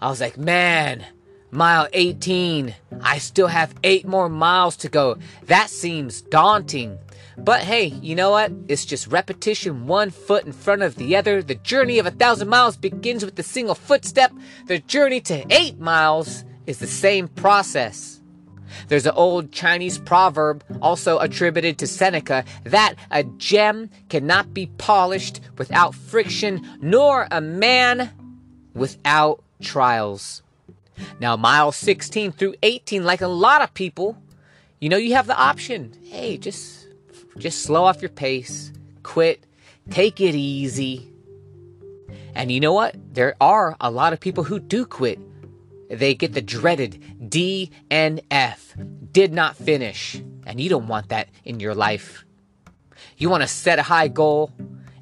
I 0.00 0.10
was 0.10 0.20
like 0.20 0.36
man 0.36 1.06
mile 1.50 1.88
18 1.92 2.74
i 3.00 3.18
still 3.18 3.46
have 3.46 3.74
eight 3.84 4.06
more 4.06 4.28
miles 4.28 4.76
to 4.78 4.88
go. 4.88 5.16
That 5.46 5.70
seems 5.70 6.20
daunting 6.20 6.98
but 7.38 7.62
hey, 7.62 7.86
you 7.86 8.14
know 8.14 8.30
what? 8.30 8.52
It's 8.68 8.84
just 8.84 9.06
repetition, 9.06 9.86
one 9.86 10.10
foot 10.10 10.44
in 10.44 10.52
front 10.52 10.82
of 10.82 10.96
the 10.96 11.16
other. 11.16 11.42
The 11.42 11.54
journey 11.54 11.98
of 11.98 12.06
a 12.06 12.10
thousand 12.10 12.48
miles 12.48 12.76
begins 12.76 13.24
with 13.24 13.38
a 13.38 13.42
single 13.42 13.74
footstep. 13.74 14.32
The 14.66 14.78
journey 14.78 15.20
to 15.22 15.44
eight 15.50 15.78
miles 15.78 16.44
is 16.66 16.78
the 16.78 16.86
same 16.86 17.28
process. 17.28 18.20
There's 18.88 19.06
an 19.06 19.12
old 19.14 19.52
Chinese 19.52 19.98
proverb, 19.98 20.64
also 20.80 21.18
attributed 21.18 21.78
to 21.78 21.86
Seneca, 21.86 22.44
that 22.64 22.94
a 23.10 23.24
gem 23.24 23.90
cannot 24.08 24.54
be 24.54 24.66
polished 24.78 25.40
without 25.58 25.94
friction, 25.94 26.66
nor 26.80 27.28
a 27.30 27.40
man 27.40 28.10
without 28.74 29.42
trials. 29.60 30.42
Now, 31.20 31.36
miles 31.36 31.76
16 31.76 32.32
through 32.32 32.54
18, 32.62 33.04
like 33.04 33.20
a 33.20 33.28
lot 33.28 33.62
of 33.62 33.74
people, 33.74 34.16
you 34.80 34.88
know, 34.88 34.96
you 34.96 35.14
have 35.14 35.26
the 35.26 35.36
option. 35.36 35.92
Hey, 36.04 36.36
just 36.36 36.81
just 37.38 37.62
slow 37.62 37.84
off 37.84 38.02
your 38.02 38.10
pace, 38.10 38.72
quit, 39.02 39.44
take 39.90 40.20
it 40.20 40.34
easy. 40.34 41.10
And 42.34 42.50
you 42.50 42.60
know 42.60 42.72
what? 42.72 42.96
There 43.14 43.34
are 43.40 43.76
a 43.80 43.90
lot 43.90 44.12
of 44.12 44.20
people 44.20 44.44
who 44.44 44.58
do 44.58 44.86
quit. 44.86 45.18
They 45.88 46.14
get 46.14 46.32
the 46.32 46.42
dreaded 46.42 47.02
DNF, 47.20 49.12
did 49.12 49.32
not 49.32 49.56
finish. 49.56 50.22
And 50.46 50.60
you 50.60 50.70
don't 50.70 50.88
want 50.88 51.10
that 51.10 51.28
in 51.44 51.60
your 51.60 51.74
life. 51.74 52.24
You 53.18 53.28
want 53.28 53.42
to 53.42 53.48
set 53.48 53.78
a 53.78 53.82
high 53.82 54.08
goal 54.08 54.50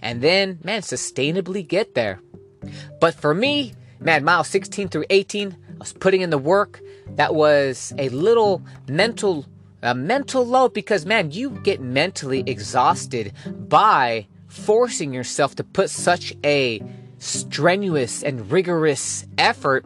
and 0.02 0.22
then, 0.22 0.58
man, 0.64 0.82
sustainably 0.82 1.66
get 1.66 1.94
there. 1.94 2.20
But 3.00 3.14
for 3.14 3.34
me, 3.34 3.74
man, 4.00 4.24
mile 4.24 4.44
16 4.44 4.88
through 4.88 5.04
18, 5.10 5.52
I 5.52 5.78
was 5.78 5.92
putting 5.92 6.22
in 6.22 6.30
the 6.30 6.38
work. 6.38 6.80
That 7.16 7.34
was 7.34 7.92
a 7.98 8.08
little 8.10 8.62
mental 8.88 9.46
a 9.82 9.94
mental 9.94 10.44
load 10.44 10.74
because 10.74 11.06
man 11.06 11.30
you 11.30 11.50
get 11.50 11.80
mentally 11.80 12.42
exhausted 12.46 13.32
by 13.68 14.26
forcing 14.48 15.12
yourself 15.12 15.54
to 15.56 15.64
put 15.64 15.90
such 15.90 16.34
a 16.44 16.82
strenuous 17.18 18.22
and 18.22 18.50
rigorous 18.50 19.26
effort. 19.38 19.84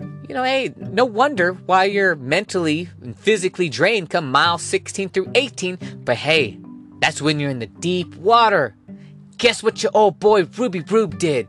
You 0.00 0.34
know 0.34 0.44
hey 0.44 0.72
no 0.76 1.04
wonder 1.04 1.52
why 1.52 1.84
you're 1.84 2.16
mentally 2.16 2.88
and 3.02 3.18
physically 3.18 3.68
drained 3.68 4.10
come 4.10 4.30
mile 4.30 4.58
16 4.58 5.08
through 5.10 5.30
18 5.34 5.78
but 6.04 6.16
hey 6.16 6.58
that's 7.00 7.22
when 7.22 7.38
you're 7.38 7.50
in 7.50 7.60
the 7.60 7.66
deep 7.66 8.14
water. 8.16 8.74
Guess 9.36 9.62
what 9.62 9.82
your 9.82 9.92
old 9.94 10.18
boy 10.18 10.44
ruby 10.44 10.80
rube 10.80 11.18
did? 11.18 11.46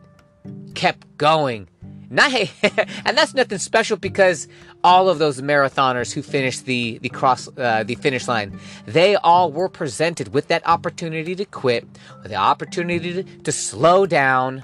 Kept 0.75 1.17
going. 1.17 1.67
Not, 2.11 2.31
and 3.05 3.17
that's 3.17 3.33
nothing 3.33 3.57
special 3.57 3.97
because 3.97 4.47
all 4.83 5.09
of 5.09 5.19
those 5.19 5.41
marathoners 5.41 6.13
who 6.13 6.21
finished 6.21 6.65
the 6.65 6.99
the 6.99 7.09
cross 7.09 7.49
uh, 7.57 7.83
the 7.83 7.95
finish 7.95 8.27
line, 8.27 8.57
they 8.85 9.15
all 9.15 9.51
were 9.51 9.69
presented 9.69 10.33
with 10.33 10.47
that 10.47 10.65
opportunity 10.65 11.35
to 11.35 11.45
quit, 11.45 11.85
with 12.21 12.31
the 12.31 12.35
opportunity 12.35 13.23
to, 13.23 13.23
to 13.23 13.51
slow 13.51 14.05
down, 14.05 14.63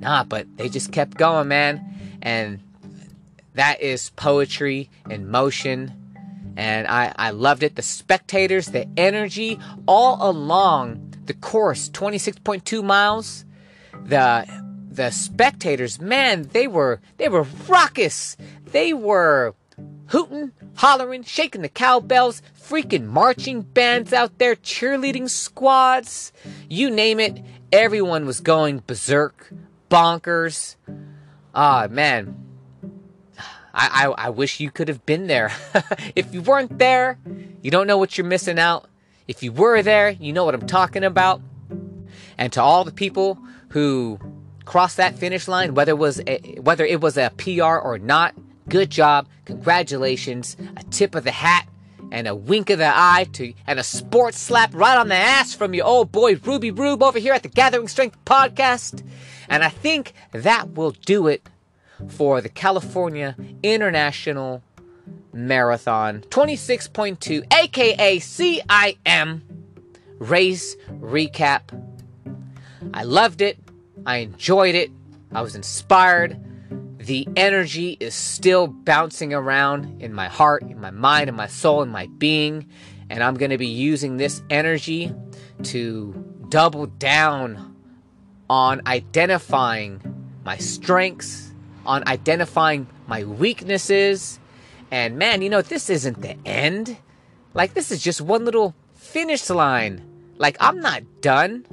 Nah, 0.00 0.24
but 0.24 0.46
they 0.56 0.68
just 0.68 0.92
kept 0.92 1.16
going, 1.16 1.48
man. 1.48 1.84
And 2.22 2.60
that 3.54 3.80
is 3.80 4.10
poetry 4.10 4.88
in 5.10 5.30
motion. 5.30 5.92
And 6.56 6.86
I, 6.88 7.12
I 7.16 7.30
loved 7.30 7.62
it. 7.62 7.76
The 7.76 7.82
spectators, 7.82 8.68
the 8.68 8.88
energy 8.96 9.58
all 9.86 10.28
along 10.28 11.14
the 11.26 11.34
course, 11.34 11.90
26.2 11.90 12.82
miles. 12.82 13.44
The 14.04 14.46
the 14.92 15.10
spectators, 15.10 16.00
man, 16.00 16.48
they 16.52 16.66
were 16.66 17.00
they 17.18 17.28
were 17.28 17.46
raucous. 17.68 18.36
They 18.72 18.92
were 18.92 19.54
hooting, 20.06 20.52
hollering, 20.74 21.22
shaking 21.22 21.62
the 21.62 21.68
cowbells, 21.68 22.42
freaking 22.60 23.06
marching 23.06 23.62
bands 23.62 24.12
out 24.12 24.38
there, 24.38 24.54
cheerleading 24.56 25.28
squads, 25.28 26.32
you 26.68 26.90
name 26.90 27.20
it. 27.20 27.42
Everyone 27.72 28.26
was 28.26 28.40
going 28.40 28.82
berserk, 28.86 29.52
bonkers. 29.90 30.76
Ah, 31.54 31.88
man. 31.90 32.36
I, 33.72 34.06
I, 34.08 34.26
I 34.26 34.30
wish 34.30 34.60
you 34.60 34.70
could 34.70 34.88
have 34.88 35.04
been 35.06 35.26
there. 35.26 35.52
if 36.16 36.34
you 36.34 36.42
weren't 36.42 36.78
there, 36.78 37.18
you 37.62 37.70
don't 37.70 37.86
know 37.86 37.98
what 37.98 38.18
you're 38.18 38.26
missing 38.26 38.58
out. 38.58 38.88
If 39.28 39.42
you 39.44 39.52
were 39.52 39.82
there, 39.82 40.10
you 40.10 40.32
know 40.32 40.44
what 40.44 40.54
I'm 40.54 40.66
talking 40.66 41.04
about. 41.04 41.40
And 42.36 42.52
to 42.54 42.62
all 42.62 42.82
the 42.82 42.92
people 42.92 43.38
who 43.68 44.18
crossed 44.64 44.96
that 44.96 45.16
finish 45.16 45.46
line, 45.46 45.74
whether 45.74 45.92
it 45.92 45.98
was 45.98 46.20
a, 46.26 46.58
whether 46.60 46.84
it 46.84 47.00
was 47.00 47.16
a 47.16 47.30
PR 47.36 47.76
or 47.76 47.98
not, 47.98 48.34
good 48.70 48.88
job, 48.88 49.28
congratulations, 49.44 50.56
a 50.76 50.82
tip 50.84 51.14
of 51.14 51.24
the 51.24 51.32
hat, 51.32 51.68
and 52.12 52.26
a 52.26 52.34
wink 52.34 52.70
of 52.70 52.78
the 52.78 52.90
eye 52.92 53.26
to 53.32 53.52
and 53.66 53.78
a 53.78 53.84
sports 53.84 54.38
slap 54.38 54.74
right 54.74 54.96
on 54.96 55.08
the 55.08 55.14
ass 55.14 55.54
from 55.54 55.74
your 55.74 55.86
old 55.86 56.10
boy 56.10 56.36
Ruby 56.36 56.70
Rube 56.70 57.02
over 57.02 57.18
here 57.18 57.34
at 57.34 57.42
the 57.42 57.48
Gathering 57.48 57.88
Strength 57.88 58.24
podcast. 58.24 59.04
And 59.48 59.62
I 59.62 59.68
think 59.68 60.14
that 60.32 60.72
will 60.74 60.92
do 60.92 61.26
it 61.26 61.48
for 62.08 62.40
the 62.40 62.48
California 62.48 63.36
International 63.62 64.62
Marathon 65.32 66.22
26.2, 66.30 67.52
aka 67.52 68.18
CIM 68.18 69.40
race 70.18 70.76
recap. 71.00 71.62
I 72.94 73.02
loved 73.02 73.40
it. 73.40 73.58
I 74.06 74.18
enjoyed 74.18 74.74
it. 74.74 74.90
I 75.32 75.42
was 75.42 75.54
inspired. 75.54 76.38
The 77.00 77.26
energy 77.34 77.96
is 77.98 78.14
still 78.14 78.66
bouncing 78.66 79.32
around 79.32 80.02
in 80.02 80.12
my 80.12 80.28
heart, 80.28 80.62
in 80.62 80.78
my 80.78 80.90
mind, 80.90 81.30
in 81.30 81.34
my 81.34 81.46
soul, 81.46 81.82
in 81.82 81.88
my 81.88 82.08
being. 82.18 82.66
And 83.08 83.24
I'm 83.24 83.34
going 83.34 83.50
to 83.50 83.58
be 83.58 83.68
using 83.68 84.18
this 84.18 84.42
energy 84.50 85.10
to 85.62 86.12
double 86.50 86.86
down 86.86 87.74
on 88.50 88.82
identifying 88.86 90.02
my 90.44 90.58
strengths, 90.58 91.54
on 91.86 92.06
identifying 92.06 92.86
my 93.06 93.24
weaknesses. 93.24 94.38
And 94.90 95.16
man, 95.16 95.40
you 95.40 95.48
know, 95.48 95.62
this 95.62 95.88
isn't 95.88 96.20
the 96.20 96.36
end. 96.44 96.98
Like, 97.54 97.72
this 97.72 97.90
is 97.90 98.02
just 98.02 98.20
one 98.20 98.44
little 98.44 98.74
finish 98.94 99.48
line. 99.48 100.04
Like, 100.36 100.58
I'm 100.60 100.80
not 100.80 101.02
done. 101.22 101.64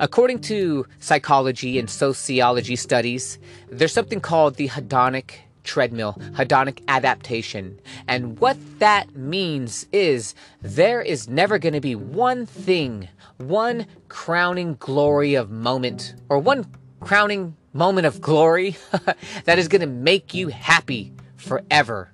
According 0.00 0.40
to 0.42 0.86
psychology 0.98 1.78
and 1.78 1.88
sociology 1.88 2.76
studies, 2.76 3.38
there's 3.70 3.92
something 3.92 4.20
called 4.20 4.56
the 4.56 4.68
hedonic 4.68 5.32
treadmill, 5.64 6.14
hedonic 6.32 6.82
adaptation. 6.88 7.78
And 8.08 8.38
what 8.38 8.56
that 8.78 9.14
means 9.14 9.86
is 9.92 10.34
there 10.60 11.00
is 11.00 11.28
never 11.28 11.58
going 11.58 11.74
to 11.74 11.80
be 11.80 11.94
one 11.94 12.46
thing, 12.46 13.08
one 13.38 13.86
crowning 14.08 14.76
glory 14.78 15.34
of 15.34 15.50
moment, 15.50 16.14
or 16.28 16.38
one 16.38 16.66
crowning 17.00 17.56
moment 17.72 18.06
of 18.06 18.20
glory 18.20 18.76
that 19.44 19.58
is 19.58 19.68
going 19.68 19.80
to 19.80 19.86
make 19.86 20.34
you 20.34 20.48
happy 20.48 21.12
forever. 21.36 22.12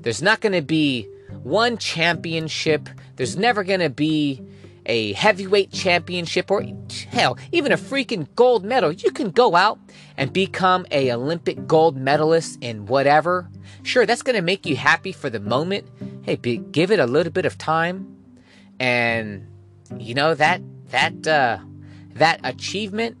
There's 0.00 0.22
not 0.22 0.40
going 0.40 0.52
to 0.52 0.62
be 0.62 1.08
one 1.42 1.78
championship. 1.78 2.88
There's 3.16 3.36
never 3.36 3.64
going 3.64 3.80
to 3.80 3.90
be 3.90 4.42
a 4.86 5.12
heavyweight 5.12 5.72
championship 5.72 6.50
or 6.50 6.64
hell, 7.10 7.36
even 7.52 7.72
a 7.72 7.76
freaking 7.76 8.26
gold 8.34 8.64
medal. 8.64 8.92
You 8.92 9.10
can 9.10 9.30
go 9.30 9.54
out 9.54 9.78
and 10.16 10.32
become 10.32 10.86
a 10.90 11.12
Olympic 11.12 11.66
gold 11.66 11.96
medalist 11.96 12.58
in 12.60 12.86
whatever. 12.86 13.48
Sure, 13.82 14.06
that's 14.06 14.22
going 14.22 14.36
to 14.36 14.42
make 14.42 14.66
you 14.66 14.76
happy 14.76 15.12
for 15.12 15.28
the 15.28 15.40
moment. 15.40 15.86
Hey, 16.22 16.36
be, 16.36 16.56
give 16.58 16.90
it 16.90 16.98
a 16.98 17.06
little 17.06 17.32
bit 17.32 17.44
of 17.44 17.58
time 17.58 18.16
and 18.78 19.46
you 19.98 20.14
know 20.14 20.34
that 20.34 20.60
that 20.90 21.26
uh 21.26 21.58
that 22.14 22.40
achievement 22.44 23.16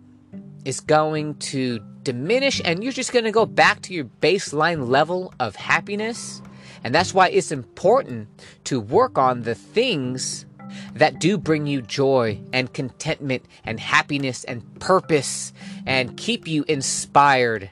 is 0.64 0.80
going 0.80 1.34
to 1.36 1.78
diminish 2.02 2.60
and 2.64 2.82
you're 2.82 2.92
just 2.92 3.12
going 3.12 3.24
to 3.24 3.30
go 3.30 3.46
back 3.46 3.82
to 3.82 3.92
your 3.92 4.04
baseline 4.20 4.88
level 4.88 5.32
of 5.38 5.54
happiness. 5.56 6.40
And 6.82 6.94
that's 6.94 7.12
why 7.12 7.28
it's 7.28 7.52
important 7.52 8.28
to 8.64 8.80
work 8.80 9.18
on 9.18 9.42
the 9.42 9.54
things 9.54 10.46
that 10.94 11.18
do 11.18 11.38
bring 11.38 11.66
you 11.66 11.82
joy 11.82 12.40
and 12.52 12.72
contentment 12.72 13.44
and 13.64 13.78
happiness 13.80 14.44
and 14.44 14.62
purpose 14.80 15.52
and 15.86 16.16
keep 16.16 16.46
you 16.46 16.64
inspired. 16.68 17.70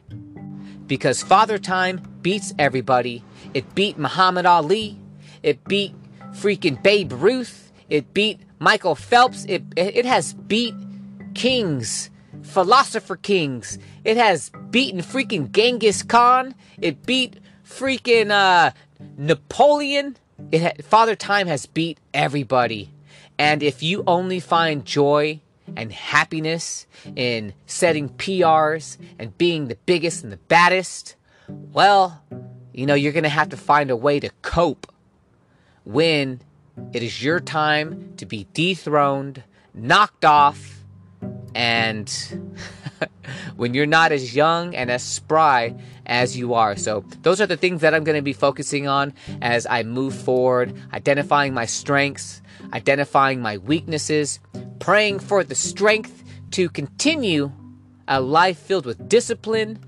Because 0.87 1.23
Father 1.23 1.59
Time 1.59 2.03
beats 2.23 2.53
everybody. 2.59 3.25
It 3.55 3.75
beat 3.75 3.99
Muhammad 3.99 4.47
Ali. 4.47 4.99
It 5.43 5.65
beat 5.65 5.95
freaking 6.33 6.83
Babe 6.83 7.13
Ruth. 7.13 7.73
It 7.89 8.13
beat 8.15 8.41
Michael 8.59 8.95
Phelps. 8.95 9.45
It, 9.45 9.63
it 9.77 10.05
has 10.05 10.35
beat 10.35 10.75
kings, 11.35 12.11
philosopher 12.43 13.17
kings. 13.17 13.79
It 14.05 14.17
has 14.17 14.51
beaten 14.71 15.01
freaking 15.01 15.51
Genghis 15.53 16.03
Khan. 16.03 16.55
It 16.81 17.05
beat 17.07 17.39
freaking 17.67 18.31
uh, 18.31 18.73
Napoleon. 19.17 20.17
It 20.51 20.63
ha- 20.63 20.83
Father 20.83 21.15
Time 21.17 21.47
has 21.47 21.67
beat 21.67 21.99
everybody. 22.13 22.91
And 23.39 23.63
if 23.63 23.83
you 23.83 24.05
only 24.07 24.41
find 24.41 24.85
joy 24.85 25.41
and 25.77 25.93
happiness 25.93 26.87
in 27.17 27.55
setting 27.67 28.11
PRs 28.11 28.99
and 29.19 29.37
being 29.39 29.69
the 29.69 29.79
biggest 29.87 30.23
and 30.23 30.33
the 30.33 30.37
baddest, 30.37 31.17
well, 31.49 32.23
you 32.73 32.87
know, 32.87 32.95
you're 32.95 33.13
going 33.13 33.25
to 33.25 33.29
have 33.29 33.49
to 33.51 33.57
find 33.57 33.91
a 33.91 33.97
way 33.97 34.21
to 34.21 34.31
cope 34.43 34.93
when 35.85 36.41
it 36.93 37.03
is 37.03 37.23
your 37.23 37.41
time 37.41 38.15
to 38.17 38.27
be 38.27 38.47
dethroned, 38.53 39.43
knocked 39.73 40.25
off, 40.25 40.84
and 41.55 42.11
when 43.57 43.75
you're 43.75 43.87
not 43.87 44.13
as 44.13 44.35
young 44.35 44.75
and 44.75 44.91
as 44.91 45.03
spry 45.03 45.75
as 46.07 46.37
you 46.37 46.55
are. 46.55 46.77
So, 46.77 47.05
those 47.23 47.41
are 47.41 47.47
the 47.47 47.57
things 47.57 47.81
that 47.81 47.95
I'm 47.95 48.05
going 48.05 48.17
to 48.17 48.23
be 48.23 48.33
focusing 48.33 48.87
on 48.87 49.15
as 49.41 49.67
I 49.67 49.83
move 49.83 50.15
forward, 50.15 50.75
identifying 50.93 51.55
my 51.55 51.67
strengths, 51.67 52.43
identifying 52.73 53.41
my 53.41 53.59
weaknesses, 53.59 54.41
praying 54.81 55.21
for 55.21 55.45
the 55.45 55.55
strength 55.55 56.25
to 56.53 56.69
continue 56.69 57.53
a 58.07 58.21
life 58.21 58.59
filled 58.59 58.87
with 58.87 59.09
discipline, 59.09 59.79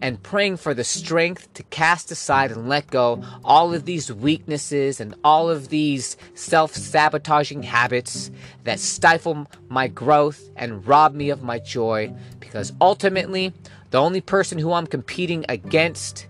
and 0.00 0.22
praying 0.22 0.56
for 0.56 0.74
the 0.74 0.84
strength 0.84 1.52
to 1.54 1.62
cast 1.64 2.10
aside 2.10 2.50
and 2.50 2.68
let 2.68 2.90
go 2.90 3.22
all 3.44 3.74
of 3.74 3.84
these 3.84 4.12
weaknesses 4.12 5.00
and 5.00 5.14
all 5.24 5.50
of 5.50 5.68
these 5.68 6.16
self 6.34 6.74
sabotaging 6.74 7.62
habits 7.62 8.30
that 8.64 8.80
stifle 8.80 9.46
my 9.68 9.88
growth 9.88 10.50
and 10.56 10.86
rob 10.86 11.14
me 11.14 11.30
of 11.30 11.42
my 11.42 11.58
joy. 11.58 12.12
Because 12.40 12.72
ultimately, 12.80 13.52
the 13.90 14.00
only 14.00 14.20
person 14.20 14.58
who 14.58 14.72
I'm 14.72 14.86
competing 14.86 15.44
against 15.48 16.26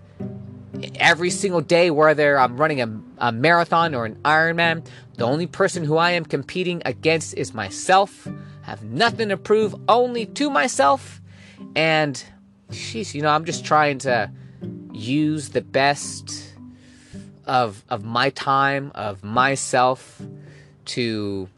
every 0.97 1.31
single 1.31 1.61
day, 1.61 1.91
whether 1.91 2.39
I'm 2.39 2.57
running 2.57 2.81
a, 2.81 3.01
a 3.19 3.33
marathon 3.33 3.95
or 3.95 4.05
an 4.05 4.17
Ironman, 4.25 4.87
the 5.15 5.25
only 5.25 5.47
person 5.47 5.85
who 5.85 5.97
I 5.97 6.13
am 6.13 6.25
competing 6.25 6.83
against 6.85 7.35
is 7.35 7.55
myself. 7.55 8.27
I 8.27 8.71
have 8.71 8.83
nothing 8.83 9.31
to 9.31 9.37
prove, 9.37 9.75
only 9.89 10.27
to 10.27 10.51
myself. 10.51 11.21
And, 11.75 12.23
sheesh, 12.71 13.15
you 13.15 13.23
know, 13.23 13.31
I'm 13.31 13.45
just 13.45 13.65
trying 13.65 13.99
to 13.99 14.31
use 14.93 15.51
the 15.51 15.61
best 15.61 16.55
of 17.45 17.85
of 17.89 18.05
my 18.05 18.31
time, 18.31 18.93
of 18.95 19.23
myself, 19.23 20.21
to, 20.87 21.49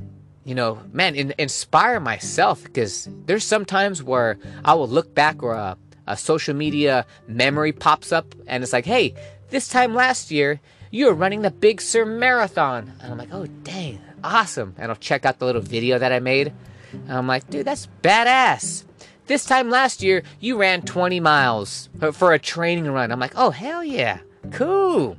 you 0.45 0.55
know, 0.55 0.81
man, 0.93 1.15
in, 1.15 1.35
inspire 1.39 2.01
myself. 2.01 2.63
Because 2.65 3.09
there's 3.27 3.45
some 3.45 3.65
times 3.65 4.03
where 4.03 4.39
I 4.65 4.75
will 4.75 4.89
look 4.89 5.15
back 5.15 5.43
or 5.43 5.55
a, 5.55 5.77
a 6.07 6.17
social 6.17 6.55
media 6.55 7.07
memory 7.27 7.73
pops 7.73 8.13
up, 8.13 8.35
and 8.47 8.63
it's 8.63 8.73
like, 8.73 8.87
hey, 8.87 9.15
this 9.51 9.69
time 9.69 9.95
last 9.95 10.31
year 10.31 10.61
you're 10.91 11.15
running 11.15 11.43
the 11.43 11.51
Big 11.51 11.81
Sur 11.81 12.05
Marathon. 12.05 12.93
And 13.01 13.13
I'm 13.13 13.19
like, 13.19 13.33
oh, 13.33 13.47
dang, 13.63 14.01
awesome. 14.25 14.75
And 14.79 14.91
I'll 14.91 14.97
check 14.97 15.27
out 15.27 15.39
the 15.39 15.45
little 15.45 15.61
video 15.61 15.99
that 15.99 16.13
I 16.13 16.19
made. 16.19 16.53
And 16.93 17.13
I'm 17.13 17.27
like, 17.27 17.49
dude, 17.51 17.67
that's 17.67 17.89
badass. 18.03 18.85
This 19.29 19.45
time 19.45 19.69
last 19.69 20.03
year, 20.03 20.23
you 20.41 20.57
ran 20.57 20.81
20 20.81 21.21
miles 21.21 21.91
for 22.13 22.33
a 22.33 22.39
training 22.39 22.91
run. 22.91 23.13
I'm 23.13 23.21
like, 23.21 23.35
oh, 23.37 23.51
hell 23.51 23.85
yeah. 23.85 24.21
Cool. 24.53 25.19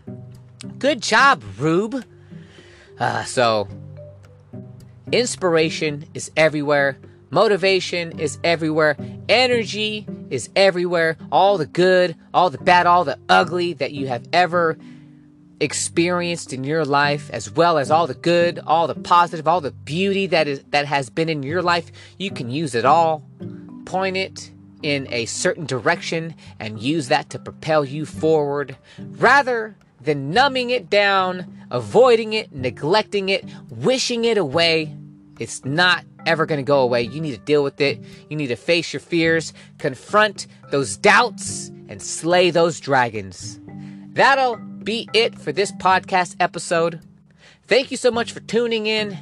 Good 0.79 1.03
job, 1.03 1.43
Rube. 1.59 2.03
Uh, 2.99 3.23
so, 3.25 3.67
inspiration 5.11 6.05
is 6.15 6.31
everywhere. 6.35 6.97
Motivation 7.29 8.19
is 8.19 8.39
everywhere. 8.43 8.97
Energy 9.29 10.07
is 10.31 10.49
everywhere. 10.55 11.15
All 11.31 11.59
the 11.59 11.67
good, 11.67 12.15
all 12.33 12.49
the 12.49 12.57
bad, 12.57 12.87
all 12.87 13.03
the 13.03 13.19
ugly 13.29 13.73
that 13.73 13.91
you 13.91 14.07
have 14.07 14.27
ever 14.33 14.79
experienced 15.59 16.51
in 16.51 16.63
your 16.63 16.83
life 16.83 17.29
as 17.29 17.51
well 17.51 17.77
as 17.77 17.91
all 17.91 18.07
the 18.07 18.15
good, 18.15 18.57
all 18.65 18.87
the 18.87 18.95
positive, 18.95 19.47
all 19.47 19.61
the 19.61 19.71
beauty 19.71 20.25
that 20.25 20.47
is 20.47 20.63
that 20.69 20.87
has 20.87 21.11
been 21.11 21.29
in 21.29 21.43
your 21.43 21.61
life, 21.61 21.91
you 22.17 22.31
can 22.31 22.49
use 22.49 22.73
it 22.73 22.85
all. 22.85 23.23
Point 23.89 24.17
it 24.17 24.51
in 24.83 25.07
a 25.11 25.25
certain 25.25 25.65
direction 25.65 26.35
and 26.59 26.79
use 26.79 27.07
that 27.07 27.31
to 27.31 27.39
propel 27.39 27.83
you 27.83 28.05
forward 28.05 28.77
rather 28.99 29.75
than 29.99 30.29
numbing 30.29 30.69
it 30.69 30.91
down, 30.91 31.65
avoiding 31.71 32.33
it, 32.33 32.53
neglecting 32.53 33.29
it, 33.29 33.43
wishing 33.71 34.25
it 34.25 34.37
away. 34.37 34.95
It's 35.39 35.65
not 35.65 36.05
ever 36.27 36.45
going 36.45 36.59
to 36.59 36.63
go 36.63 36.81
away. 36.81 37.01
You 37.01 37.19
need 37.19 37.31
to 37.31 37.39
deal 37.39 37.63
with 37.63 37.81
it. 37.81 37.99
You 38.29 38.37
need 38.37 38.49
to 38.49 38.55
face 38.55 38.93
your 38.93 38.99
fears, 38.99 39.53
confront 39.79 40.45
those 40.69 40.95
doubts, 40.95 41.69
and 41.87 41.99
slay 41.99 42.51
those 42.51 42.79
dragons. 42.79 43.59
That'll 44.13 44.57
be 44.57 45.09
it 45.15 45.39
for 45.39 45.51
this 45.51 45.71
podcast 45.71 46.35
episode. 46.39 47.01
Thank 47.63 47.89
you 47.89 47.97
so 47.97 48.11
much 48.11 48.33
for 48.33 48.39
tuning 48.41 48.85
in 48.85 49.17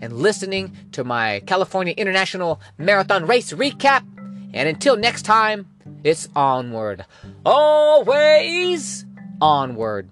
and 0.00 0.18
listening 0.18 0.76
to 0.92 1.04
my 1.04 1.40
California 1.46 1.94
International 1.96 2.60
Marathon 2.78 3.26
Race 3.26 3.52
recap. 3.52 4.04
And 4.52 4.68
until 4.68 4.96
next 4.96 5.22
time, 5.22 5.68
it's 6.02 6.28
onward. 6.34 7.04
Always 7.44 9.04
onward. 9.40 10.08